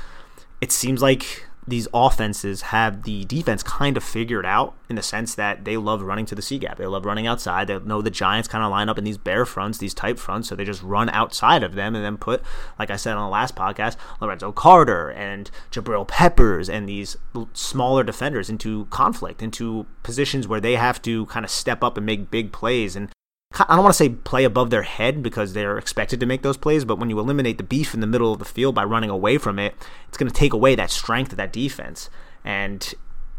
it 0.61 0.71
seems 0.71 1.01
like 1.01 1.47
these 1.67 1.87
offenses 1.93 2.61
have 2.63 3.03
the 3.03 3.25
defense 3.25 3.63
kind 3.63 3.97
of 3.97 4.03
figured 4.03 4.45
out 4.45 4.75
in 4.89 4.95
the 4.95 5.01
sense 5.01 5.35
that 5.35 5.65
they 5.65 5.77
love 5.77 6.01
running 6.01 6.25
to 6.25 6.35
the 6.35 6.41
C 6.41 6.57
gap. 6.57 6.77
They 6.77 6.85
love 6.85 7.05
running 7.05 7.27
outside. 7.27 7.67
They 7.67 7.79
know 7.79 8.01
the 8.01 8.09
Giants 8.09 8.47
kind 8.47 8.63
of 8.63 8.71
line 8.71 8.89
up 8.89 8.97
in 8.97 9.03
these 9.03 9.17
bear 9.17 9.45
fronts, 9.45 9.77
these 9.77 9.93
tight 9.93 10.19
fronts, 10.19 10.49
so 10.49 10.55
they 10.55 10.65
just 10.65 10.83
run 10.83 11.09
outside 11.09 11.63
of 11.63 11.75
them 11.75 11.95
and 11.95 12.03
then 12.03 12.17
put, 12.17 12.41
like 12.77 12.89
I 12.89 12.95
said 12.95 13.15
on 13.15 13.25
the 13.25 13.29
last 13.29 13.55
podcast, 13.55 13.95
Lorenzo 14.19 14.51
Carter 14.51 15.11
and 15.11 15.49
Jabril 15.71 16.07
Peppers 16.07 16.69
and 16.69 16.87
these 16.87 17.17
smaller 17.53 18.03
defenders 18.03 18.49
into 18.49 18.85
conflict, 18.85 19.41
into 19.41 19.85
positions 20.03 20.47
where 20.47 20.61
they 20.61 20.75
have 20.75 21.01
to 21.03 21.25
kind 21.27 21.45
of 21.45 21.51
step 21.51 21.83
up 21.83 21.97
and 21.97 22.05
make 22.05 22.29
big 22.29 22.51
plays. 22.51 22.95
And 22.95 23.09
I 23.55 23.75
don't 23.75 23.83
want 23.83 23.93
to 23.93 23.97
say 23.97 24.09
play 24.09 24.45
above 24.45 24.71
their 24.71 24.81
head 24.81 25.21
because 25.21 25.53
they're 25.53 25.77
expected 25.77 26.19
to 26.19 26.25
make 26.25 26.41
those 26.41 26.57
plays, 26.57 26.85
but 26.85 26.97
when 26.97 27.11
you 27.11 27.19
eliminate 27.19 27.57
the 27.57 27.63
beef 27.63 27.93
in 27.93 27.99
the 27.99 28.07
middle 28.07 28.33
of 28.33 28.39
the 28.39 28.45
field 28.45 28.73
by 28.73 28.83
running 28.83 29.11
away 29.11 29.37
from 29.37 29.59
it, 29.59 29.75
it's 30.07 30.17
going 30.17 30.31
to 30.31 30.35
take 30.35 30.53
away 30.53 30.73
that 30.75 30.89
strength 30.89 31.31
of 31.31 31.37
that 31.37 31.53
defense. 31.53 32.09
And 32.43 32.93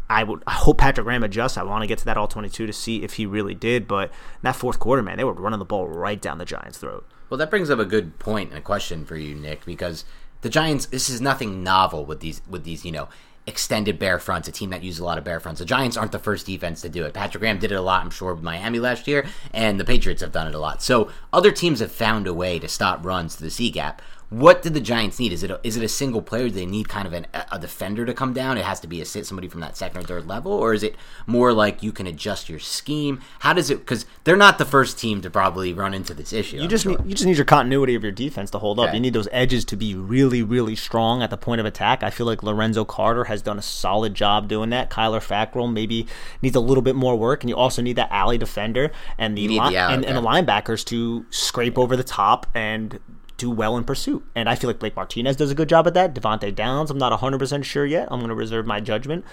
I 0.09 0.23
would 0.23 0.43
I 0.47 0.53
hope 0.53 0.77
Patrick 0.77 1.03
Graham 1.03 1.23
adjusts. 1.23 1.57
I 1.57 1.63
want 1.63 1.81
to 1.81 1.87
get 1.87 1.97
to 1.99 2.05
that 2.05 2.17
all 2.17 2.27
22 2.27 2.65
to 2.65 2.73
see 2.73 3.03
if 3.03 3.13
he 3.13 3.25
really 3.25 3.55
did, 3.55 3.87
but 3.87 4.11
that 4.41 4.55
fourth 4.55 4.79
quarter, 4.79 5.01
man, 5.01 5.17
they 5.17 5.23
were 5.23 5.33
running 5.33 5.59
the 5.59 5.65
ball 5.65 5.87
right 5.87 6.21
down 6.21 6.37
the 6.37 6.45
Giants' 6.45 6.77
throat. 6.77 7.05
Well, 7.29 7.37
that 7.37 7.49
brings 7.49 7.69
up 7.69 7.79
a 7.79 7.85
good 7.85 8.19
point 8.19 8.49
and 8.49 8.59
a 8.59 8.61
question 8.61 9.03
for 9.03 9.17
you, 9.17 9.35
Nick, 9.35 9.65
because 9.65 10.05
the 10.41 10.49
Giants 10.49 10.85
this 10.85 11.09
is 11.09 11.21
nothing 11.21 11.63
novel 11.63 12.05
with 12.05 12.19
these 12.19 12.41
with 12.47 12.63
these, 12.63 12.85
you 12.85 12.91
know, 12.91 13.09
extended 13.47 13.99
bear 13.99 14.17
fronts, 14.17 14.47
a 14.47 14.51
team 14.51 14.71
that 14.71 14.83
uses 14.83 14.99
a 14.99 15.05
lot 15.05 15.17
of 15.17 15.23
bear 15.23 15.39
fronts. 15.39 15.59
The 15.59 15.65
Giants 15.65 15.97
aren't 15.97 16.11
the 16.11 16.19
first 16.19 16.45
defense 16.45 16.81
to 16.81 16.89
do 16.89 17.05
it. 17.05 17.13
Patrick 17.13 17.41
Graham 17.41 17.59
did 17.59 17.71
it 17.71 17.75
a 17.75 17.81
lot, 17.81 18.03
I'm 18.03 18.09
sure, 18.09 18.33
with 18.33 18.43
Miami 18.43 18.79
last 18.79 19.07
year, 19.07 19.25
and 19.53 19.79
the 19.79 19.85
Patriots 19.85 20.21
have 20.21 20.31
done 20.31 20.47
it 20.47 20.55
a 20.55 20.59
lot. 20.59 20.81
So 20.81 21.11
other 21.31 21.51
teams 21.51 21.79
have 21.79 21.91
found 21.91 22.27
a 22.27 22.33
way 22.33 22.57
to 22.59 22.67
stop 22.67 23.05
runs 23.05 23.35
to 23.35 23.43
the 23.43 23.51
C 23.51 23.69
gap. 23.69 24.01
What 24.29 24.61
did 24.61 24.73
the 24.73 24.81
Giants 24.81 25.19
need? 25.19 25.31
Is 25.31 25.43
it 25.43 25.51
a, 25.51 25.59
is 25.63 25.77
it 25.77 25.83
a 25.83 25.87
single 25.87 26.21
player? 26.21 26.45
Do 26.45 26.55
they 26.55 26.65
need 26.65 26.89
kind 26.89 27.07
of 27.07 27.13
an, 27.13 27.27
a 27.51 27.59
defender 27.59 28.05
to 28.05 28.13
come 28.13 28.33
down? 28.33 28.57
It 28.57 28.65
has 28.65 28.79
to 28.81 28.87
be 28.87 29.01
a 29.01 29.05
sit 29.05 29.25
somebody 29.25 29.47
from 29.47 29.61
that 29.61 29.77
second 29.77 30.01
or 30.01 30.03
third 30.03 30.27
level, 30.27 30.51
or 30.51 30.73
is 30.73 30.83
it 30.83 30.95
more 31.27 31.53
like 31.53 31.83
you 31.83 31.91
can 31.91 32.07
adjust 32.07 32.49
your 32.49 32.59
scheme? 32.59 33.21
How 33.39 33.53
does 33.53 33.69
it? 33.69 33.79
Because 33.79 34.05
they're 34.23 34.35
not 34.35 34.57
the 34.57 34.65
first 34.65 34.97
team 34.97 35.21
to 35.21 35.29
probably 35.29 35.73
run 35.73 35.93
into 35.93 36.13
this 36.13 36.33
issue. 36.33 36.57
You 36.57 36.63
I'm 36.63 36.69
just 36.69 36.83
sure. 36.83 36.97
need, 36.97 37.07
you 37.07 37.13
just 37.13 37.25
need 37.25 37.37
your 37.37 37.45
continuity 37.45 37.95
of 37.95 38.03
your 38.03 38.11
defense 38.11 38.49
to 38.51 38.59
hold 38.59 38.79
up. 38.79 38.87
Okay. 38.87 38.97
You 38.97 39.01
need 39.01 39.13
those 39.13 39.27
edges 39.31 39.63
to 39.65 39.75
be 39.75 39.95
really 39.95 40.41
really 40.41 40.75
strong 40.75 41.21
at 41.21 41.29
the 41.29 41.37
point 41.37 41.59
of 41.59 41.65
attack. 41.65 42.03
I 42.03 42.09
feel 42.09 42.25
like 42.25 42.43
Lorenzo 42.43 42.85
Carter 42.85 43.25
has 43.25 43.41
done 43.41 43.59
a 43.59 43.61
solid 43.61 44.13
job 44.13 44.47
doing 44.47 44.69
that. 44.71 44.89
Kyler 44.89 45.21
Fackrell 45.21 45.71
maybe 45.71 46.07
needs 46.41 46.55
a 46.55 46.59
little 46.59 46.81
bit 46.81 46.95
more 46.95 47.15
work, 47.15 47.43
and 47.43 47.49
you 47.49 47.55
also 47.55 47.81
need 47.81 47.95
that 47.95 48.11
alley 48.11 48.37
defender 48.37 48.91
and 49.17 49.37
the, 49.37 49.47
li- 49.47 49.57
the 49.57 49.77
and, 49.77 50.05
and 50.05 50.17
the 50.17 50.21
linebackers 50.21 50.83
to 50.85 51.25
scrape 51.29 51.77
over 51.77 51.95
the 51.95 52.03
top 52.03 52.47
and 52.53 52.99
do 53.37 53.49
well 53.49 53.77
in 53.77 53.83
pursuit. 53.83 54.25
And 54.35 54.47
I 54.47 54.55
feel 54.55 54.69
like 54.69 54.79
Blake 54.79 54.95
Martinez 54.95 55.35
does 55.35 55.51
a 55.51 55.55
good 55.55 55.69
job 55.69 55.87
at 55.87 55.93
that. 55.93 56.13
Devante 56.13 56.53
Downs, 56.53 56.89
I'm 56.89 56.97
not 56.97 57.17
100% 57.19 57.63
sure 57.63 57.85
yet. 57.85 58.07
I'm 58.11 58.19
going 58.19 58.29
to 58.29 58.35
reserve 58.35 58.65
my 58.65 58.79
judgment. 58.79 59.25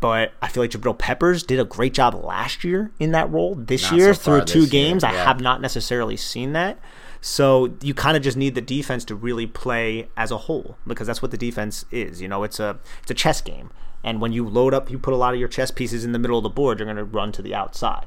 But 0.00 0.32
I 0.42 0.48
feel 0.48 0.62
like 0.62 0.70
Jabril 0.70 0.98
Peppers 0.98 1.42
did 1.42 1.58
a 1.58 1.64
great 1.64 1.94
job 1.94 2.14
last 2.14 2.62
year 2.62 2.90
in 2.98 3.12
that 3.12 3.30
role. 3.30 3.54
This 3.54 3.84
not 3.84 3.92
year, 3.94 4.14
so 4.14 4.20
through 4.20 4.44
two 4.44 4.66
games, 4.66 5.02
year, 5.02 5.12
yeah. 5.12 5.22
I 5.22 5.24
have 5.24 5.40
not 5.40 5.60
necessarily 5.60 6.16
seen 6.16 6.52
that. 6.52 6.78
So 7.20 7.74
you 7.80 7.94
kind 7.94 8.16
of 8.16 8.22
just 8.22 8.36
need 8.36 8.54
the 8.54 8.60
defense 8.60 9.04
to 9.06 9.14
really 9.14 9.46
play 9.46 10.08
as 10.16 10.30
a 10.30 10.36
whole 10.36 10.76
because 10.86 11.06
that's 11.06 11.22
what 11.22 11.30
the 11.30 11.38
defense 11.38 11.84
is. 11.90 12.20
You 12.20 12.28
know, 12.28 12.44
it's 12.44 12.60
a 12.60 12.78
it's 13.02 13.10
a 13.10 13.14
chess 13.14 13.40
game. 13.40 13.70
And 14.04 14.20
when 14.20 14.32
you 14.32 14.46
load 14.48 14.72
up, 14.72 14.90
you 14.90 14.98
put 14.98 15.12
a 15.12 15.16
lot 15.16 15.34
of 15.34 15.40
your 15.40 15.48
chess 15.48 15.72
pieces 15.72 16.04
in 16.04 16.12
the 16.12 16.18
middle 16.18 16.38
of 16.38 16.44
the 16.44 16.48
board, 16.48 16.78
you're 16.78 16.86
going 16.86 16.96
to 16.96 17.04
run 17.04 17.32
to 17.32 17.42
the 17.42 17.54
outside 17.54 18.06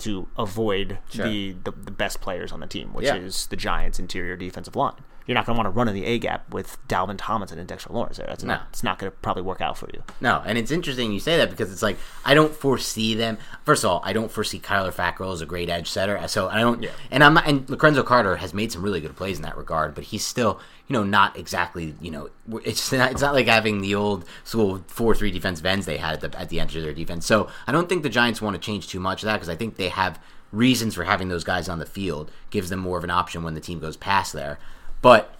to 0.00 0.28
avoid 0.36 0.98
sure. 1.10 1.28
the, 1.28 1.52
the, 1.64 1.70
the 1.70 1.90
best 1.90 2.20
players 2.20 2.52
on 2.52 2.60
the 2.60 2.66
team, 2.66 2.92
which 2.92 3.06
yeah. 3.06 3.16
is 3.16 3.46
the 3.46 3.56
Giants' 3.56 3.98
interior 3.98 4.36
defensive 4.36 4.76
line. 4.76 4.94
You're 5.30 5.36
not 5.36 5.46
going 5.46 5.54
to 5.54 5.62
want 5.62 5.72
to 5.72 5.78
run 5.78 5.86
in 5.86 5.94
the 5.94 6.06
A 6.06 6.18
gap 6.18 6.52
with 6.52 6.76
Dalvin 6.88 7.14
Tomlinson 7.16 7.60
and 7.60 7.68
Dexter 7.68 7.92
Lawrence 7.92 8.16
there. 8.16 8.26
That's 8.26 8.42
no. 8.42 8.54
not. 8.54 8.66
It's 8.70 8.82
not 8.82 8.98
going 8.98 9.12
to 9.12 9.16
probably 9.18 9.44
work 9.44 9.60
out 9.60 9.78
for 9.78 9.88
you. 9.94 10.02
No, 10.20 10.42
and 10.44 10.58
it's 10.58 10.72
interesting 10.72 11.12
you 11.12 11.20
say 11.20 11.36
that 11.36 11.50
because 11.50 11.70
it's 11.70 11.82
like 11.82 11.98
I 12.24 12.34
don't 12.34 12.52
foresee 12.52 13.14
them. 13.14 13.38
First 13.64 13.84
of 13.84 13.90
all, 13.90 14.00
I 14.02 14.12
don't 14.12 14.28
foresee 14.28 14.58
Kyler 14.58 14.92
Fackrell 14.92 15.32
as 15.32 15.40
a 15.40 15.46
great 15.46 15.70
edge 15.70 15.88
setter. 15.88 16.18
Uh, 16.18 16.26
so 16.26 16.48
I 16.48 16.58
don't. 16.58 16.82
Yeah. 16.82 16.90
And 17.12 17.22
I'm 17.22 17.34
not, 17.34 17.46
and 17.46 17.70
Lorenzo 17.70 18.02
Carter 18.02 18.38
has 18.38 18.52
made 18.52 18.72
some 18.72 18.82
really 18.82 19.00
good 19.00 19.14
plays 19.14 19.36
in 19.36 19.42
that 19.44 19.56
regard, 19.56 19.94
but 19.94 20.02
he's 20.02 20.26
still 20.26 20.60
you 20.88 20.94
know, 20.94 21.04
not 21.04 21.38
exactly, 21.38 21.94
you 22.00 22.10
know, 22.10 22.30
it's 22.64 22.90
not, 22.92 23.12
it's 23.12 23.22
not 23.22 23.32
like 23.32 23.46
having 23.46 23.82
the 23.82 23.94
old 23.94 24.24
school 24.42 24.82
four 24.88 25.14
three 25.14 25.30
defensive 25.30 25.64
ends 25.64 25.86
they 25.86 25.98
had 25.98 26.14
at 26.14 26.32
the, 26.32 26.40
at 26.40 26.48
the 26.48 26.58
edge 26.58 26.74
of 26.74 26.82
their 26.82 26.92
defense. 26.92 27.24
So 27.24 27.48
I 27.68 27.70
don't 27.70 27.88
think 27.88 28.02
the 28.02 28.08
Giants 28.08 28.42
want 28.42 28.56
to 28.56 28.60
change 28.60 28.88
too 28.88 28.98
much 28.98 29.22
of 29.22 29.28
that 29.28 29.34
because 29.34 29.48
I 29.48 29.54
think 29.54 29.76
they 29.76 29.90
have 29.90 30.18
reasons 30.50 30.96
for 30.96 31.04
having 31.04 31.28
those 31.28 31.44
guys 31.44 31.68
on 31.68 31.78
the 31.78 31.86
field. 31.86 32.32
Gives 32.50 32.70
them 32.70 32.80
more 32.80 32.98
of 32.98 33.04
an 33.04 33.10
option 33.10 33.44
when 33.44 33.54
the 33.54 33.60
team 33.60 33.78
goes 33.78 33.96
past 33.96 34.32
there. 34.32 34.58
But 35.02 35.34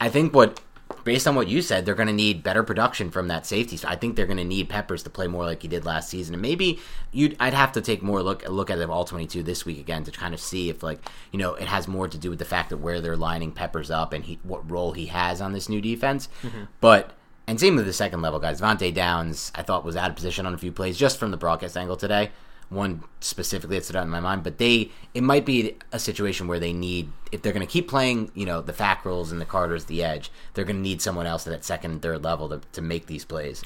I 0.00 0.08
think 0.08 0.34
what 0.34 0.60
based 1.04 1.26
on 1.26 1.34
what 1.34 1.48
you 1.48 1.62
said, 1.62 1.84
they're 1.84 1.94
going 1.94 2.08
to 2.08 2.12
need 2.12 2.42
better 2.42 2.62
production 2.62 3.10
from 3.10 3.28
that 3.28 3.46
safety. 3.46 3.76
So 3.76 3.88
I 3.88 3.96
think 3.96 4.16
they're 4.16 4.26
going 4.26 4.36
to 4.38 4.44
need 4.44 4.68
Peppers 4.68 5.02
to 5.04 5.10
play 5.10 5.26
more 5.26 5.44
like 5.44 5.62
he 5.62 5.68
did 5.68 5.84
last 5.84 6.08
season, 6.08 6.34
and 6.34 6.42
maybe 6.42 6.80
you'd, 7.10 7.36
I'd 7.40 7.54
have 7.54 7.72
to 7.72 7.80
take 7.80 8.02
more 8.02 8.22
look 8.22 8.48
look 8.48 8.70
at 8.70 8.78
the 8.78 8.88
all 8.88 9.04
twenty 9.04 9.26
two 9.26 9.42
this 9.42 9.64
week 9.64 9.78
again 9.78 10.04
to 10.04 10.10
kind 10.10 10.34
of 10.34 10.40
see 10.40 10.68
if 10.68 10.82
like 10.82 11.00
you 11.30 11.38
know 11.38 11.54
it 11.54 11.68
has 11.68 11.88
more 11.88 12.08
to 12.08 12.18
do 12.18 12.30
with 12.30 12.38
the 12.38 12.44
fact 12.44 12.70
that 12.70 12.78
where 12.78 13.00
they're 13.00 13.16
lining 13.16 13.52
Peppers 13.52 13.90
up 13.90 14.12
and 14.12 14.24
he, 14.24 14.38
what 14.42 14.70
role 14.70 14.92
he 14.92 15.06
has 15.06 15.40
on 15.40 15.52
this 15.52 15.68
new 15.68 15.80
defense. 15.80 16.28
Mm-hmm. 16.42 16.64
But 16.80 17.12
and 17.46 17.58
same 17.58 17.76
with 17.76 17.86
the 17.86 17.92
second 17.92 18.22
level 18.22 18.38
guys. 18.38 18.60
Devante 18.60 18.94
Downs, 18.94 19.50
I 19.54 19.62
thought 19.62 19.84
was 19.84 19.96
out 19.96 20.10
of 20.10 20.16
position 20.16 20.46
on 20.46 20.54
a 20.54 20.58
few 20.58 20.72
plays 20.72 20.96
just 20.96 21.18
from 21.18 21.30
the 21.30 21.36
broadcast 21.36 21.76
angle 21.76 21.96
today 21.96 22.30
one 22.72 23.04
specifically 23.20 23.76
that 23.76 23.84
stood 23.84 23.96
out 23.96 24.04
in 24.04 24.10
my 24.10 24.20
mind, 24.20 24.42
but 24.42 24.58
they 24.58 24.90
it 25.14 25.22
might 25.22 25.44
be 25.44 25.76
a 25.92 25.98
situation 25.98 26.48
where 26.48 26.58
they 26.58 26.72
need 26.72 27.10
if 27.30 27.42
they're 27.42 27.52
going 27.52 27.66
to 27.66 27.72
keep 27.72 27.88
playing, 27.88 28.30
you 28.34 28.44
know, 28.44 28.60
the 28.60 28.72
Fackrells 28.72 29.30
and 29.30 29.40
the 29.40 29.44
Carters 29.44 29.86
the 29.86 30.02
edge, 30.02 30.30
they're 30.54 30.64
going 30.64 30.76
to 30.76 30.82
need 30.82 31.00
someone 31.00 31.26
else 31.26 31.46
at 31.46 31.50
that 31.50 31.64
second 31.64 31.90
and 31.92 32.02
third 32.02 32.22
level 32.22 32.48
to, 32.48 32.60
to 32.72 32.82
make 32.82 33.06
these 33.06 33.24
plays. 33.24 33.62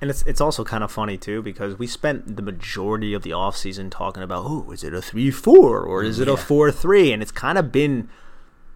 And 0.00 0.08
it's 0.10 0.22
it's 0.22 0.40
also 0.40 0.64
kind 0.64 0.82
of 0.82 0.90
funny 0.90 1.18
too 1.18 1.42
because 1.42 1.78
we 1.78 1.86
spent 1.86 2.36
the 2.36 2.42
majority 2.42 3.12
of 3.12 3.22
the 3.22 3.30
offseason 3.30 3.90
talking 3.90 4.22
about, 4.22 4.44
oh, 4.46 4.70
is 4.70 4.82
it 4.82 4.94
a 4.94 5.02
three 5.02 5.30
four 5.30 5.82
or 5.82 6.02
is 6.02 6.18
it 6.20 6.28
yeah. 6.28 6.34
a 6.34 6.36
four 6.36 6.70
three? 6.70 7.12
And 7.12 7.22
it's 7.22 7.32
kind 7.32 7.58
of 7.58 7.70
been 7.70 8.08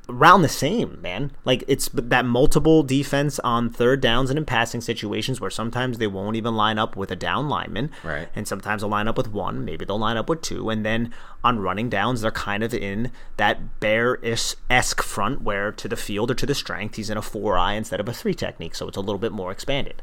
around 0.09 0.43
the 0.43 0.49
same, 0.49 1.01
man. 1.01 1.33
Like 1.45 1.65
it's 1.67 1.89
that 1.93 2.25
multiple 2.25 2.83
defense 2.83 3.39
on 3.41 3.71
third 3.71 4.01
downs 4.01 4.31
and 4.31 4.39
in 4.39 4.45
passing 4.45 4.81
situations 4.81 5.41
where 5.41 5.51
sometimes 5.51 5.99
they 5.99 6.07
won't 6.07 6.37
even 6.37 6.55
line 6.55 6.79
up 6.79 6.97
with 6.97 7.11
a 7.11 7.17
down 7.17 7.49
lineman, 7.49 7.91
right? 8.03 8.29
And 8.35 8.47
sometimes 8.47 8.83
they'll 8.83 8.91
line 8.91 9.09
up 9.09 9.17
with 9.17 9.33
one, 9.33 9.65
maybe 9.65 9.85
they'll 9.85 9.99
line 9.99 10.17
up 10.17 10.29
with 10.29 10.43
two, 10.43 10.69
and 10.69 10.85
then 10.85 11.13
on 11.43 11.59
running 11.59 11.89
downs 11.89 12.21
they're 12.21 12.31
kind 12.31 12.63
of 12.63 12.75
in 12.75 13.11
that 13.37 13.81
bear 13.81 14.19
esque 14.23 15.03
front 15.03 15.43
where 15.43 15.73
to 15.73 15.89
the 15.89 15.97
field 15.97 16.31
or 16.31 16.35
to 16.35 16.47
the 16.47 16.55
strength 16.55 16.97
he's 16.97 17.11
in 17.11 17.17
a 17.17 17.23
four 17.23 17.57
eye 17.57 17.73
instead 17.73 18.01
of 18.01 18.09
a 18.09 18.13
three 18.13 18.35
technique, 18.35 18.75
so 18.75 18.89
it's 18.89 18.97
a 18.97 19.01
little 19.01 19.19
bit 19.19 19.33
more 19.33 19.51
expanded. 19.51 20.03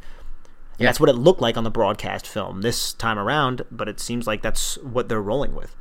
Yeah. 0.78 0.88
That's 0.88 1.00
what 1.00 1.10
it 1.10 1.14
looked 1.14 1.42
like 1.42 1.58
on 1.58 1.64
the 1.64 1.70
broadcast 1.70 2.26
film 2.26 2.62
this 2.62 2.94
time 2.94 3.20
around, 3.20 3.64
but 3.70 3.88
it 3.88 4.00
seems 4.00 4.26
like 4.26 4.42
that's 4.42 4.80
what 4.80 5.10
they're 5.10 5.22
rolling 5.22 5.54
with. 5.54 5.76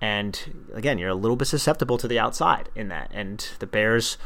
And 0.00 0.68
again, 0.74 0.98
you're 0.98 1.08
a 1.08 1.14
little 1.14 1.36
bit 1.36 1.46
susceptible 1.46 1.98
to 1.98 2.08
the 2.08 2.18
outside 2.18 2.68
in 2.74 2.88
that. 2.88 3.10
And 3.12 3.48
the 3.58 3.66
Bears 3.66 4.18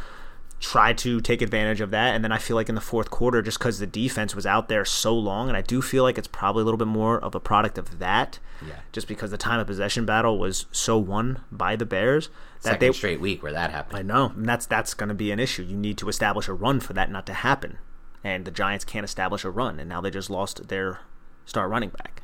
try 0.60 0.92
to 0.92 1.20
take 1.20 1.40
advantage 1.40 1.80
of 1.80 1.90
that. 1.90 2.14
And 2.14 2.22
then 2.22 2.32
I 2.32 2.38
feel 2.38 2.54
like 2.54 2.68
in 2.68 2.74
the 2.74 2.80
fourth 2.80 3.10
quarter, 3.10 3.40
just 3.40 3.58
because 3.58 3.78
the 3.78 3.86
defense 3.86 4.34
was 4.34 4.44
out 4.44 4.68
there 4.68 4.84
so 4.84 5.16
long, 5.16 5.48
and 5.48 5.56
I 5.56 5.62
do 5.62 5.80
feel 5.80 6.02
like 6.02 6.18
it's 6.18 6.28
probably 6.28 6.62
a 6.62 6.64
little 6.64 6.78
bit 6.78 6.86
more 6.86 7.18
of 7.18 7.34
a 7.34 7.40
product 7.40 7.78
of 7.78 7.98
that, 7.98 8.38
yeah. 8.66 8.80
just 8.92 9.08
because 9.08 9.30
the 9.30 9.38
time 9.38 9.58
of 9.58 9.66
possession 9.66 10.04
battle 10.04 10.38
was 10.38 10.66
so 10.70 10.98
won 10.98 11.40
by 11.50 11.76
the 11.76 11.86
Bears. 11.86 12.28
That 12.62 12.72
Second 12.72 12.80
they, 12.80 12.92
straight 12.92 13.20
week 13.20 13.42
where 13.42 13.52
that 13.52 13.70
happened. 13.70 13.98
I 13.98 14.02
know, 14.02 14.32
and 14.36 14.46
that's 14.46 14.66
that's 14.66 14.92
going 14.92 15.08
to 15.08 15.14
be 15.14 15.30
an 15.30 15.40
issue. 15.40 15.62
You 15.62 15.76
need 15.76 15.96
to 15.98 16.10
establish 16.10 16.46
a 16.46 16.52
run 16.52 16.80
for 16.80 16.92
that 16.92 17.10
not 17.10 17.24
to 17.26 17.32
happen, 17.32 17.78
and 18.22 18.44
the 18.44 18.50
Giants 18.50 18.84
can't 18.84 19.04
establish 19.04 19.44
a 19.44 19.50
run, 19.50 19.80
and 19.80 19.88
now 19.88 20.02
they 20.02 20.10
just 20.10 20.28
lost 20.28 20.68
their 20.68 21.00
star 21.46 21.68
running 21.68 21.90
back. 21.90 22.22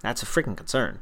That's 0.00 0.22
a 0.22 0.26
freaking 0.26 0.56
concern. 0.56 0.98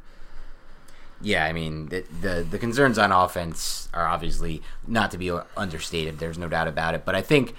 Yeah, 1.26 1.44
I 1.44 1.52
mean 1.52 1.86
the, 1.86 2.04
the, 2.20 2.46
the 2.48 2.56
concerns 2.56 2.98
on 2.98 3.10
offense 3.10 3.88
are 3.92 4.06
obviously 4.06 4.62
not 4.86 5.10
to 5.10 5.18
be 5.18 5.28
understated. 5.56 6.20
There's 6.20 6.38
no 6.38 6.48
doubt 6.48 6.68
about 6.68 6.94
it. 6.94 7.04
But 7.04 7.16
I 7.16 7.20
think 7.20 7.52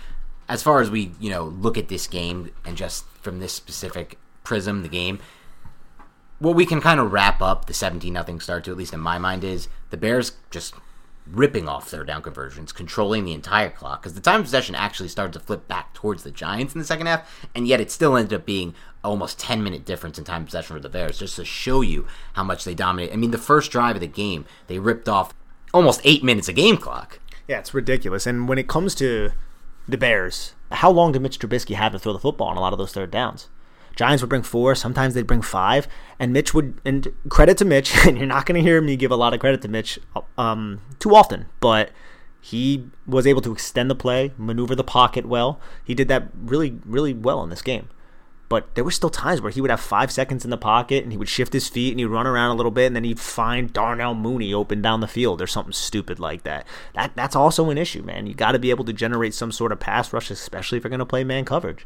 as 0.47 0.63
far 0.63 0.79
as 0.79 0.89
we 0.89 1.11
you 1.19 1.29
know 1.29 1.43
look 1.43 1.77
at 1.77 1.89
this 1.89 2.07
game 2.07 2.51
and 2.63 2.77
just 2.77 3.03
from 3.21 3.39
this 3.39 3.51
specific 3.51 4.17
prism, 4.45 4.83
the 4.83 4.87
game, 4.87 5.19
what 6.39 6.55
we 6.55 6.65
can 6.65 6.79
kind 6.79 6.97
of 6.97 7.11
wrap 7.11 7.41
up 7.41 7.65
the 7.65 7.73
17 7.73 8.13
nothing 8.13 8.39
start 8.39 8.63
to 8.63 8.71
at 8.71 8.77
least 8.77 8.93
in 8.93 9.01
my 9.01 9.17
mind 9.17 9.43
is 9.43 9.67
the 9.89 9.97
Bears 9.97 10.31
just 10.49 10.73
ripping 11.29 11.67
off 11.67 11.91
their 11.91 12.05
down 12.05 12.21
conversions, 12.21 12.71
controlling 12.71 13.25
the 13.25 13.33
entire 13.33 13.69
clock. 13.69 14.01
Because 14.01 14.13
the 14.13 14.21
time 14.21 14.43
possession 14.43 14.75
actually 14.75 15.09
started 15.09 15.33
to 15.33 15.41
flip 15.41 15.67
back 15.67 15.93
towards 15.93 16.23
the 16.23 16.31
Giants 16.31 16.73
in 16.73 16.79
the 16.79 16.85
second 16.85 17.07
half, 17.07 17.47
and 17.53 17.67
yet 17.67 17.81
it 17.81 17.91
still 17.91 18.15
ended 18.15 18.39
up 18.39 18.45
being 18.45 18.73
almost 19.07 19.39
10 19.39 19.63
minute 19.63 19.85
difference 19.85 20.17
in 20.17 20.23
time 20.23 20.45
possession 20.45 20.75
for 20.75 20.81
the 20.81 20.89
Bears, 20.89 21.19
just 21.19 21.35
to 21.37 21.45
show 21.45 21.81
you 21.81 22.07
how 22.33 22.43
much 22.43 22.63
they 22.63 22.75
dominate. 22.75 23.13
I 23.13 23.15
mean, 23.15 23.31
the 23.31 23.37
first 23.37 23.71
drive 23.71 23.95
of 23.95 24.01
the 24.01 24.07
game, 24.07 24.45
they 24.67 24.79
ripped 24.79 25.09
off 25.09 25.33
almost 25.73 26.01
eight 26.03 26.23
minutes 26.23 26.49
of 26.49 26.55
game 26.55 26.77
clock. 26.77 27.19
Yeah, 27.47 27.59
it's 27.59 27.73
ridiculous. 27.73 28.27
And 28.27 28.47
when 28.47 28.57
it 28.57 28.67
comes 28.67 28.93
to 28.95 29.31
the 29.87 29.97
Bears, 29.97 30.53
how 30.71 30.91
long 30.91 31.11
did 31.11 31.21
Mitch 31.21 31.39
Trubisky 31.39 31.75
have 31.75 31.93
to 31.93 31.99
throw 31.99 32.13
the 32.13 32.19
football 32.19 32.47
on 32.47 32.57
a 32.57 32.59
lot 32.59 32.73
of 32.73 32.79
those 32.79 32.93
third 32.93 33.11
downs? 33.11 33.47
Giants 33.95 34.21
would 34.21 34.29
bring 34.29 34.43
four, 34.43 34.75
sometimes 34.75 35.15
they'd 35.15 35.25
bring 35.25 35.41
five, 35.41 35.87
and 36.19 36.31
Mitch 36.31 36.53
would. 36.53 36.79
And 36.85 37.11
credit 37.29 37.57
to 37.57 37.65
Mitch, 37.65 37.95
and 38.05 38.17
you're 38.17 38.27
not 38.27 38.45
going 38.45 38.61
to 38.61 38.67
hear 38.67 38.79
me 38.81 38.95
give 38.95 39.11
a 39.11 39.15
lot 39.15 39.33
of 39.33 39.39
credit 39.39 39.61
to 39.63 39.67
Mitch 39.67 39.99
um, 40.37 40.81
too 40.99 41.15
often, 41.15 41.47
but 41.59 41.91
he 42.39 42.89
was 43.07 43.25
able 43.25 43.41
to 43.41 43.51
extend 43.51 43.89
the 43.89 43.95
play, 43.95 44.31
maneuver 44.37 44.75
the 44.75 44.83
pocket 44.83 45.25
well. 45.25 45.59
He 45.83 45.95
did 45.95 46.07
that 46.09 46.29
really, 46.39 46.79
really 46.85 47.13
well 47.13 47.43
in 47.43 47.49
this 47.49 47.61
game. 47.61 47.89
But 48.49 48.73
there 48.75 48.83
were 48.83 48.91
still 48.91 49.09
times 49.09 49.41
where 49.41 49.51
he 49.51 49.59
would 49.59 49.69
have 49.69 49.79
five 49.79 50.11
seconds 50.11 50.45
in 50.45 50.51
the 50.51 50.57
pocket 50.57 51.03
and 51.03 51.11
he 51.11 51.17
would 51.17 51.27
shift 51.27 51.51
his 51.51 51.67
feet 51.67 51.91
and 51.91 51.99
he'd 51.99 52.05
run 52.05 52.25
around 52.25 52.51
a 52.51 52.55
little 52.55 52.71
bit 52.71 52.87
and 52.87 52.95
then 52.95 53.03
he'd 53.03 53.19
find 53.19 53.73
Darnell 53.73 54.15
Mooney 54.15 54.53
open 54.53 54.81
down 54.81 55.01
the 55.01 55.07
field 55.07 55.41
or 55.41 55.47
something 55.47 55.73
stupid 55.73 56.19
like 56.19 56.43
that. 56.43 56.65
That 56.93 57.11
that's 57.15 57.35
also 57.35 57.69
an 57.69 57.77
issue, 57.77 58.03
man. 58.03 58.25
You 58.25 58.33
got 58.33 58.53
to 58.53 58.59
be 58.59 58.69
able 58.69 58.85
to 58.85 58.93
generate 58.93 59.33
some 59.33 59.51
sort 59.51 59.71
of 59.71 59.79
pass 59.79 60.13
rush, 60.13 60.31
especially 60.31 60.77
if 60.77 60.83
you're 60.83 60.89
going 60.89 60.99
to 60.99 61.05
play 61.05 61.23
man 61.23 61.43
coverage. 61.43 61.85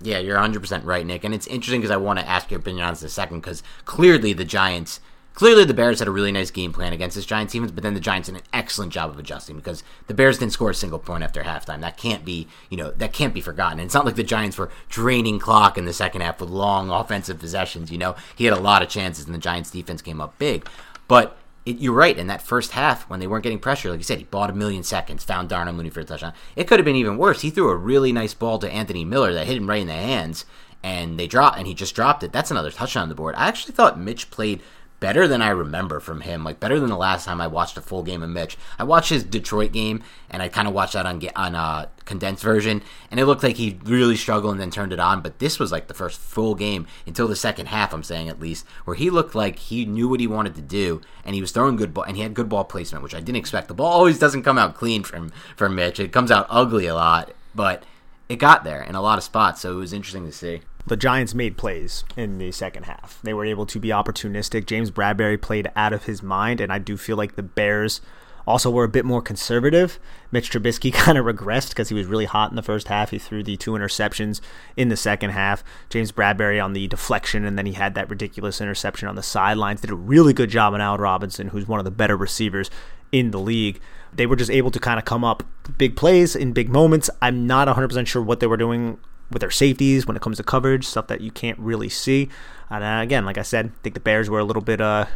Yeah, 0.00 0.18
you're 0.18 0.36
100% 0.36 0.84
right, 0.84 1.06
Nick. 1.06 1.24
And 1.24 1.34
it's 1.34 1.46
interesting 1.46 1.80
because 1.80 1.90
I 1.90 1.96
want 1.96 2.18
to 2.18 2.28
ask 2.28 2.50
your 2.50 2.60
opinion 2.60 2.84
on 2.84 2.92
this 2.92 3.02
in 3.02 3.06
a 3.06 3.10
second 3.10 3.40
because 3.40 3.62
clearly 3.86 4.34
the 4.34 4.44
Giants, 4.44 5.00
clearly 5.34 5.64
the 5.64 5.74
Bears 5.74 5.98
had 5.98 6.08
a 6.08 6.12
really 6.12 6.32
nice 6.32 6.50
game 6.50 6.72
plan 6.72 6.92
against 6.92 7.16
this 7.16 7.26
Giants 7.26 7.52
defense, 7.52 7.72
but 7.72 7.82
then 7.82 7.94
the 7.94 8.00
Giants 8.00 8.28
did 8.28 8.36
an 8.36 8.42
excellent 8.52 8.92
job 8.92 9.10
of 9.10 9.18
adjusting 9.18 9.56
because 9.56 9.82
the 10.06 10.14
Bears 10.14 10.38
didn't 10.38 10.52
score 10.52 10.70
a 10.70 10.74
single 10.74 10.98
point 10.98 11.24
after 11.24 11.42
halftime. 11.42 11.80
That 11.80 11.96
can't 11.96 12.24
be, 12.24 12.48
you 12.70 12.76
know, 12.76 12.92
that 12.92 13.12
can't 13.12 13.34
be 13.34 13.40
forgotten. 13.40 13.80
And 13.80 13.86
it's 13.86 13.94
not 13.94 14.06
like 14.06 14.16
the 14.16 14.22
Giants 14.22 14.56
were 14.56 14.70
draining 14.88 15.38
clock 15.38 15.76
in 15.76 15.84
the 15.84 15.92
second 15.92 16.22
half 16.22 16.40
with 16.40 16.50
long 16.50 16.90
offensive 16.90 17.38
possessions, 17.38 17.90
you 17.90 17.98
know. 17.98 18.16
He 18.36 18.44
had 18.44 18.56
a 18.56 18.60
lot 18.60 18.82
of 18.82 18.88
chances 18.88 19.26
and 19.26 19.34
the 19.34 19.38
Giants 19.38 19.70
defense 19.70 20.00
came 20.00 20.20
up 20.20 20.38
big. 20.38 20.66
But 21.08 21.36
it, 21.66 21.78
you're 21.78 21.94
right. 21.94 22.16
In 22.16 22.26
that 22.28 22.42
first 22.42 22.72
half, 22.72 23.08
when 23.08 23.20
they 23.20 23.26
weren't 23.26 23.42
getting 23.42 23.58
pressure, 23.58 23.90
like 23.90 23.98
you 23.98 24.04
said, 24.04 24.18
he 24.18 24.24
bought 24.24 24.50
a 24.50 24.54
million 24.54 24.82
seconds, 24.82 25.24
found 25.24 25.48
Darnell 25.48 25.74
Mooney 25.74 25.90
for 25.90 26.00
a 26.00 26.04
touchdown. 26.04 26.34
It 26.56 26.68
could 26.68 26.78
have 26.78 26.84
been 26.84 26.96
even 26.96 27.16
worse. 27.16 27.40
He 27.40 27.50
threw 27.50 27.70
a 27.70 27.76
really 27.76 28.12
nice 28.12 28.34
ball 28.34 28.58
to 28.58 28.70
Anthony 28.70 29.04
Miller 29.04 29.32
that 29.32 29.46
hit 29.46 29.56
him 29.56 29.68
right 29.68 29.80
in 29.80 29.86
the 29.86 29.94
hands, 29.94 30.44
and 30.82 31.18
they 31.18 31.26
dropped, 31.26 31.58
and 31.58 31.66
he 31.66 31.74
just 31.74 31.94
dropped 31.94 32.22
it. 32.22 32.32
That's 32.32 32.50
another 32.50 32.70
touchdown 32.70 33.04
on 33.04 33.08
the 33.08 33.14
board. 33.14 33.34
I 33.36 33.48
actually 33.48 33.72
thought 33.74 33.98
Mitch 33.98 34.30
played 34.30 34.60
better 35.04 35.28
than 35.28 35.42
I 35.42 35.50
remember 35.50 36.00
from 36.00 36.22
him. 36.22 36.44
Like 36.44 36.60
better 36.60 36.80
than 36.80 36.88
the 36.88 36.96
last 36.96 37.26
time 37.26 37.38
I 37.38 37.46
watched 37.46 37.76
a 37.76 37.82
full 37.82 38.02
game 38.02 38.22
of 38.22 38.30
Mitch. 38.30 38.56
I 38.78 38.84
watched 38.84 39.10
his 39.10 39.22
Detroit 39.22 39.70
game, 39.70 40.02
and 40.30 40.40
I 40.40 40.48
kind 40.48 40.66
of 40.66 40.72
watched 40.72 40.94
that 40.94 41.04
on 41.04 41.20
on 41.36 41.54
a 41.54 41.58
uh, 41.58 41.86
condensed 42.06 42.42
version, 42.42 42.82
and 43.10 43.20
it 43.20 43.26
looked 43.26 43.42
like 43.42 43.56
he 43.56 43.78
really 43.84 44.16
struggled 44.16 44.52
and 44.52 44.60
then 44.62 44.70
turned 44.70 44.94
it 44.94 44.98
on. 44.98 45.20
But 45.20 45.40
this 45.40 45.58
was 45.58 45.70
like 45.70 45.88
the 45.88 45.92
first 45.92 46.18
full 46.18 46.54
game 46.54 46.86
until 47.06 47.28
the 47.28 47.36
second 47.36 47.66
half. 47.66 47.92
I'm 47.92 48.02
saying 48.02 48.30
at 48.30 48.40
least 48.40 48.64
where 48.86 48.96
he 48.96 49.10
looked 49.10 49.34
like 49.34 49.58
he 49.58 49.84
knew 49.84 50.08
what 50.08 50.20
he 50.20 50.26
wanted 50.26 50.54
to 50.54 50.62
do, 50.62 51.02
and 51.22 51.34
he 51.34 51.42
was 51.42 51.52
throwing 51.52 51.76
good 51.76 51.92
ball, 51.92 52.04
and 52.04 52.16
he 52.16 52.22
had 52.22 52.32
good 52.32 52.48
ball 52.48 52.64
placement, 52.64 53.02
which 53.02 53.14
I 53.14 53.20
didn't 53.20 53.36
expect. 53.36 53.68
The 53.68 53.74
ball 53.74 53.92
always 53.92 54.18
doesn't 54.18 54.42
come 54.42 54.56
out 54.56 54.74
clean 54.74 55.02
from 55.02 55.32
from 55.54 55.74
Mitch. 55.74 56.00
It 56.00 56.12
comes 56.12 56.30
out 56.30 56.46
ugly 56.48 56.86
a 56.86 56.94
lot, 56.94 57.30
but 57.54 57.82
it 58.30 58.36
got 58.36 58.64
there 58.64 58.82
in 58.82 58.94
a 58.94 59.02
lot 59.02 59.18
of 59.18 59.24
spots. 59.24 59.60
So 59.60 59.72
it 59.72 59.80
was 59.80 59.92
interesting 59.92 60.24
to 60.24 60.32
see 60.32 60.62
the 60.86 60.96
Giants 60.96 61.34
made 61.34 61.56
plays 61.56 62.04
in 62.16 62.38
the 62.38 62.52
second 62.52 62.84
half. 62.84 63.20
They 63.22 63.34
were 63.34 63.44
able 63.44 63.66
to 63.66 63.80
be 63.80 63.88
opportunistic. 63.88 64.66
James 64.66 64.90
Bradberry 64.90 65.40
played 65.40 65.70
out 65.74 65.92
of 65.92 66.04
his 66.04 66.22
mind, 66.22 66.60
and 66.60 66.72
I 66.72 66.78
do 66.78 66.96
feel 66.96 67.16
like 67.16 67.36
the 67.36 67.42
Bears 67.42 68.00
also 68.46 68.70
were 68.70 68.84
a 68.84 68.88
bit 68.88 69.06
more 69.06 69.22
conservative. 69.22 69.98
Mitch 70.30 70.50
Trubisky 70.50 70.92
kind 70.92 71.16
of 71.16 71.24
regressed 71.24 71.70
because 71.70 71.88
he 71.88 71.94
was 71.94 72.06
really 72.06 72.26
hot 72.26 72.50
in 72.50 72.56
the 72.56 72.62
first 72.62 72.88
half. 72.88 73.10
He 73.10 73.18
threw 73.18 73.42
the 73.42 73.56
two 73.56 73.72
interceptions 73.72 74.40
in 74.76 74.88
the 74.90 74.96
second 74.96 75.30
half. 75.30 75.64
James 75.88 76.12
Bradberry 76.12 76.62
on 76.62 76.74
the 76.74 76.86
deflection, 76.88 77.44
and 77.44 77.56
then 77.56 77.66
he 77.66 77.72
had 77.72 77.94
that 77.94 78.10
ridiculous 78.10 78.60
interception 78.60 79.08
on 79.08 79.16
the 79.16 79.22
sidelines. 79.22 79.80
Did 79.80 79.90
a 79.90 79.94
really 79.94 80.32
good 80.32 80.50
job 80.50 80.74
on 80.74 80.80
Al 80.80 80.98
Robinson, 80.98 81.48
who's 81.48 81.66
one 81.66 81.78
of 81.78 81.84
the 81.84 81.90
better 81.90 82.16
receivers 82.16 82.70
in 83.12 83.30
the 83.30 83.40
league. 83.40 83.80
They 84.12 84.26
were 84.26 84.36
just 84.36 84.50
able 84.50 84.70
to 84.72 84.80
kind 84.80 84.98
of 84.98 85.04
come 85.04 85.24
up 85.24 85.44
big 85.78 85.96
plays 85.96 86.36
in 86.36 86.52
big 86.52 86.68
moments. 86.68 87.08
I'm 87.22 87.46
not 87.46 87.68
100% 87.68 88.06
sure 88.06 88.22
what 88.22 88.40
they 88.40 88.46
were 88.46 88.56
doing 88.56 88.98
with 89.30 89.40
their 89.40 89.50
safeties 89.50 90.06
when 90.06 90.16
it 90.16 90.22
comes 90.22 90.36
to 90.36 90.42
coverage, 90.42 90.86
stuff 90.86 91.06
that 91.08 91.20
you 91.20 91.30
can't 91.30 91.58
really 91.58 91.88
see. 91.88 92.28
And 92.70 92.84
uh, 92.84 93.02
again, 93.02 93.24
like 93.24 93.38
I 93.38 93.42
said, 93.42 93.66
I 93.66 93.82
think 93.82 93.94
the 93.94 94.00
Bears 94.00 94.30
were 94.30 94.38
a 94.38 94.44
little 94.44 94.62
bit 94.62 94.80
uh, 94.80 95.06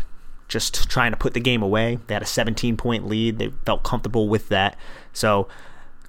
just 0.49 0.89
trying 0.91 1.13
to 1.13 1.17
put 1.17 1.35
the 1.35 1.41
game 1.41 1.63
away. 1.63 1.99
They 2.07 2.15
had 2.15 2.23
a 2.23 2.27
17 2.27 2.77
point 2.77 3.07
lead. 3.07 3.39
They 3.39 3.51
felt 3.65 3.83
comfortable 3.85 4.29
with 4.29 4.49
that. 4.49 4.77
So 5.13 5.49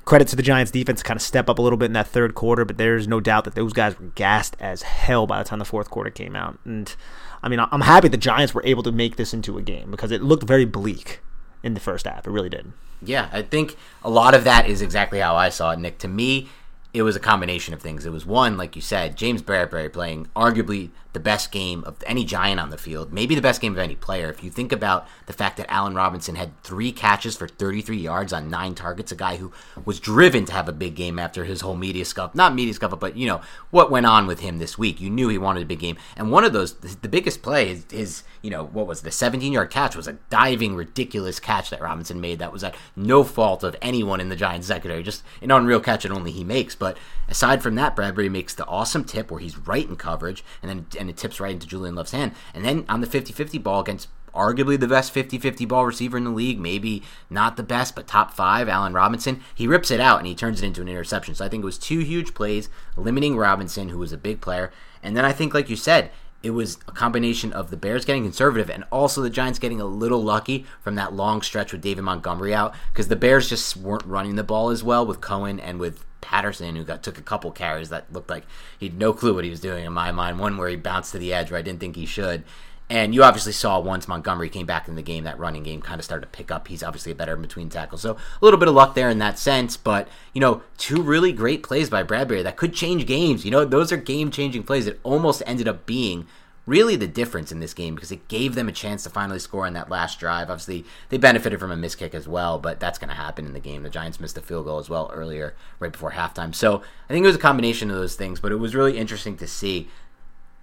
credit 0.06 0.28
to 0.30 0.36
the 0.36 0.44
Giants 0.44 0.72
defense 0.72 1.02
to 1.02 1.06
kind 1.06 1.18
of 1.18 1.22
step 1.22 1.50
up 1.50 1.60
a 1.60 1.62
little 1.62 1.78
bit 1.78 1.86
in 1.86 1.94
that 1.94 2.08
third 2.08 2.34
quarter, 2.34 2.66
but 2.66 2.78
there's 2.78 3.08
no 3.08 3.20
doubt 3.20 3.44
that 3.44 3.56
those 3.56 3.74
guys 3.74 4.00
were 4.00 4.08
gassed 4.16 4.56
as 4.60 4.82
hell 4.82 5.28
by 5.28 5.38
the 5.38 5.48
time 5.48 5.60
the 5.60 5.66
fourth 5.66 5.92
quarter 5.92 6.10
came 6.10 6.36
out. 6.36 6.58
And 6.66 6.96
I 7.44 7.50
mean, 7.50 7.60
I'm 7.60 7.82
happy 7.82 8.08
the 8.08 8.18
Giants 8.18 8.54
were 8.54 8.66
able 8.66 8.84
to 8.84 8.92
make 8.92 9.18
this 9.18 9.34
into 9.34 9.58
a 9.58 9.62
game 9.62 9.92
because 9.92 10.12
it 10.12 10.24
looked 10.24 10.44
very 10.44 10.66
bleak 10.66 11.20
in 11.62 11.74
the 11.74 11.80
first 11.80 12.08
half. 12.08 12.26
It 12.26 12.32
really 12.32 12.50
did. 12.50 12.72
Yeah, 13.02 13.30
I 13.32 13.44
think 13.44 13.78
a 14.04 14.10
lot 14.10 14.34
of 14.34 14.44
that 14.44 14.68
is 14.68 14.82
exactly 14.82 15.20
how 15.20 15.36
I 15.36 15.50
saw 15.50 15.72
it, 15.72 15.80
Nick. 15.80 16.00
To 16.00 16.08
me, 16.08 16.50
it 16.94 17.04
was 17.04 17.16
a 17.16 17.20
combination 17.20 17.74
of 17.74 17.82
things. 17.82 18.06
It 18.06 18.12
was 18.12 18.26
one, 18.26 18.58
like 18.58 18.76
you 18.76 18.82
said, 18.82 19.16
James 19.16 19.42
Bradberry 19.42 19.92
playing 19.92 20.28
arguably 20.36 20.90
the 21.14 21.20
best 21.20 21.52
game 21.52 21.84
of 21.86 21.98
any 22.06 22.24
Giant 22.24 22.60
on 22.60 22.70
the 22.70 22.78
field, 22.78 23.12
maybe 23.12 23.34
the 23.34 23.42
best 23.42 23.62
game 23.62 23.72
of 23.72 23.80
any 23.80 23.96
player. 23.96 24.30
If 24.30 24.44
you 24.44 24.52
think 24.52 24.72
about 24.72 25.08
the 25.26 25.34
fact 25.34 25.58
that 25.58 25.72
Allen 25.72 25.96
Robinson 25.96 26.36
had 26.36 26.62
three 26.64 26.92
catches 26.92 27.36
for 27.36 27.48
33 27.48 27.98
yards 27.98 28.32
on 28.32 28.50
nine 28.50 28.76
targets, 28.76 29.12
a 29.12 29.16
guy 29.16 29.38
who 29.38 29.52
was 29.86 30.00
driven 30.00 30.46
to 30.46 30.54
have 30.54 30.70
a 30.70 30.74
big 30.74 30.96
game 30.96 31.18
after 31.18 31.46
his 31.46 31.62
whole 31.62 31.76
media 31.76 32.06
scuffle, 32.06 32.38
not 32.38 32.54
media 32.54 32.74
scuffle, 32.74 32.98
but 32.98 33.18
you 33.18 33.26
know 33.26 33.42
what 33.72 33.90
went 33.90 34.06
on 34.06 34.28
with 34.28 34.42
him 34.42 34.60
this 34.60 34.78
week. 34.78 35.02
You 35.02 35.10
knew 35.10 35.30
he 35.30 35.38
wanted 35.38 35.64
a 35.64 35.66
big 35.66 35.80
game, 35.80 35.98
and 36.16 36.32
one 36.32 36.44
of 36.44 36.54
those, 36.54 36.76
the 36.76 37.10
biggest 37.10 37.42
play 37.42 37.72
is, 37.72 37.86
is 37.92 38.24
you 38.44 38.52
know 38.52 38.66
what 38.66 38.88
was 38.88 39.02
the 39.02 39.12
17 39.12 39.52
yard 39.52 39.72
catch 39.72 39.96
was 39.96 40.08
a 40.08 40.14
diving 40.30 40.76
ridiculous 40.76 41.40
catch 41.40 41.72
that 41.72 41.82
Robinson 41.82 42.22
made 42.22 42.40
that 42.40 42.54
was 42.54 42.64
at 42.64 42.76
no 42.96 43.24
fault 43.24 43.64
of 43.64 43.76
anyone 43.82 44.22
in 44.22 44.30
the 44.30 44.36
Giants 44.36 44.68
secondary, 44.68 45.02
just 45.02 45.24
an 45.42 45.50
unreal 45.50 45.80
catch 45.80 46.04
that 46.04 46.12
only 46.12 46.32
he 46.32 46.44
makes. 46.44 46.76
But 46.76 46.98
aside 47.28 47.64
from 47.64 47.76
that, 47.76 47.96
Bradberry 47.96 48.30
makes 48.30 48.54
the 48.54 48.66
awesome 48.66 49.04
tip 49.04 49.32
where 49.32 49.40
he's 49.40 49.58
right 49.58 49.88
in 49.88 49.96
coverage, 49.96 50.44
and 50.62 50.70
then 50.70 50.86
and 51.00 51.09
it 51.10 51.18
tips 51.18 51.40
right 51.40 51.54
into 51.54 51.68
Julian 51.68 51.96
Love's 51.96 52.12
hand. 52.12 52.34
And 52.54 52.64
then 52.64 52.86
on 52.88 53.02
the 53.02 53.08
50 53.08 53.34
50 53.34 53.58
ball 53.58 53.82
against 53.82 54.08
arguably 54.34 54.80
the 54.80 54.88
best 54.88 55.12
50 55.12 55.38
50 55.38 55.66
ball 55.66 55.86
receiver 55.86 56.18
in 56.18 56.24
the 56.24 56.30
league, 56.30 56.60
maybe 56.60 57.04
not 57.30 57.58
the 57.58 57.64
best, 57.64 57.96
but 57.96 58.08
top 58.08 58.34
five, 58.34 58.70
Allen 58.70 58.94
Robinson, 58.94 59.42
he 59.56 59.68
rips 59.68 59.92
it 59.92 60.00
out 60.00 60.20
and 60.20 60.28
he 60.28 60.36
turns 60.36 60.62
it 60.62 60.66
into 60.66 60.82
an 60.82 60.88
interception. 60.88 61.36
So 61.36 61.46
I 61.46 61.50
think 61.50 61.64
it 61.64 61.66
was 61.66 61.78
two 61.78 62.00
huge 62.00 62.34
plays, 62.34 62.70
limiting 62.96 63.38
Robinson, 63.38 63.90
who 63.90 64.00
was 64.00 64.12
a 64.12 64.18
big 64.18 64.42
player. 64.42 64.72
And 65.02 65.16
then 65.16 65.26
I 65.26 65.32
think, 65.32 65.54
like 65.54 65.70
you 65.70 65.76
said, 65.76 66.12
it 66.42 66.52
was 66.52 66.78
a 66.88 66.92
combination 66.92 67.52
of 67.52 67.70
the 67.70 67.78
Bears 67.78 68.06
getting 68.06 68.24
conservative 68.24 68.70
and 68.70 68.86
also 68.92 69.22
the 69.22 69.30
Giants 69.30 69.60
getting 69.60 69.82
a 69.82 69.86
little 69.86 70.24
lucky 70.24 70.66
from 70.82 70.96
that 70.96 71.14
long 71.14 71.42
stretch 71.42 71.74
with 71.74 71.82
David 71.82 72.04
Montgomery 72.04 72.54
out 72.54 72.74
because 72.94 73.10
the 73.10 73.18
Bears 73.18 73.50
just 73.50 73.76
weren't 73.76 74.06
running 74.06 74.36
the 74.36 74.44
ball 74.44 74.70
as 74.70 74.84
well 74.84 75.06
with 75.06 75.20
Cohen 75.20 75.60
and 75.60 75.80
with 75.80 76.06
Patterson, 76.22 76.76
who 76.76 76.84
got 76.84 77.04
took 77.04 77.18
a 77.18 77.22
couple 77.24 77.52
carries 77.52 77.90
that 77.90 78.12
looked 78.12 78.30
like 78.30 78.46
he 78.80 78.88
had 78.88 78.98
no 78.98 79.14
clue 79.14 79.34
what 79.34 79.44
he 79.44 79.50
was 79.50 79.62
doing 79.62 79.86
in 79.86 79.94
my 79.94 80.12
mind. 80.12 80.40
One 80.40 80.58
where 80.58 80.70
he 80.70 80.76
bounced 80.76 81.12
to 81.14 81.18
the 81.20 81.34
edge 81.34 81.52
where 81.52 81.60
I 81.60 81.64
didn't 81.64 81.80
think 81.80 81.96
he 81.96 82.06
should. 82.06 82.44
And 82.92 83.14
you 83.14 83.24
obviously 83.24 83.52
saw 83.52 83.80
once 83.80 84.08
Montgomery 84.08 84.50
came 84.50 84.66
back 84.66 84.88
in 84.88 84.96
the 84.96 85.04
game, 85.04 85.24
that 85.26 85.38
running 85.38 85.62
game 85.62 85.80
kind 85.80 86.00
of 86.00 86.06
started 86.06 86.26
to 86.26 86.36
pick 86.36 86.50
up. 86.50 86.68
He's 86.68 86.82
obviously 86.82 87.12
a 87.12 87.16
better 87.16 87.36
in 87.36 87.42
between 87.42 87.70
tackles. 87.70 88.02
So 88.02 88.14
a 88.14 88.18
little 88.42 88.60
bit 88.60 88.68
of 88.68 88.74
luck 88.74 88.96
there 88.96 89.12
in 89.12 89.20
that 89.20 89.38
sense. 89.38 89.78
But, 89.78 90.08
you 90.34 90.42
know, 90.42 90.64
two 90.80 91.04
really 91.04 91.32
great 91.32 91.62
plays 91.62 91.92
by 91.92 92.04
Bradberry 92.04 92.42
that 92.42 92.58
could 92.58 92.74
change 92.74 93.06
games. 93.06 93.46
You 93.46 93.52
know, 93.52 93.64
those 93.64 93.92
are 93.92 93.98
game 93.98 94.32
changing 94.32 94.64
plays 94.64 94.86
that 94.86 95.00
almost 95.04 95.44
ended 95.46 95.68
up 95.68 95.86
being 95.86 96.26
really 96.70 96.96
the 96.96 97.08
difference 97.08 97.52
in 97.52 97.60
this 97.60 97.74
game 97.74 97.96
because 97.96 98.12
it 98.12 98.28
gave 98.28 98.56
them 98.56 98.70
a 98.70 98.72
chance 98.72 99.04
to 99.04 99.10
finally 99.10 99.40
score 99.40 99.66
on 99.66 99.74
that 99.74 99.90
last 99.90 100.20
drive. 100.20 100.50
Obviously, 100.50 100.86
they 101.10 101.18
benefited 101.18 101.60
from 101.60 101.72
a 101.72 101.76
miss 101.76 101.96
kick 101.96 102.14
as 102.14 102.28
well, 102.28 102.60
but 102.60 102.80
that's 102.80 103.00
going 103.00 103.10
to 103.10 103.16
happen 103.16 103.46
in 103.46 103.54
the 103.54 103.60
game. 103.60 103.84
The 103.84 103.90
Giants 103.90 104.20
missed 104.20 104.38
a 104.38 104.42
field 104.42 104.66
goal 104.66 104.80
as 104.80 104.90
well 104.90 105.12
earlier, 105.14 105.56
right 105.80 105.92
before 105.92 106.12
halftime. 106.12 106.54
So 106.54 106.84
I 107.10 107.14
think 107.14 107.24
it 107.24 107.28
was 107.28 107.36
a 107.36 107.40
combination 107.40 107.90
of 107.90 107.98
those 107.98 108.16
things, 108.16 108.40
but 108.40 108.52
it 108.52 108.58
was 108.58 108.76
really 108.76 108.98
interesting 108.98 109.36
to 109.38 109.48
see. 109.48 109.90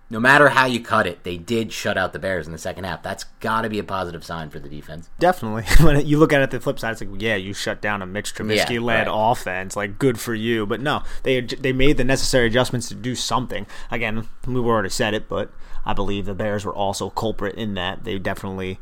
No 0.09 0.21
matter 0.21 0.51
how 0.51 0.67
you 0.67 0.81
cut 0.81 1.07
it, 1.07 1.25
they 1.25 1.37
did 1.37 1.73
shut 1.73 1.99
out 1.99 2.13
the 2.13 2.21
Bears 2.21 2.47
in 2.47 2.53
the 2.53 2.59
second 2.59 2.85
half. 2.85 3.03
That's 3.03 3.25
got 3.41 3.63
to 3.63 3.69
be 3.69 3.81
a 3.81 3.85
positive 3.85 4.25
sign 4.25 4.51
for 4.51 4.61
the 4.61 4.69
defense. 4.69 5.11
Definitely. 5.19 5.65
when 5.85 6.07
you 6.07 6.19
look 6.19 6.33
at 6.33 6.41
it 6.43 6.51
the 6.51 6.61
flip 6.61 6.79
side, 6.79 6.93
it's 6.93 7.01
like, 7.01 7.21
yeah, 7.21 7.35
you 7.35 7.53
shut 7.53 7.81
down 7.81 8.03
a 8.03 8.07
Mitch 8.07 8.33
Trubisky 8.33 8.81
led 8.81 9.07
yeah, 9.07 9.13
right. 9.13 9.31
offense. 9.33 9.75
Like, 9.75 9.99
good 9.99 10.21
for 10.21 10.35
you. 10.35 10.65
But 10.65 10.81
no, 10.81 11.03
they 11.25 11.41
they 11.41 11.73
made 11.73 11.97
the 11.97 12.05
necessary 12.05 12.47
adjustments 12.47 12.89
to 12.89 12.95
do 12.95 13.17
something. 13.17 13.67
Again, 13.91 14.29
we've 14.47 14.59
already 14.59 14.91
said 14.91 15.13
it, 15.13 15.29
but 15.29 15.51
I 15.85 15.93
believe 15.93 16.27
the 16.27 16.35
Bears 16.35 16.65
were 16.65 16.75
also 16.75 17.11
culprit 17.11 17.57
in 17.57 17.75
that. 17.75 18.05
They 18.05 18.19
definitely 18.19 18.79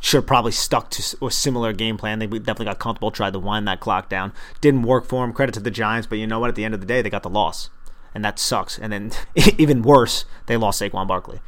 should 0.00 0.18
have 0.18 0.26
probably 0.26 0.52
stuck 0.52 0.90
to 0.90 1.26
a 1.26 1.30
similar 1.30 1.72
game 1.72 1.96
plan. 1.96 2.18
They 2.18 2.26
definitely 2.26 2.66
got 2.66 2.78
comfortable, 2.78 3.10
tried 3.10 3.32
to 3.32 3.38
wind 3.38 3.66
that 3.68 3.80
clock 3.80 4.08
down. 4.08 4.32
Didn't 4.60 4.82
work 4.82 5.06
for 5.06 5.24
them. 5.24 5.32
Credit 5.32 5.52
to 5.52 5.60
the 5.60 5.70
Giants, 5.70 6.06
but 6.06 6.18
you 6.18 6.26
know 6.26 6.38
what? 6.38 6.48
At 6.48 6.56
the 6.56 6.64
end 6.64 6.74
of 6.74 6.80
the 6.80 6.86
day, 6.86 7.00
they 7.00 7.10
got 7.10 7.22
the 7.22 7.30
loss, 7.30 7.70
and 8.14 8.24
that 8.24 8.38
sucks. 8.38 8.78
And 8.78 8.92
then 8.92 9.12
even 9.58 9.82
worse, 9.82 10.24
they 10.46 10.56
lost 10.56 10.80
Saquon 10.80 11.06
Barkley. 11.06 11.40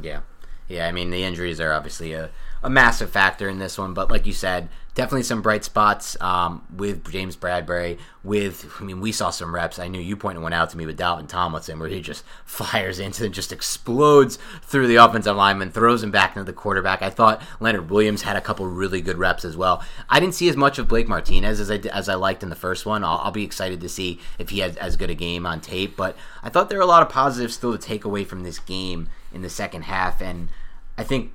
Yeah, 0.00 0.20
yeah. 0.68 0.86
I 0.86 0.92
mean, 0.92 1.10
the 1.10 1.24
injuries 1.24 1.60
are 1.60 1.72
obviously 1.72 2.12
a, 2.12 2.30
a 2.62 2.70
massive 2.70 3.10
factor 3.10 3.48
in 3.48 3.58
this 3.58 3.76
one, 3.76 3.92
but 3.92 4.10
like 4.10 4.26
you 4.26 4.32
said, 4.32 4.68
definitely 4.94 5.22
some 5.22 5.42
bright 5.42 5.64
spots 5.64 6.16
um, 6.20 6.64
with 6.74 7.10
James 7.10 7.36
Bradberry. 7.36 7.98
With 8.22 8.70
I 8.78 8.84
mean, 8.84 9.00
we 9.00 9.10
saw 9.10 9.30
some 9.30 9.54
reps. 9.54 9.78
I 9.78 9.88
knew 9.88 10.00
you 10.00 10.16
pointed 10.16 10.42
one 10.42 10.52
out 10.52 10.70
to 10.70 10.76
me 10.76 10.86
with 10.86 10.98
Dalvin 10.98 11.26
Tomlinson, 11.26 11.78
where 11.78 11.88
he 11.88 12.00
just 12.00 12.24
fires 12.44 12.98
into 12.98 13.24
and 13.24 13.34
just 13.34 13.52
explodes 13.52 14.38
through 14.62 14.86
the 14.86 14.96
offensive 14.96 15.36
lineman, 15.36 15.72
throws 15.72 16.02
him 16.02 16.10
back 16.10 16.36
into 16.36 16.44
the 16.44 16.52
quarterback. 16.52 17.02
I 17.02 17.10
thought 17.10 17.42
Leonard 17.58 17.90
Williams 17.90 18.22
had 18.22 18.36
a 18.36 18.40
couple 18.40 18.66
really 18.66 19.00
good 19.00 19.18
reps 19.18 19.44
as 19.44 19.56
well. 19.56 19.82
I 20.08 20.20
didn't 20.20 20.34
see 20.34 20.48
as 20.48 20.56
much 20.56 20.78
of 20.78 20.88
Blake 20.88 21.08
Martinez 21.08 21.58
as 21.58 21.70
I 21.70 21.76
as 21.76 22.08
I 22.08 22.14
liked 22.14 22.42
in 22.42 22.48
the 22.50 22.54
first 22.54 22.86
one. 22.86 23.02
I'll, 23.02 23.18
I'll 23.18 23.32
be 23.32 23.44
excited 23.44 23.80
to 23.80 23.88
see 23.88 24.20
if 24.38 24.50
he 24.50 24.60
has 24.60 24.76
as 24.76 24.96
good 24.96 25.10
a 25.10 25.14
game 25.14 25.46
on 25.46 25.60
tape. 25.60 25.96
But 25.96 26.16
I 26.42 26.48
thought 26.48 26.68
there 26.68 26.78
were 26.78 26.84
a 26.84 26.86
lot 26.86 27.02
of 27.02 27.08
positives 27.08 27.54
still 27.54 27.72
to 27.72 27.78
take 27.78 28.04
away 28.04 28.24
from 28.24 28.42
this 28.42 28.58
game 28.58 29.08
in 29.32 29.42
the 29.42 29.50
second 29.50 29.82
half, 29.82 30.20
and 30.20 30.48
I 30.96 31.02
think 31.04 31.32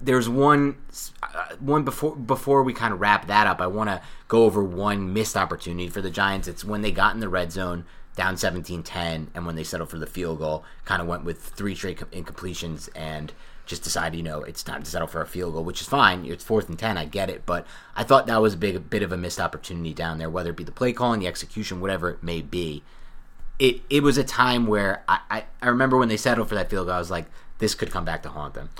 there's 0.00 0.28
one 0.28 0.76
uh, 1.22 1.56
one 1.58 1.84
before 1.84 2.14
before 2.14 2.62
we 2.62 2.72
kind 2.72 2.92
of 2.92 3.00
wrap 3.00 3.26
that 3.26 3.46
up. 3.46 3.60
I 3.60 3.66
want 3.66 3.90
to 3.90 4.00
go 4.28 4.44
over 4.44 4.62
one 4.62 5.12
missed 5.12 5.36
opportunity 5.36 5.88
for 5.88 6.00
the 6.00 6.10
Giants. 6.10 6.48
It's 6.48 6.64
when 6.64 6.82
they 6.82 6.92
got 6.92 7.14
in 7.14 7.20
the 7.20 7.28
red 7.28 7.52
zone 7.52 7.84
down 8.14 8.34
17-10 8.34 9.28
and 9.32 9.46
when 9.46 9.54
they 9.54 9.62
settled 9.62 9.90
for 9.90 9.98
the 9.98 10.06
field 10.06 10.38
goal, 10.38 10.64
kind 10.84 11.00
of 11.00 11.06
went 11.06 11.24
with 11.24 11.40
three 11.40 11.72
straight 11.72 11.98
incompletions 12.10 12.88
and 12.96 13.32
just 13.64 13.84
decided, 13.84 14.16
you 14.16 14.24
know, 14.24 14.42
it's 14.42 14.64
time 14.64 14.82
to 14.82 14.90
settle 14.90 15.06
for 15.06 15.20
a 15.20 15.26
field 15.26 15.52
goal, 15.54 15.62
which 15.62 15.80
is 15.80 15.86
fine. 15.86 16.24
It's 16.24 16.42
fourth 16.42 16.68
and 16.68 16.76
10, 16.76 16.98
I 16.98 17.04
get 17.04 17.30
it, 17.30 17.46
but 17.46 17.64
I 17.94 18.02
thought 18.02 18.26
that 18.26 18.42
was 18.42 18.54
a 18.54 18.56
big 18.56 18.90
bit 18.90 19.04
of 19.04 19.12
a 19.12 19.16
missed 19.16 19.38
opportunity 19.38 19.94
down 19.94 20.18
there, 20.18 20.28
whether 20.28 20.50
it 20.50 20.56
be 20.56 20.64
the 20.64 20.72
play 20.72 20.92
calling, 20.92 21.20
the 21.20 21.28
execution, 21.28 21.80
whatever 21.80 22.10
it 22.10 22.22
may 22.22 22.42
be. 22.42 22.82
It 23.60 23.82
it 23.88 24.02
was 24.02 24.18
a 24.18 24.24
time 24.24 24.66
where 24.66 25.04
I, 25.06 25.20
I, 25.30 25.44
I 25.62 25.68
remember 25.68 25.96
when 25.96 26.08
they 26.08 26.16
settled 26.16 26.48
for 26.48 26.56
that 26.56 26.70
field 26.70 26.86
goal, 26.86 26.96
I 26.96 26.98
was 26.98 27.12
like, 27.12 27.26
this 27.58 27.76
could 27.76 27.92
come 27.92 28.04
back 28.04 28.24
to 28.24 28.30
haunt 28.30 28.54
them 28.54 28.70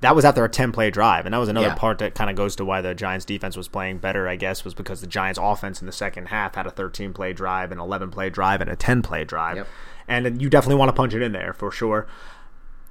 that 0.00 0.14
was 0.14 0.24
after 0.24 0.44
a 0.44 0.48
10 0.48 0.72
play 0.72 0.90
drive 0.90 1.24
and 1.24 1.32
that 1.32 1.38
was 1.38 1.48
another 1.48 1.68
yeah. 1.68 1.74
part 1.74 1.98
that 1.98 2.14
kind 2.14 2.28
of 2.30 2.36
goes 2.36 2.56
to 2.56 2.64
why 2.64 2.80
the 2.80 2.94
giants 2.94 3.24
defense 3.24 3.56
was 3.56 3.68
playing 3.68 3.98
better 3.98 4.28
i 4.28 4.36
guess 4.36 4.64
was 4.64 4.74
because 4.74 5.00
the 5.00 5.06
giants 5.06 5.38
offense 5.42 5.80
in 5.80 5.86
the 5.86 5.92
second 5.92 6.26
half 6.26 6.54
had 6.54 6.66
a 6.66 6.70
13 6.70 7.12
play 7.12 7.32
drive 7.32 7.72
an 7.72 7.78
11 7.78 8.10
play 8.10 8.30
drive 8.30 8.60
and 8.60 8.70
a 8.70 8.76
10 8.76 9.02
play 9.02 9.24
drive 9.24 9.56
yep. 9.56 9.68
and 10.08 10.40
you 10.40 10.50
definitely 10.50 10.76
want 10.76 10.88
to 10.88 10.92
punch 10.92 11.14
it 11.14 11.22
in 11.22 11.32
there 11.32 11.52
for 11.52 11.70
sure 11.70 12.06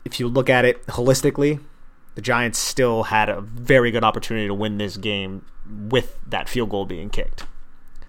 if 0.04 0.20
you 0.20 0.28
look 0.28 0.50
at 0.50 0.66
it 0.66 0.86
holistically 0.88 1.62
the 2.16 2.22
giants 2.22 2.58
still 2.58 3.04
had 3.04 3.30
a 3.30 3.42
very 3.42 3.92
good 3.92 4.04
opportunity 4.04 4.48
to 4.48 4.54
win 4.54 4.78
this 4.78 4.98
game 4.98 5.46
with 5.68 6.18
that 6.26 6.50
field 6.50 6.70
goal 6.70 6.86
being 6.86 7.10
kicked 7.10 7.46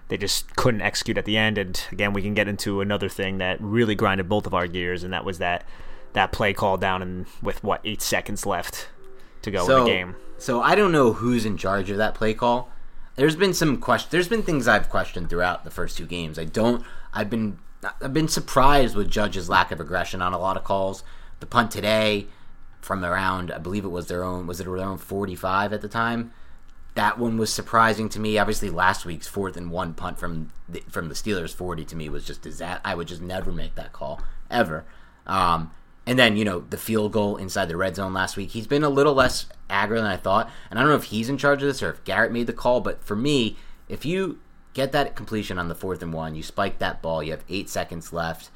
they 0.09 0.17
just 0.17 0.55
couldn't 0.55 0.81
execute 0.81 1.17
at 1.17 1.25
the 1.25 1.37
end 1.37 1.57
and 1.57 1.85
again 1.91 2.13
we 2.13 2.21
can 2.21 2.33
get 2.33 2.47
into 2.47 2.81
another 2.81 3.09
thing 3.09 3.37
that 3.37 3.59
really 3.59 3.95
grinded 3.95 4.29
both 4.29 4.47
of 4.47 4.53
our 4.53 4.67
gears 4.67 5.03
and 5.03 5.13
that 5.13 5.25
was 5.25 5.37
that 5.37 5.65
that 6.13 6.31
play 6.31 6.53
call 6.53 6.77
down 6.77 7.01
and 7.01 7.25
with 7.41 7.63
what 7.63 7.81
eight 7.83 8.01
seconds 8.01 8.45
left 8.45 8.89
to 9.41 9.51
go 9.51 9.65
so, 9.65 9.79
in 9.79 9.83
the 9.83 9.89
game. 9.89 10.15
So 10.37 10.61
I 10.61 10.75
don't 10.75 10.91
know 10.91 11.13
who's 11.13 11.45
in 11.45 11.57
charge 11.57 11.89
of 11.89 11.97
that 11.97 12.15
play 12.15 12.33
call. 12.33 12.71
There's 13.15 13.35
been 13.35 13.53
some 13.53 13.77
question. 13.77 14.09
There's 14.11 14.27
been 14.27 14.43
things 14.43 14.67
I've 14.67 14.89
questioned 14.89 15.29
throughout 15.29 15.63
the 15.63 15.71
first 15.71 15.97
two 15.97 16.05
games. 16.05 16.37
I 16.37 16.45
don't. 16.45 16.85
I've 17.13 17.29
been. 17.29 17.59
I've 18.01 18.13
been 18.13 18.27
surprised 18.27 18.95
with 18.95 19.09
Judge's 19.09 19.49
lack 19.49 19.71
of 19.71 19.79
aggression 19.79 20.21
on 20.21 20.33
a 20.33 20.39
lot 20.39 20.57
of 20.57 20.63
calls. 20.63 21.03
The 21.39 21.45
punt 21.45 21.71
today, 21.71 22.27
from 22.81 23.03
around, 23.03 23.51
I 23.51 23.57
believe 23.57 23.85
it 23.85 23.89
was 23.89 24.07
their 24.07 24.23
own. 24.23 24.47
Was 24.47 24.59
it 24.59 24.65
their 24.65 24.77
own 24.77 24.97
45 24.97 25.73
at 25.73 25.81
the 25.81 25.87
time? 25.87 26.31
That 26.95 27.19
one 27.19 27.37
was 27.37 27.53
surprising 27.53 28.09
to 28.09 28.19
me. 28.19 28.37
Obviously, 28.37 28.69
last 28.69 29.05
week's 29.05 29.27
fourth 29.27 29.57
and 29.57 29.69
one 29.69 29.93
punt 29.93 30.17
from 30.17 30.51
the, 30.67 30.83
from 30.89 31.09
the 31.09 31.15
Steelers 31.15 31.53
40 31.53 31.85
to 31.85 31.95
me 31.95 32.09
was 32.09 32.25
just 32.25 32.41
that 32.43 32.81
I 32.83 32.95
would 32.95 33.07
just 33.07 33.21
never 33.21 33.51
make 33.51 33.75
that 33.75 33.93
call 33.93 34.21
ever. 34.49 34.85
Um, 35.27 35.71
and 36.07 36.17
then, 36.17 36.37
you 36.37 36.45
know, 36.45 36.61
the 36.61 36.77
field 36.77 37.11
goal 37.11 37.35
inside 37.35 37.65
the 37.65 37.75
red 37.75 37.97
zone 37.97 38.13
last 38.13 38.37
week. 38.37 38.51
He's 38.51 38.65
been 38.65 38.83
a 38.83 38.89
little 38.89 39.13
less 39.13 39.45
aggro 39.69 39.97
than 39.97 40.05
I 40.05 40.15
thought. 40.15 40.49
And 40.71 40.79
I 40.79 40.81
don't 40.81 40.89
know 40.89 40.95
if 40.95 41.03
he's 41.03 41.27
in 41.27 41.37
charge 41.37 41.61
of 41.61 41.67
this 41.67 41.83
or 41.83 41.91
if 41.91 42.03
Garrett 42.05 42.31
made 42.31 42.47
the 42.47 42.53
call, 42.53 42.79
but 42.79 43.03
for 43.03 43.15
me, 43.15 43.57
if 43.89 44.05
you 44.05 44.39
get 44.73 44.93
that 44.93 45.17
completion 45.17 45.59
on 45.59 45.67
the 45.67 45.75
fourth 45.75 46.01
and 46.01 46.13
one, 46.13 46.33
you 46.33 46.43
spike 46.43 46.79
that 46.79 47.01
ball, 47.01 47.21
you 47.21 47.31
have 47.31 47.43
eight 47.49 47.69
seconds 47.69 48.13
left, 48.13 48.49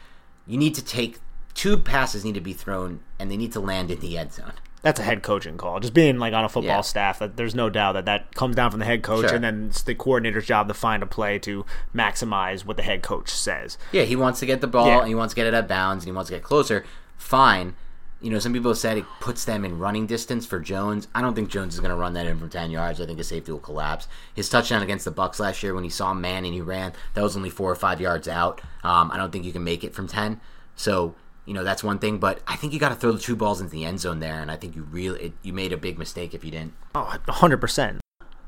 you 0.48 0.58
need 0.58 0.74
to 0.76 0.84
take 0.84 1.20
two 1.54 1.78
passes 1.78 2.24
need 2.24 2.36
to 2.36 2.42
be 2.42 2.54
thrown 2.54 3.02
and 3.20 3.30
they 3.30 3.36
need 3.36 3.52
to 3.52 3.60
land 3.60 3.92
in 3.92 4.00
the 4.00 4.18
end 4.18 4.32
zone. 4.32 4.54
That's 4.82 5.00
a 5.00 5.04
head 5.04 5.22
coaching 5.22 5.58
call. 5.58 5.82
Just 5.82 5.94
being 5.94 6.20
like 6.20 6.34
on 6.34 6.46
a 6.46 6.50
football 6.50 6.78
yeah. 6.78 6.82
staff, 6.82 7.20
that 7.20 7.38
there's 7.38 7.54
no 7.54 7.70
doubt 7.70 7.94
that 7.94 8.06
that 8.06 8.34
comes 8.34 8.56
down 8.56 8.72
from 8.72 8.80
the 8.80 8.86
head 8.86 9.04
coach, 9.04 9.28
sure. 9.28 9.36
and 9.36 9.44
then 9.44 9.68
it's 9.70 9.84
the 9.84 9.94
coordinator's 9.94 10.48
job 10.48 10.70
to 10.70 10.74
find 10.74 11.04
a 11.04 11.06
play 11.06 11.38
to 11.40 11.66
maximize 11.94 12.66
what 12.66 12.78
the 12.78 12.84
head 12.84 13.04
coach 13.04 13.30
says. 13.30 13.78
Yeah, 13.92 14.04
he 14.04 14.16
wants 14.16 14.40
to 14.40 14.48
get 14.48 14.60
the 14.60 14.66
ball, 14.66 14.88
yeah. 14.88 15.00
and 15.00 15.08
he 15.08 15.14
wants 15.14 15.34
to 15.34 15.36
get 15.36 15.46
it 15.46 15.54
at 15.54 15.68
bounds, 15.68 16.04
and 16.04 16.08
he 16.08 16.16
wants 16.16 16.30
to 16.30 16.36
get 16.36 16.42
closer 16.42 16.84
fine. 17.22 17.76
You 18.20 18.30
know, 18.30 18.38
some 18.38 18.54
people 18.54 18.70
have 18.70 18.78
said 18.78 18.98
it 18.98 19.06
puts 19.20 19.46
them 19.46 19.66
in 19.66 19.80
running 19.80 20.06
distance 20.06 20.46
for 20.46 20.60
Jones. 20.60 21.08
I 21.16 21.22
don't 21.22 21.34
think 21.34 21.50
Jones 21.50 21.74
is 21.74 21.80
going 21.80 21.90
to 21.90 21.96
run 21.96 22.14
that 22.14 22.28
in 22.28 22.38
from 22.38 22.50
10 22.50 22.70
yards. 22.70 23.02
I 23.02 23.08
think 23.08 23.18
his 23.18 23.28
safety 23.28 23.52
will 23.52 23.60
collapse. 23.60 24.08
His 24.36 24.48
touchdown 24.48 24.84
against 24.84 25.06
the 25.06 25.12
Bucs 25.12 25.40
last 25.40 25.64
year 25.64 25.74
when 25.74 25.84
he 25.84 25.90
saw 25.90 26.14
man 26.14 26.46
and 26.46 26.54
he 26.54 26.62
ran, 26.62 26.94
that 27.16 27.24
was 27.24 27.36
only 27.36 27.50
four 27.50 27.72
or 27.72 27.76
five 27.76 28.00
yards 28.00 28.28
out. 28.28 28.62
Um, 28.84 29.10
I 29.12 29.18
don't 29.18 29.32
think 29.32 29.44
you 29.44 29.52
can 29.52 29.64
make 29.64 29.84
it 29.84 29.96
from 29.96 30.08
10. 30.08 30.40
So, 30.76 31.16
you 31.46 31.56
know, 31.56 31.64
that's 31.64 31.84
one 31.84 31.98
thing. 31.98 32.20
But 32.20 32.42
I 32.46 32.58
think 32.58 32.74
you 32.74 32.80
got 32.80 32.90
to 32.90 32.96
throw 32.96 33.12
the 33.12 33.20
two 33.20 33.36
balls 33.36 33.60
into 33.60 33.72
the 33.72 33.86
end 33.86 34.00
zone 34.00 34.20
there, 34.20 34.40
and 34.40 34.52
I 34.52 34.56
think 34.56 34.76
you 34.76 34.84
really 34.84 35.26
it, 35.26 35.34
you 35.42 35.52
made 35.52 35.74
a 35.74 35.78
big 35.78 35.98
mistake 35.98 36.36
if 36.36 36.46
you 36.46 36.52
didn't. 36.52 36.74
Oh, 36.94 37.18
100%. 37.28 38.00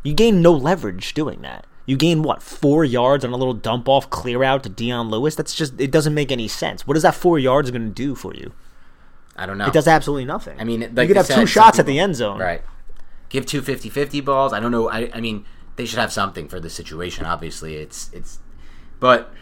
You 0.04 0.14
gain 0.14 0.42
no 0.42 0.52
leverage 0.52 1.14
doing 1.14 1.42
that. 1.42 1.66
You 1.86 1.98
gain 1.98 2.24
what 2.24 2.42
four 2.42 2.86
yards 2.86 3.26
on 3.26 3.32
a 3.32 3.38
little 3.38 3.54
dump 3.54 3.90
off 3.90 4.10
clear 4.10 4.44
out 4.44 4.64
to 4.64 4.70
Dion 4.70 5.10
Lewis. 5.10 5.36
That's 5.36 5.54
just 5.54 5.80
it 5.80 5.92
doesn't 5.92 6.14
make 6.14 6.32
any 6.32 6.48
sense. 6.48 6.88
What 6.88 6.96
is 6.96 7.04
that 7.04 7.16
four 7.16 7.40
yards 7.40 7.72
going 7.72 7.88
to 7.88 7.94
do 7.94 8.16
for 8.16 8.34
you? 8.34 8.54
I 9.36 9.46
don't 9.46 9.58
know. 9.58 9.66
It 9.66 9.74
does 9.74 9.88
absolutely 9.88 10.26
nothing. 10.26 10.60
I 10.60 10.64
mean, 10.64 10.82
like 10.82 10.92
you 10.92 11.08
could 11.08 11.18
have 11.18 11.26
said, 11.26 11.36
two 11.36 11.46
shots 11.46 11.80
at 11.80 11.86
the 11.86 12.00
end 12.00 12.16
zone. 12.16 12.40
Right. 12.40 12.62
Give 13.30 13.46
two 13.46 13.62
50-50 13.62 14.24
balls. 14.24 14.54
I 14.54 14.60
don't 14.60 14.72
know. 14.72 14.90
I, 14.90 15.10
I 15.14 15.22
mean, 15.22 15.46
they 15.76 15.86
should 15.86 16.00
have 16.00 16.14
something 16.14 16.48
for 16.48 16.60
the 16.60 16.70
situation. 16.70 17.26
Obviously, 17.26 17.76
it's 17.76 18.12
it's, 18.14 18.40
but 19.00 19.34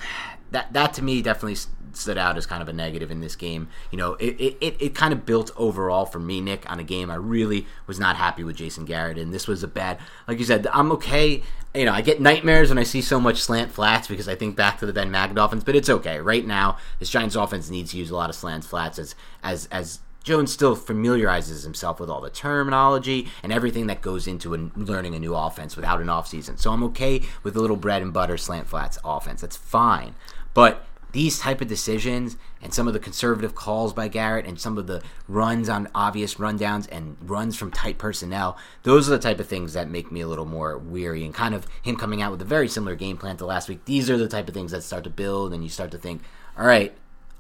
that 0.52 0.72
that 0.74 0.94
to 0.94 1.04
me 1.04 1.22
definitely 1.22 1.58
stood 1.94 2.18
out 2.18 2.38
as 2.38 2.46
kind 2.46 2.62
of 2.62 2.70
a 2.70 2.74
negative 2.74 3.12
in 3.12 3.22
this 3.22 3.36
game. 3.36 3.68
You 3.92 3.98
know, 3.98 4.14
it, 4.14 4.40
it, 4.40 4.58
it, 4.62 4.82
it 4.82 4.96
kind 4.96 5.14
of 5.14 5.26
built 5.26 5.52
overall 5.58 6.06
for 6.06 6.20
me, 6.20 6.40
Nick, 6.40 6.70
on 6.72 6.80
a 6.80 6.84
game 6.84 7.12
I 7.12 7.16
really 7.16 7.68
was 7.88 8.00
not 8.00 8.16
happy 8.16 8.44
with 8.44 8.56
Jason 8.56 8.86
Garrett, 8.86 9.18
and 9.18 9.34
this 9.34 9.48
was 9.48 9.64
a 9.64 9.68
bad. 9.68 10.00
Like 10.28 10.40
you 10.40 10.46
said, 10.46 10.68
I'm 10.68 10.92
okay. 10.94 11.44
You 11.74 11.86
know, 11.86 11.94
I 11.94 12.02
get 12.02 12.20
nightmares 12.20 12.70
when 12.70 12.78
I 12.78 12.84
see 12.84 13.02
so 13.02 13.20
much 13.20 13.42
slant 13.42 13.72
flats 13.72 14.08
because 14.08 14.28
I 14.28 14.36
think 14.36 14.58
back 14.58 14.80
to 14.80 14.86
the 14.86 14.92
Ben 14.92 15.10
Magnet 15.10 15.42
offense, 15.42 15.64
but 15.64 15.76
it's 15.76 15.90
okay. 15.90 16.20
Right 16.20 16.46
now, 16.46 16.78
this 17.00 17.10
Giants 17.10 17.36
offense 17.36 17.70
needs 17.70 17.92
to 17.92 17.98
use 17.98 18.10
a 18.10 18.16
lot 18.16 18.30
of 18.30 18.36
slant 18.36 18.66
flats 18.66 19.00
as 19.00 19.16
as 19.42 19.68
as 19.72 20.00
Jones 20.24 20.52
still 20.52 20.76
familiarizes 20.76 21.64
himself 21.64 22.00
with 22.00 22.10
all 22.10 22.22
the 22.22 22.30
terminology 22.30 23.28
and 23.42 23.52
everything 23.52 23.88
that 23.88 24.02
goes 24.02 24.28
into 24.28 24.54
a, 24.54 24.70
learning 24.76 25.16
a 25.16 25.20
new 25.20 25.34
offense 25.34 25.76
without 25.76 26.02
an 26.02 26.08
offseason. 26.08 26.60
So 26.60 26.72
I'm 26.72 26.84
okay 26.84 27.22
with 27.42 27.56
a 27.56 27.62
little 27.62 27.78
bread 27.78 28.02
and 28.02 28.14
butter 28.14 28.38
slant 28.38 28.68
flats 28.68 29.00
offense. 29.04 29.42
That's 29.42 29.58
fine. 29.58 30.16
But 30.54 30.86
these 31.12 31.40
type 31.40 31.62
of 31.62 31.68
decisions 31.68 32.38
and 32.62 32.74
some 32.74 32.88
of 32.88 32.94
the 32.94 33.00
conservative 33.00 33.56
calls 33.56 33.94
by 33.94 34.08
Garrett 34.08 34.46
and 34.46 34.60
some 34.60 34.78
of 34.78 34.88
the 34.88 35.02
runs 35.28 35.70
on 35.70 35.90
obvious 35.94 36.36
rundowns 36.36 36.88
and 36.92 37.18
runs 37.22 37.56
from 37.56 37.72
tight 37.72 37.98
personnel, 37.98 38.58
those 38.84 39.08
are 39.08 39.12
the 39.12 39.20
type 39.20 39.40
of 39.40 39.48
things 39.48 39.74
that 39.74 39.90
make 39.90 40.12
me 40.12 40.22
a 40.22 40.28
little 40.28 40.46
more 40.46 40.78
weary 40.78 41.24
and 41.24 41.34
kind 41.34 41.54
of 41.54 41.68
him 41.82 41.96
coming 41.96 42.22
out 42.22 42.32
with 42.32 42.42
a 42.42 42.46
very 42.46 42.68
similar 42.68 42.96
game 42.96 43.18
plan 43.18 43.38
to 43.38 43.46
last 43.46 43.70
week. 43.70 43.86
These 43.86 44.10
are 44.10 44.18
the 44.18 44.28
type 44.28 44.48
of 44.48 44.54
things 44.54 44.72
that 44.72 44.84
start 44.84 45.04
to 45.04 45.10
build 45.10 45.54
and 45.54 45.64
you 45.64 45.70
start 45.70 45.92
to 45.92 45.98
think, 45.98 46.22
all 46.58 46.66
right, 46.66 46.94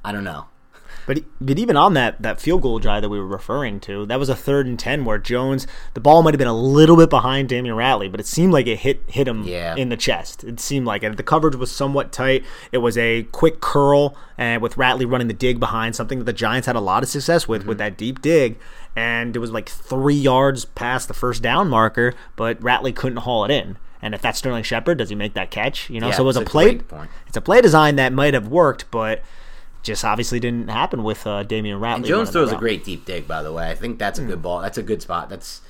I 0.03 0.11
don't 0.11 0.23
know. 0.23 0.47
But 1.07 1.19
but 1.39 1.57
even 1.57 1.75
on 1.75 1.93
that 1.95 2.21
that 2.21 2.39
field 2.39 2.61
goal 2.61 2.79
drive 2.79 3.01
that 3.01 3.09
we 3.09 3.19
were 3.19 3.27
referring 3.27 3.79
to, 3.81 4.05
that 4.05 4.19
was 4.19 4.29
a 4.29 4.35
third 4.35 4.67
and 4.67 4.77
ten 4.77 5.05
where 5.05 5.17
Jones 5.17 5.67
the 5.93 5.99
ball 5.99 6.23
might 6.23 6.33
have 6.33 6.39
been 6.39 6.47
a 6.47 6.53
little 6.53 6.95
bit 6.95 7.09
behind 7.09 7.49
Damion 7.49 7.75
Ratley, 7.75 8.09
but 8.09 8.19
it 8.19 8.27
seemed 8.27 8.53
like 8.53 8.67
it 8.67 8.77
hit 8.79 9.01
hit 9.07 9.27
him 9.27 9.43
Yeah. 9.43 9.75
in 9.75 9.89
the 9.89 9.97
chest. 9.97 10.43
It 10.43 10.59
seemed 10.59 10.85
like 10.85 11.03
it. 11.03 11.17
The 11.17 11.23
coverage 11.23 11.55
was 11.55 11.71
somewhat 11.71 12.11
tight. 12.11 12.43
It 12.71 12.79
was 12.79 12.97
a 12.97 13.23
quick 13.31 13.61
curl, 13.61 14.15
and 14.37 14.61
with 14.61 14.75
Ratley 14.75 15.09
running 15.09 15.27
the 15.27 15.33
dig 15.33 15.59
behind 15.59 15.95
something 15.95 16.19
that 16.19 16.25
the 16.25 16.33
Giants 16.33 16.67
had 16.67 16.75
a 16.75 16.81
lot 16.81 17.03
of 17.03 17.09
success 17.09 17.47
with 17.47 17.65
with 17.65 17.77
mm-hmm. 17.77 17.85
that 17.85 17.97
deep 17.97 18.21
dig. 18.21 18.57
And 18.95 19.35
it 19.35 19.39
was 19.39 19.51
like 19.51 19.69
three 19.69 20.15
yards 20.15 20.65
past 20.65 21.07
the 21.07 21.13
first 21.13 21.41
down 21.41 21.69
marker, 21.69 22.13
but 22.35 22.59
Ratley 22.59 22.93
couldn't 22.93 23.19
haul 23.19 23.45
it 23.45 23.51
in. 23.51 23.77
And 24.01 24.13
if 24.13 24.21
that's 24.21 24.39
Sterling 24.39 24.63
Shepard, 24.63 24.97
does 24.97 25.09
he 25.09 25.15
make 25.15 25.33
that 25.35 25.51
catch? 25.51 25.89
You 25.89 25.99
know, 26.01 26.07
Yeah, 26.07 26.15
so 26.15 26.23
it 26.23 26.25
was 26.25 26.35
a 26.35 26.41
play. 26.41 26.77
point. 26.79 27.09
It's 27.27 27.37
a 27.37 27.41
play 27.41 27.61
design 27.61 27.95
that 27.97 28.11
might 28.11 28.33
have 28.33 28.47
worked, 28.47 28.89
but 28.91 29.21
just 29.83 30.05
obviously 30.05 30.39
didn't 30.39 30.69
happen 30.69 31.03
with 31.03 31.25
uh, 31.25 31.43
Damion 31.43 31.79
Ratley. 31.79 31.95
And 31.97 32.05
Jones 32.05 32.29
throws 32.29 32.51
a 32.51 32.55
great 32.57 32.83
deep 32.83 33.05
dig, 33.05 33.27
by 33.27 33.41
the 33.43 33.51
way. 33.51 33.69
I 33.69 33.75
think 33.75 33.97
that's 33.99 34.19
a 34.19 34.23
good 34.23 34.41
ball. 34.41 34.61
That's 34.61 34.77
a 34.77 34.83
good 34.83 35.01
spot. 35.01 35.29
That's 35.29 35.61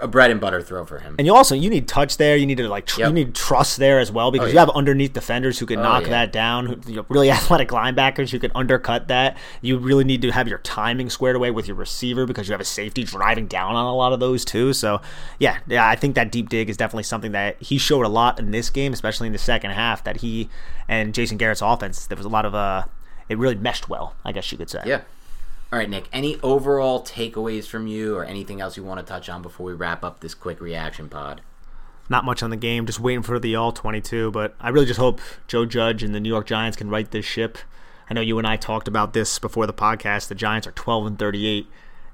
a 0.00 0.08
bread 0.08 0.32
and 0.32 0.40
butter 0.40 0.60
throw 0.60 0.84
for 0.84 0.98
him. 0.98 1.14
And 1.16 1.26
you 1.28 1.34
also 1.34 1.54
you 1.54 1.70
need 1.70 1.86
touch 1.86 2.16
there. 2.16 2.36
You 2.36 2.44
need 2.44 2.56
to 2.56 2.66
like 2.68 2.86
tr- 2.86 3.00
Yep. 3.00 3.08
you 3.10 3.14
need 3.14 3.34
trust 3.36 3.76
there 3.76 4.00
as 4.00 4.10
well 4.10 4.32
because 4.32 4.48
Oh, 4.48 4.52
you 4.52 4.58
have 4.58 4.70
underneath 4.70 5.12
defenders 5.12 5.60
who 5.60 5.66
can 5.66 5.78
Oh, 5.78 5.82
knock 5.84 6.02
yeah. 6.04 6.08
that 6.08 6.32
down. 6.32 6.66
Who, 6.66 6.76
you 6.88 6.96
know, 6.96 7.06
really 7.08 7.30
athletic 7.38 7.68
linebackers 7.68 8.30
who 8.30 8.40
can 8.40 8.50
undercut 8.54 9.06
that. 9.08 9.36
You 9.60 9.78
really 9.78 10.02
need 10.02 10.20
to 10.22 10.32
have 10.32 10.48
your 10.48 10.58
timing 10.58 11.08
squared 11.08 11.36
away 11.36 11.52
with 11.52 11.68
your 11.68 11.76
receiver 11.76 12.26
because 12.26 12.48
you 12.48 12.52
have 12.52 12.60
a 12.60 12.64
safety 12.64 13.04
driving 13.04 13.46
down 13.46 13.76
on 13.76 13.84
a 13.84 13.94
lot 13.94 14.12
of 14.12 14.18
those 14.18 14.44
too. 14.44 14.72
So 14.72 15.00
yeah, 15.38 15.58
yeah, 15.68 15.86
I 15.86 15.94
think 15.94 16.16
that 16.16 16.32
deep 16.32 16.48
dig 16.48 16.68
is 16.68 16.76
definitely 16.76 17.04
something 17.04 17.30
that 17.32 17.62
he 17.62 17.78
showed 17.78 18.04
a 18.04 18.08
lot 18.08 18.40
in 18.40 18.50
this 18.50 18.70
game, 18.70 18.92
especially 18.92 19.28
in 19.28 19.32
the 19.32 19.38
second 19.38 19.70
half. 19.70 20.02
That 20.02 20.16
he 20.16 20.48
and 20.88 21.14
Jason 21.14 21.36
Garrett's 21.36 21.62
offense 21.62 22.06
there 22.06 22.16
was 22.16 22.26
a 22.26 22.30
lot 22.30 22.44
of 22.44 22.56
uh, 22.56 22.84
it 23.28 23.38
really 23.38 23.54
meshed 23.54 23.88
well. 23.88 24.14
I 24.24 24.32
guess 24.32 24.50
you 24.52 24.58
could 24.58 24.70
say. 24.70 24.82
Yeah. 24.84 25.02
All 25.72 25.78
right, 25.78 25.88
Nick. 25.88 26.08
Any 26.12 26.38
overall 26.42 27.02
takeaways 27.02 27.66
from 27.66 27.86
you, 27.86 28.16
or 28.16 28.24
anything 28.24 28.60
else 28.60 28.76
you 28.76 28.84
want 28.84 29.00
to 29.00 29.06
touch 29.06 29.28
on 29.28 29.40
before 29.40 29.66
we 29.66 29.72
wrap 29.72 30.04
up 30.04 30.20
this 30.20 30.34
quick 30.34 30.60
reaction 30.60 31.08
pod? 31.08 31.40
not 32.08 32.24
much 32.24 32.42
on 32.42 32.50
the 32.50 32.56
game, 32.56 32.86
just 32.86 33.00
waiting 33.00 33.22
for 33.22 33.40
the 33.40 33.56
all 33.56 33.72
22. 33.72 34.30
But 34.30 34.54
I 34.60 34.68
really 34.68 34.86
just 34.86 35.00
hope 35.00 35.20
Joe 35.48 35.64
Judge 35.64 36.02
and 36.02 36.14
the 36.14 36.20
New 36.20 36.28
York 36.28 36.46
Giants 36.46 36.76
can 36.76 36.90
right 36.90 37.10
this 37.10 37.24
ship. 37.24 37.58
I 38.08 38.14
know 38.14 38.20
you 38.20 38.38
and 38.38 38.46
I 38.46 38.56
talked 38.56 38.86
about 38.86 39.14
this 39.14 39.38
before 39.38 39.66
the 39.66 39.72
podcast. 39.72 40.28
The 40.28 40.34
Giants 40.34 40.66
are 40.66 40.72
12 40.72 41.06
and 41.06 41.18
38 41.18 41.66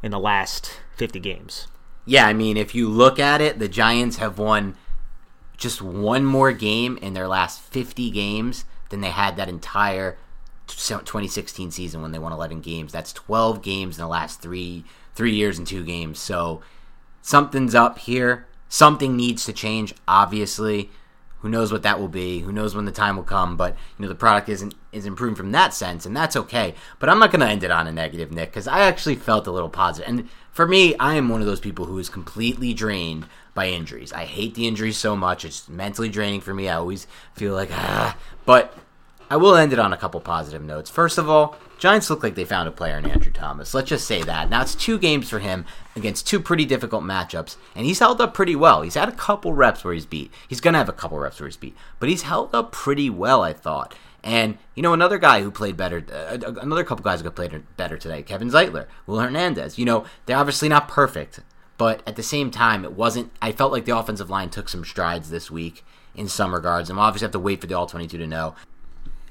in 0.02 0.10
the 0.10 0.18
last 0.18 0.80
50 0.96 1.18
games. 1.20 1.66
Yeah, 2.04 2.26
I 2.26 2.32
mean, 2.32 2.56
if 2.56 2.74
you 2.74 2.88
look 2.88 3.18
at 3.18 3.40
it, 3.40 3.58
the 3.58 3.68
Giants 3.68 4.16
have 4.18 4.38
won 4.38 4.76
just 5.56 5.82
one 5.82 6.24
more 6.24 6.52
game 6.52 6.96
in 6.98 7.14
their 7.14 7.28
last 7.28 7.60
50 7.60 8.10
games 8.10 8.64
than 8.90 9.00
they 9.00 9.10
had 9.10 9.36
that 9.36 9.48
entire 9.48 10.12
t- 10.12 10.18
2016 10.76 11.70
season 11.70 12.02
when 12.02 12.12
they 12.12 12.18
won 12.18 12.32
11 12.32 12.60
games. 12.60 12.92
That's 12.92 13.12
12 13.12 13.62
games 13.62 13.98
in 13.98 14.02
the 14.02 14.08
last 14.08 14.40
three 14.40 14.84
three 15.14 15.34
years 15.34 15.58
and 15.58 15.66
two 15.66 15.84
games. 15.84 16.20
So 16.20 16.62
something's 17.22 17.74
up 17.74 17.98
here. 17.98 18.46
Something 18.68 19.16
needs 19.16 19.44
to 19.46 19.52
change. 19.52 19.94
Obviously, 20.06 20.90
who 21.40 21.48
knows 21.48 21.72
what 21.72 21.82
that 21.82 22.00
will 22.00 22.08
be? 22.08 22.40
Who 22.40 22.52
knows 22.52 22.74
when 22.74 22.84
the 22.84 22.92
time 22.92 23.16
will 23.16 23.24
come? 23.24 23.56
But 23.56 23.76
you 23.96 24.02
know, 24.02 24.08
the 24.08 24.14
product 24.14 24.48
isn't 24.48 24.74
is 24.92 25.06
improving 25.06 25.36
from 25.36 25.52
that 25.52 25.72
sense, 25.72 26.06
and 26.06 26.16
that's 26.16 26.36
okay. 26.36 26.74
But 26.98 27.08
I'm 27.08 27.18
not 27.18 27.30
going 27.30 27.40
to 27.40 27.48
end 27.48 27.62
it 27.62 27.70
on 27.70 27.86
a 27.86 27.92
negative, 27.92 28.32
Nick, 28.32 28.50
because 28.50 28.66
I 28.66 28.80
actually 28.80 29.14
felt 29.14 29.46
a 29.46 29.52
little 29.52 29.68
positive. 29.68 30.08
And 30.08 30.28
for 30.52 30.66
me, 30.66 30.96
I 30.96 31.14
am 31.14 31.28
one 31.28 31.40
of 31.40 31.46
those 31.46 31.60
people 31.60 31.84
who 31.84 31.98
is 31.98 32.08
completely 32.08 32.74
drained 32.74 33.26
by 33.54 33.68
injuries. 33.68 34.12
I 34.12 34.24
hate 34.24 34.54
the 34.54 34.66
injuries 34.66 34.96
so 34.96 35.16
much; 35.16 35.44
it's 35.44 35.68
mentally 35.68 36.08
draining 36.08 36.40
for 36.40 36.54
me. 36.54 36.68
I 36.68 36.76
always 36.76 37.06
feel 37.34 37.54
like 37.54 37.70
ah, 37.72 38.16
but 38.44 38.76
I 39.30 39.36
will 39.36 39.56
end 39.56 39.72
it 39.72 39.78
on 39.78 39.92
a 39.92 39.96
couple 39.96 40.20
positive 40.20 40.62
notes. 40.62 40.88
First 40.88 41.18
of 41.18 41.28
all, 41.28 41.56
Giants 41.78 42.10
look 42.10 42.22
like 42.22 42.34
they 42.34 42.44
found 42.44 42.66
a 42.68 42.72
player 42.72 42.96
in 42.98 43.08
Andrew 43.08 43.30
Thomas. 43.30 43.74
Let's 43.74 43.90
just 43.90 44.06
say 44.06 44.22
that. 44.22 44.50
Now 44.50 44.62
it's 44.62 44.74
two 44.74 44.98
games 44.98 45.28
for 45.28 45.38
him 45.38 45.64
against 45.94 46.26
two 46.26 46.40
pretty 46.40 46.64
difficult 46.64 47.04
matchups, 47.04 47.56
and 47.74 47.86
he's 47.86 47.98
held 47.98 48.20
up 48.20 48.34
pretty 48.34 48.56
well. 48.56 48.82
He's 48.82 48.94
had 48.94 49.08
a 49.08 49.12
couple 49.12 49.52
reps 49.52 49.84
where 49.84 49.94
he's 49.94 50.06
beat. 50.06 50.32
He's 50.48 50.60
gonna 50.60 50.78
have 50.78 50.88
a 50.88 50.94
couple 50.94 51.18
reps 51.18 51.38
where 51.38 51.48
he's 51.48 51.56
beat, 51.56 51.76
but 52.00 52.08
he's 52.08 52.22
held 52.22 52.54
up 52.54 52.72
pretty 52.72 53.10
well, 53.10 53.42
I 53.42 53.52
thought. 53.52 53.94
And 54.24 54.58
you 54.74 54.82
know, 54.82 54.92
another 54.92 55.18
guy 55.18 55.42
who 55.42 55.50
played 55.50 55.76
better, 55.76 56.04
uh, 56.12 56.38
another 56.60 56.82
couple 56.82 57.04
guys 57.04 57.20
who 57.20 57.30
played 57.30 57.62
better 57.76 57.96
today, 57.96 58.22
Kevin 58.22 58.50
Zeitler, 58.50 58.86
Will 59.06 59.20
Hernandez. 59.20 59.78
You 59.78 59.84
know, 59.84 60.04
they're 60.26 60.36
obviously 60.36 60.68
not 60.68 60.88
perfect, 60.88 61.40
but 61.76 62.02
at 62.06 62.16
the 62.16 62.22
same 62.22 62.50
time, 62.50 62.84
it 62.84 62.94
wasn't. 62.94 63.30
I 63.40 63.52
felt 63.52 63.72
like 63.72 63.84
the 63.84 63.96
offensive 63.96 64.30
line 64.30 64.50
took 64.50 64.68
some 64.68 64.84
strides 64.84 65.30
this 65.30 65.50
week 65.50 65.84
in 66.16 66.28
some 66.28 66.52
regards, 66.52 66.90
and 66.90 66.96
we'll 66.96 67.06
obviously 67.06 67.26
have 67.26 67.32
to 67.32 67.38
wait 67.38 67.60
for 67.60 67.68
the 67.68 67.74
all 67.74 67.86
twenty-two 67.86 68.18
to 68.18 68.26
know. 68.26 68.56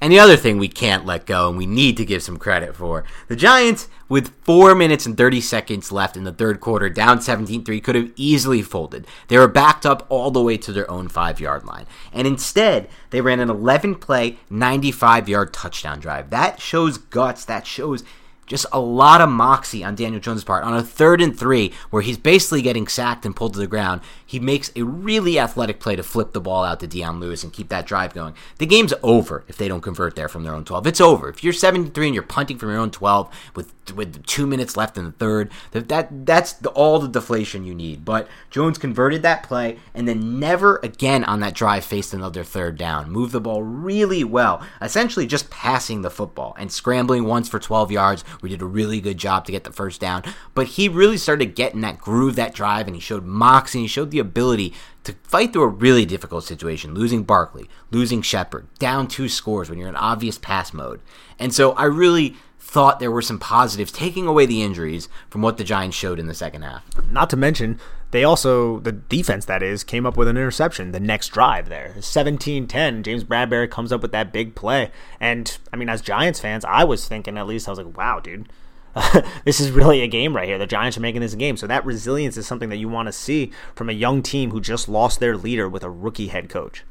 And 0.00 0.12
the 0.12 0.18
other 0.18 0.36
thing 0.36 0.58
we 0.58 0.68
can't 0.68 1.06
let 1.06 1.26
go 1.26 1.48
and 1.48 1.58
we 1.58 1.66
need 1.66 1.96
to 1.96 2.04
give 2.04 2.22
some 2.22 2.36
credit 2.36 2.74
for 2.76 3.04
the 3.28 3.36
Giants, 3.36 3.88
with 4.08 4.32
4 4.42 4.74
minutes 4.74 5.04
and 5.04 5.16
30 5.16 5.40
seconds 5.40 5.92
left 5.92 6.16
in 6.16 6.24
the 6.24 6.32
third 6.32 6.60
quarter, 6.60 6.88
down 6.88 7.20
17 7.20 7.64
3, 7.64 7.80
could 7.80 7.94
have 7.94 8.12
easily 8.16 8.62
folded. 8.62 9.06
They 9.28 9.36
were 9.36 9.48
backed 9.48 9.84
up 9.84 10.06
all 10.08 10.30
the 10.30 10.42
way 10.42 10.56
to 10.58 10.72
their 10.72 10.90
own 10.90 11.08
five 11.08 11.40
yard 11.40 11.64
line. 11.64 11.86
And 12.12 12.26
instead, 12.26 12.88
they 13.10 13.20
ran 13.20 13.40
an 13.40 13.50
11 13.50 13.96
play, 13.96 14.38
95 14.50 15.28
yard 15.28 15.52
touchdown 15.52 16.00
drive. 16.00 16.30
That 16.30 16.60
shows 16.60 16.98
guts. 16.98 17.44
That 17.44 17.66
shows 17.66 18.02
just 18.48 18.66
a 18.72 18.80
lot 18.80 19.20
of 19.20 19.28
moxie 19.28 19.84
on 19.84 19.94
Daniel 19.94 20.20
Jones' 20.20 20.42
part. 20.42 20.64
On 20.64 20.74
a 20.74 20.82
third 20.82 21.20
and 21.20 21.38
three, 21.38 21.72
where 21.90 22.02
he's 22.02 22.18
basically 22.18 22.62
getting 22.62 22.88
sacked 22.88 23.24
and 23.24 23.36
pulled 23.36 23.52
to 23.52 23.60
the 23.60 23.66
ground, 23.66 24.00
he 24.28 24.38
makes 24.38 24.70
a 24.76 24.82
really 24.82 25.38
athletic 25.38 25.80
play 25.80 25.96
to 25.96 26.02
flip 26.02 26.34
the 26.34 26.40
ball 26.40 26.62
out 26.62 26.80
to 26.80 26.86
Dion 26.86 27.18
Lewis 27.18 27.42
and 27.42 27.50
keep 27.50 27.70
that 27.70 27.86
drive 27.86 28.12
going. 28.12 28.34
The 28.58 28.66
game's 28.66 28.92
over 29.02 29.42
if 29.48 29.56
they 29.56 29.68
don't 29.68 29.80
convert 29.80 30.16
there 30.16 30.28
from 30.28 30.44
their 30.44 30.52
own 30.52 30.66
12. 30.66 30.86
It's 30.86 31.00
over. 31.00 31.30
If 31.30 31.42
you're 31.42 31.54
73 31.54 32.08
and 32.08 32.14
you're 32.14 32.22
punting 32.22 32.58
from 32.58 32.68
your 32.68 32.78
own 32.78 32.90
12 32.90 33.34
with 33.54 33.72
with 33.94 34.26
two 34.26 34.46
minutes 34.46 34.76
left 34.76 34.98
in 34.98 35.04
the 35.04 35.12
third, 35.12 35.50
that, 35.70 35.88
that 35.88 36.26
that's 36.26 36.52
the, 36.52 36.68
all 36.70 36.98
the 36.98 37.08
deflation 37.08 37.64
you 37.64 37.74
need. 37.74 38.04
But 38.04 38.28
Jones 38.50 38.76
converted 38.76 39.22
that 39.22 39.42
play 39.42 39.78
and 39.94 40.06
then 40.06 40.38
never 40.38 40.76
again 40.82 41.24
on 41.24 41.40
that 41.40 41.54
drive 41.54 41.86
faced 41.86 42.12
another 42.12 42.44
third 42.44 42.76
down. 42.76 43.10
Moved 43.10 43.32
the 43.32 43.40
ball 43.40 43.62
really 43.62 44.24
well, 44.24 44.62
essentially 44.82 45.26
just 45.26 45.48
passing 45.48 46.02
the 46.02 46.10
football 46.10 46.54
and 46.58 46.70
scrambling 46.70 47.24
once 47.24 47.48
for 47.48 47.58
12 47.58 47.90
yards. 47.90 48.24
We 48.42 48.50
did 48.50 48.60
a 48.60 48.66
really 48.66 49.00
good 49.00 49.16
job 49.16 49.46
to 49.46 49.52
get 49.52 49.64
the 49.64 49.72
first 49.72 50.00
down. 50.02 50.22
But 50.54 50.66
he 50.66 50.88
really 50.88 51.16
started 51.16 51.54
getting 51.54 51.80
that 51.80 51.98
groove, 51.98 52.36
that 52.36 52.54
drive, 52.54 52.86
and 52.86 52.94
he 52.94 53.00
showed 53.00 53.24
moxie. 53.24 53.78
And 53.78 53.84
he 53.84 53.88
showed 53.88 54.10
the 54.10 54.17
ability 54.18 54.74
to 55.04 55.14
fight 55.22 55.52
through 55.52 55.62
a 55.62 55.68
really 55.68 56.04
difficult 56.04 56.44
situation, 56.44 56.94
losing 56.94 57.22
Barkley, 57.22 57.68
losing 57.90 58.22
Shepard, 58.22 58.66
down 58.78 59.08
two 59.08 59.28
scores 59.28 59.70
when 59.70 59.78
you're 59.78 59.88
in 59.88 59.96
obvious 59.96 60.38
pass 60.38 60.72
mode. 60.72 61.00
And 61.38 61.54
so 61.54 61.72
I 61.72 61.84
really 61.84 62.36
thought 62.58 63.00
there 63.00 63.10
were 63.10 63.22
some 63.22 63.38
positives 63.38 63.90
taking 63.90 64.26
away 64.26 64.44
the 64.44 64.62
injuries 64.62 65.08
from 65.30 65.40
what 65.40 65.56
the 65.56 65.64
Giants 65.64 65.96
showed 65.96 66.18
in 66.18 66.26
the 66.26 66.34
second 66.34 66.62
half. 66.62 66.84
Not 67.10 67.30
to 67.30 67.36
mention, 67.36 67.80
they 68.10 68.24
also, 68.24 68.78
the 68.80 68.92
defense 68.92 69.44
that 69.46 69.62
is, 69.62 69.84
came 69.84 70.04
up 70.04 70.16
with 70.16 70.28
an 70.28 70.36
interception 70.36 70.92
the 70.92 71.00
next 71.00 71.28
drive 71.28 71.68
there. 71.68 71.94
17 72.00 72.66
10. 72.66 73.02
James 73.02 73.24
Bradberry 73.24 73.70
comes 73.70 73.92
up 73.92 74.02
with 74.02 74.12
that 74.12 74.32
big 74.32 74.54
play. 74.54 74.90
And, 75.20 75.56
I 75.72 75.76
mean, 75.76 75.88
as 75.88 76.02
Giants 76.02 76.40
fans, 76.40 76.64
I 76.64 76.84
was 76.84 77.08
thinking 77.08 77.38
at 77.38 77.46
least, 77.46 77.68
I 77.68 77.72
was 77.72 77.78
like, 77.78 77.96
wow, 77.96 78.20
dude. 78.20 78.48
this 79.44 79.60
is 79.60 79.70
really 79.70 80.02
a 80.02 80.08
game 80.08 80.34
right 80.34 80.48
here. 80.48 80.58
The 80.58 80.66
Giants 80.66 80.96
are 80.96 81.00
making 81.00 81.20
this 81.20 81.34
a 81.34 81.36
game. 81.36 81.56
So 81.56 81.66
that 81.66 81.84
resilience 81.84 82.36
is 82.36 82.46
something 82.46 82.68
that 82.68 82.76
you 82.76 82.88
want 82.88 83.06
to 83.06 83.12
see 83.12 83.52
from 83.74 83.88
a 83.88 83.92
young 83.92 84.22
team 84.22 84.50
who 84.50 84.60
just 84.60 84.88
lost 84.88 85.20
their 85.20 85.36
leader 85.36 85.68
with 85.68 85.84
a 85.84 85.90
rookie 85.90 86.28
head 86.28 86.48
coach. 86.48 86.84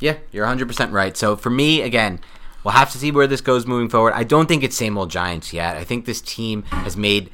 Yeah, 0.00 0.16
you're 0.32 0.46
100% 0.46 0.92
right. 0.92 1.16
So 1.16 1.36
for 1.36 1.50
me, 1.50 1.82
again, 1.82 2.20
We'll 2.64 2.74
have 2.74 2.92
to 2.92 2.98
see 2.98 3.10
where 3.10 3.26
this 3.26 3.40
goes 3.40 3.66
moving 3.66 3.88
forward. 3.88 4.12
I 4.14 4.24
don't 4.24 4.46
think 4.46 4.62
it's 4.62 4.76
same 4.76 4.96
old 4.96 5.10
Giants 5.10 5.52
yet. 5.52 5.76
I 5.76 5.84
think 5.84 6.04
this 6.04 6.20
team 6.20 6.62
has 6.64 6.96
made 6.96 7.30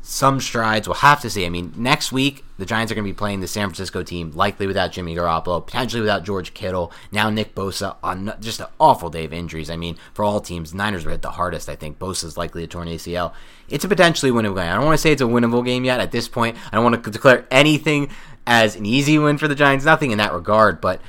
some 0.00 0.40
strides. 0.40 0.88
We'll 0.88 0.94
have 0.96 1.20
to 1.20 1.30
see. 1.30 1.44
I 1.44 1.50
mean, 1.50 1.72
next 1.76 2.10
week 2.10 2.44
the 2.62 2.66
Giants 2.66 2.92
are 2.92 2.94
going 2.94 3.04
to 3.04 3.10
be 3.10 3.16
playing 3.16 3.40
the 3.40 3.48
San 3.48 3.66
Francisco 3.66 4.04
team, 4.04 4.30
likely 4.36 4.68
without 4.68 4.92
Jimmy 4.92 5.16
Garoppolo, 5.16 5.66
potentially 5.66 6.00
without 6.00 6.22
George 6.22 6.54
Kittle. 6.54 6.92
Now 7.10 7.28
Nick 7.28 7.56
Bosa 7.56 7.96
on 8.04 8.32
just 8.38 8.60
an 8.60 8.68
awful 8.78 9.10
day 9.10 9.24
of 9.24 9.32
injuries. 9.32 9.68
I 9.68 9.74
mean, 9.74 9.96
for 10.14 10.24
all 10.24 10.40
teams, 10.40 10.72
Niners 10.72 11.04
were 11.04 11.10
hit 11.10 11.22
the 11.22 11.32
hardest. 11.32 11.68
I 11.68 11.74
think 11.74 11.98
Bosa's 11.98 12.36
likely 12.36 12.62
a 12.62 12.68
torn 12.68 12.86
ACL. 12.86 13.32
It's 13.68 13.84
a 13.84 13.88
potentially 13.88 14.30
winnable 14.30 14.54
game. 14.54 14.70
I 14.70 14.76
don't 14.76 14.84
want 14.84 14.96
to 14.96 15.02
say 15.02 15.10
it's 15.10 15.20
a 15.20 15.24
winnable 15.24 15.64
game 15.64 15.84
yet. 15.84 15.98
At 15.98 16.12
this 16.12 16.28
point, 16.28 16.56
I 16.70 16.76
don't 16.76 16.84
want 16.84 17.02
to 17.02 17.10
declare 17.10 17.48
anything 17.50 18.10
as 18.46 18.76
an 18.76 18.86
easy 18.86 19.18
win 19.18 19.38
for 19.38 19.48
the 19.48 19.56
Giants. 19.56 19.84
Nothing 19.84 20.12
in 20.12 20.18
that 20.18 20.32
regard, 20.32 20.80
but 20.80 21.00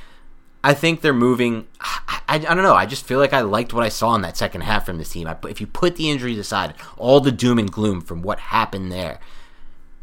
I 0.64 0.74
think 0.74 1.02
they're 1.02 1.14
moving. 1.14 1.68
I, 1.80 2.20
I, 2.26 2.38
don't 2.38 2.64
know. 2.64 2.74
I 2.74 2.86
just 2.86 3.06
feel 3.06 3.20
like 3.20 3.32
I 3.32 3.42
liked 3.42 3.72
what 3.72 3.84
I 3.84 3.90
saw 3.90 4.16
in 4.16 4.22
that 4.22 4.36
second 4.36 4.62
half 4.62 4.86
from 4.86 4.98
this 4.98 5.10
team. 5.10 5.28
I, 5.28 5.36
if 5.48 5.60
you 5.60 5.68
put 5.68 5.94
the 5.94 6.10
injuries 6.10 6.38
aside, 6.38 6.74
all 6.96 7.20
the 7.20 7.30
doom 7.30 7.60
and 7.60 7.70
gloom 7.70 8.00
from 8.00 8.22
what 8.22 8.40
happened 8.40 8.90
there, 8.90 9.20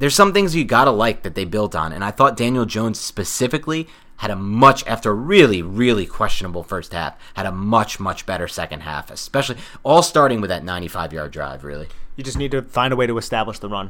there's 0.01 0.15
some 0.15 0.33
things 0.33 0.55
you 0.55 0.65
gotta 0.65 0.89
like 0.89 1.21
that 1.21 1.35
they 1.35 1.45
built 1.45 1.75
on. 1.75 1.93
And 1.93 2.03
I 2.03 2.09
thought 2.09 2.35
Daniel 2.35 2.65
Jones 2.65 2.99
specifically 2.99 3.87
had 4.17 4.31
a 4.31 4.35
much 4.35 4.85
after 4.85 5.11
a 5.11 5.13
really 5.13 5.61
really 5.61 6.05
questionable 6.05 6.63
first 6.63 6.93
half 6.93 7.17
had 7.33 7.45
a 7.47 7.51
much 7.51 7.99
much 7.99 8.27
better 8.27 8.47
second 8.47 8.81
half 8.81 9.09
especially 9.09 9.57
all 9.81 10.03
starting 10.03 10.39
with 10.39 10.49
that 10.51 10.63
95 10.63 11.11
yard 11.11 11.31
drive 11.31 11.63
really 11.63 11.87
you 12.15 12.23
just 12.23 12.37
need 12.37 12.51
to 12.51 12.61
find 12.61 12.93
a 12.93 12.95
way 12.95 13.07
to 13.07 13.17
establish 13.17 13.57
the 13.57 13.67
run 13.67 13.89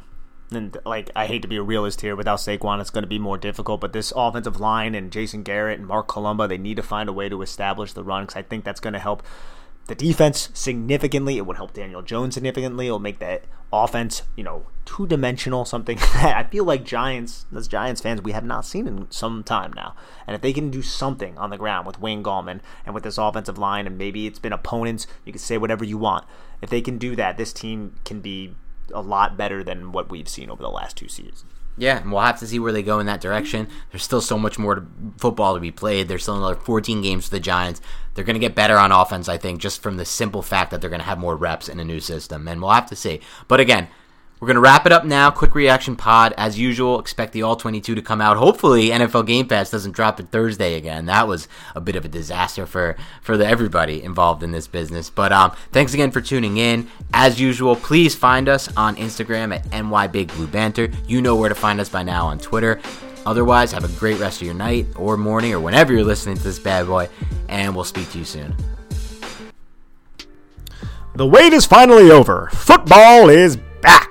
and 0.51 0.77
like 0.85 1.09
I 1.15 1.27
hate 1.27 1.41
to 1.43 1.47
be 1.47 1.55
a 1.55 1.63
realist 1.63 2.01
here, 2.01 2.15
without 2.15 2.39
Saquon, 2.39 2.81
it's 2.81 2.89
going 2.89 3.03
to 3.03 3.07
be 3.07 3.19
more 3.19 3.37
difficult. 3.37 3.79
But 3.79 3.93
this 3.93 4.11
offensive 4.13 4.59
line 4.59 4.93
and 4.95 5.09
Jason 5.11 5.43
Garrett 5.43 5.79
and 5.79 5.87
Marc 5.87 6.09
Colombo, 6.09 6.45
they 6.45 6.57
need 6.57 6.75
to 6.75 6.83
find 6.83 7.07
a 7.07 7.13
way 7.13 7.29
to 7.29 7.41
establish 7.41 7.93
the 7.93 8.03
run 8.03 8.23
because 8.23 8.35
I 8.35 8.41
think 8.41 8.65
that's 8.65 8.81
going 8.81 8.93
to 8.93 8.99
help 8.99 9.23
the 9.87 9.95
defense 9.95 10.49
significantly. 10.53 11.37
It 11.37 11.45
would 11.45 11.57
help 11.57 11.73
Daniel 11.73 12.01
Jones 12.01 12.35
significantly. 12.35 12.87
It'll 12.87 12.99
make 12.99 13.19
that 13.19 13.43
offense, 13.73 14.23
you 14.35 14.43
know, 14.43 14.67
two 14.85 15.07
dimensional. 15.07 15.65
Something 15.65 15.97
that 16.13 16.35
I 16.37 16.43
feel 16.49 16.63
like 16.63 16.83
Giants, 16.83 17.45
as 17.55 17.67
Giants 17.67 18.01
fans, 18.01 18.21
we 18.21 18.31
have 18.31 18.43
not 18.43 18.65
seen 18.65 18.87
in 18.87 19.09
some 19.11 19.43
time 19.43 19.73
now. 19.73 19.95
And 20.27 20.35
if 20.35 20.41
they 20.41 20.53
can 20.53 20.69
do 20.69 20.81
something 20.81 21.37
on 21.37 21.49
the 21.49 21.57
ground 21.57 21.85
with 21.87 21.99
Wayne 21.99 22.23
Gallman 22.23 22.61
and 22.85 22.93
with 22.93 23.03
this 23.03 23.17
offensive 23.17 23.57
line, 23.57 23.87
and 23.87 23.97
maybe 23.97 24.27
it's 24.27 24.39
been 24.39 24.53
opponents, 24.53 25.07
you 25.25 25.31
can 25.31 25.39
say 25.39 25.57
whatever 25.57 25.83
you 25.83 25.97
want. 25.97 26.25
If 26.61 26.69
they 26.69 26.81
can 26.81 26.97
do 26.97 27.15
that, 27.15 27.37
this 27.37 27.53
team 27.53 27.95
can 28.05 28.21
be 28.21 28.55
a 28.93 29.01
lot 29.01 29.37
better 29.37 29.63
than 29.63 29.91
what 29.91 30.09
we've 30.09 30.29
seen 30.29 30.49
over 30.49 30.61
the 30.61 30.69
last 30.69 30.97
two 30.97 31.07
seasons. 31.07 31.45
Yeah, 31.77 31.99
and 31.99 32.11
we'll 32.11 32.21
have 32.21 32.39
to 32.39 32.47
see 32.47 32.59
where 32.59 32.73
they 32.73 32.83
go 32.83 32.99
in 32.99 33.05
that 33.05 33.21
direction. 33.21 33.67
There's 33.91 34.03
still 34.03 34.21
so 34.21 34.37
much 34.37 34.59
more 34.59 34.75
to, 34.75 34.85
football 35.17 35.55
to 35.55 35.59
be 35.59 35.71
played. 35.71 36.07
There's 36.07 36.23
still 36.23 36.37
another 36.37 36.55
14 36.55 37.01
games 37.01 37.25
for 37.25 37.31
the 37.31 37.39
Giants. 37.39 37.81
They're 38.13 38.25
going 38.25 38.35
to 38.35 38.39
get 38.39 38.55
better 38.55 38.77
on 38.77 38.91
offense, 38.91 39.29
I 39.29 39.37
think, 39.37 39.61
just 39.61 39.81
from 39.81 39.97
the 39.97 40.05
simple 40.05 40.41
fact 40.41 40.71
that 40.71 40.81
they're 40.81 40.89
going 40.89 40.99
to 40.99 41.05
have 41.05 41.17
more 41.17 41.35
reps 41.35 41.69
in 41.69 41.79
a 41.79 41.85
new 41.85 41.99
system. 41.99 42.47
And 42.47 42.61
we'll 42.61 42.71
have 42.71 42.89
to 42.89 42.95
see. 42.95 43.21
But 43.47 43.59
again, 43.59 43.87
we're 44.41 44.47
going 44.47 44.55
to 44.55 44.61
wrap 44.61 44.87
it 44.87 44.91
up 44.91 45.05
now. 45.05 45.29
Quick 45.29 45.53
reaction 45.53 45.95
pod. 45.95 46.33
As 46.35 46.57
usual, 46.57 46.99
expect 46.99 47.31
the 47.31 47.43
All 47.43 47.55
22 47.55 47.93
to 47.93 48.01
come 48.01 48.21
out. 48.21 48.37
Hopefully, 48.37 48.89
NFL 48.89 49.27
Game 49.27 49.47
Pass 49.47 49.69
doesn't 49.69 49.91
drop 49.91 50.19
it 50.19 50.31
Thursday 50.31 50.73
again. 50.73 51.05
That 51.05 51.27
was 51.27 51.47
a 51.75 51.79
bit 51.79 51.95
of 51.95 52.05
a 52.05 52.07
disaster 52.07 52.65
for, 52.65 52.97
for 53.21 53.37
the, 53.37 53.45
everybody 53.45 54.01
involved 54.01 54.41
in 54.41 54.51
this 54.51 54.65
business. 54.65 55.11
But 55.11 55.31
um, 55.31 55.51
thanks 55.71 55.93
again 55.93 56.09
for 56.09 56.21
tuning 56.21 56.57
in. 56.57 56.87
As 57.13 57.39
usual, 57.39 57.75
please 57.75 58.15
find 58.15 58.49
us 58.49 58.67
on 58.75 58.95
Instagram 58.95 59.55
at 59.55 59.63
NYBigBlueBanter. 59.65 61.07
You 61.07 61.21
know 61.21 61.35
where 61.35 61.49
to 61.49 61.55
find 61.55 61.79
us 61.79 61.89
by 61.89 62.01
now 62.01 62.25
on 62.25 62.39
Twitter. 62.39 62.81
Otherwise, 63.27 63.71
have 63.71 63.83
a 63.83 63.99
great 63.99 64.19
rest 64.19 64.41
of 64.41 64.47
your 64.47 64.55
night 64.55 64.87
or 64.95 65.17
morning 65.17 65.53
or 65.53 65.59
whenever 65.59 65.93
you're 65.93 66.03
listening 66.03 66.35
to 66.35 66.43
this 66.43 66.57
bad 66.57 66.87
boy, 66.87 67.07
and 67.47 67.75
we'll 67.75 67.83
speak 67.83 68.09
to 68.09 68.17
you 68.17 68.25
soon. 68.25 68.55
The 71.13 71.27
wait 71.27 71.53
is 71.53 71.67
finally 71.67 72.09
over. 72.09 72.49
Football 72.53 73.29
is 73.29 73.57
back. 73.81 74.10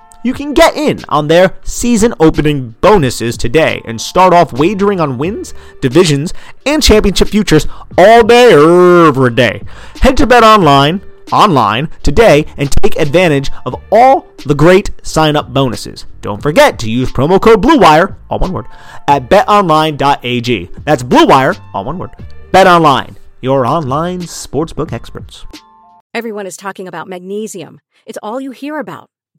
You 0.23 0.33
can 0.33 0.53
get 0.53 0.75
in 0.75 1.03
on 1.09 1.27
their 1.27 1.55
season 1.63 2.13
opening 2.19 2.75
bonuses 2.81 3.37
today 3.37 3.81
and 3.85 3.99
start 3.99 4.33
off 4.33 4.53
wagering 4.53 4.99
on 4.99 5.17
wins, 5.17 5.53
divisions, 5.81 6.31
and 6.65 6.83
championship 6.83 7.29
futures 7.29 7.67
all 7.97 8.23
day, 8.23 8.53
every 8.53 9.33
day. 9.33 9.63
Head 10.01 10.17
to 10.17 10.27
Bet 10.27 10.43
Online 10.43 11.01
online 11.31 11.89
today 12.03 12.45
and 12.57 12.71
take 12.71 12.97
advantage 12.97 13.49
of 13.65 13.75
all 13.91 14.27
the 14.45 14.53
great 14.55 14.91
sign 15.01 15.35
up 15.35 15.53
bonuses. 15.53 16.05
Don't 16.21 16.41
forget 16.41 16.77
to 16.79 16.91
use 16.91 17.11
promo 17.11 17.41
code 17.41 17.61
BLUEWIRE, 17.61 18.15
all 18.29 18.39
one 18.39 18.51
word, 18.51 18.65
at 19.07 19.29
betonline.ag. 19.29 20.69
That's 20.83 21.03
BLUEWIRE, 21.03 21.59
all 21.73 21.85
one 21.85 21.97
word. 21.97 22.11
BetOnline, 22.51 23.15
your 23.41 23.65
online 23.65 24.21
sportsbook 24.21 24.91
experts. 24.91 25.45
Everyone 26.13 26.45
is 26.45 26.57
talking 26.57 26.87
about 26.87 27.07
magnesium. 27.07 27.79
It's 28.05 28.19
all 28.21 28.41
you 28.41 28.51
hear 28.51 28.77
about. 28.77 29.09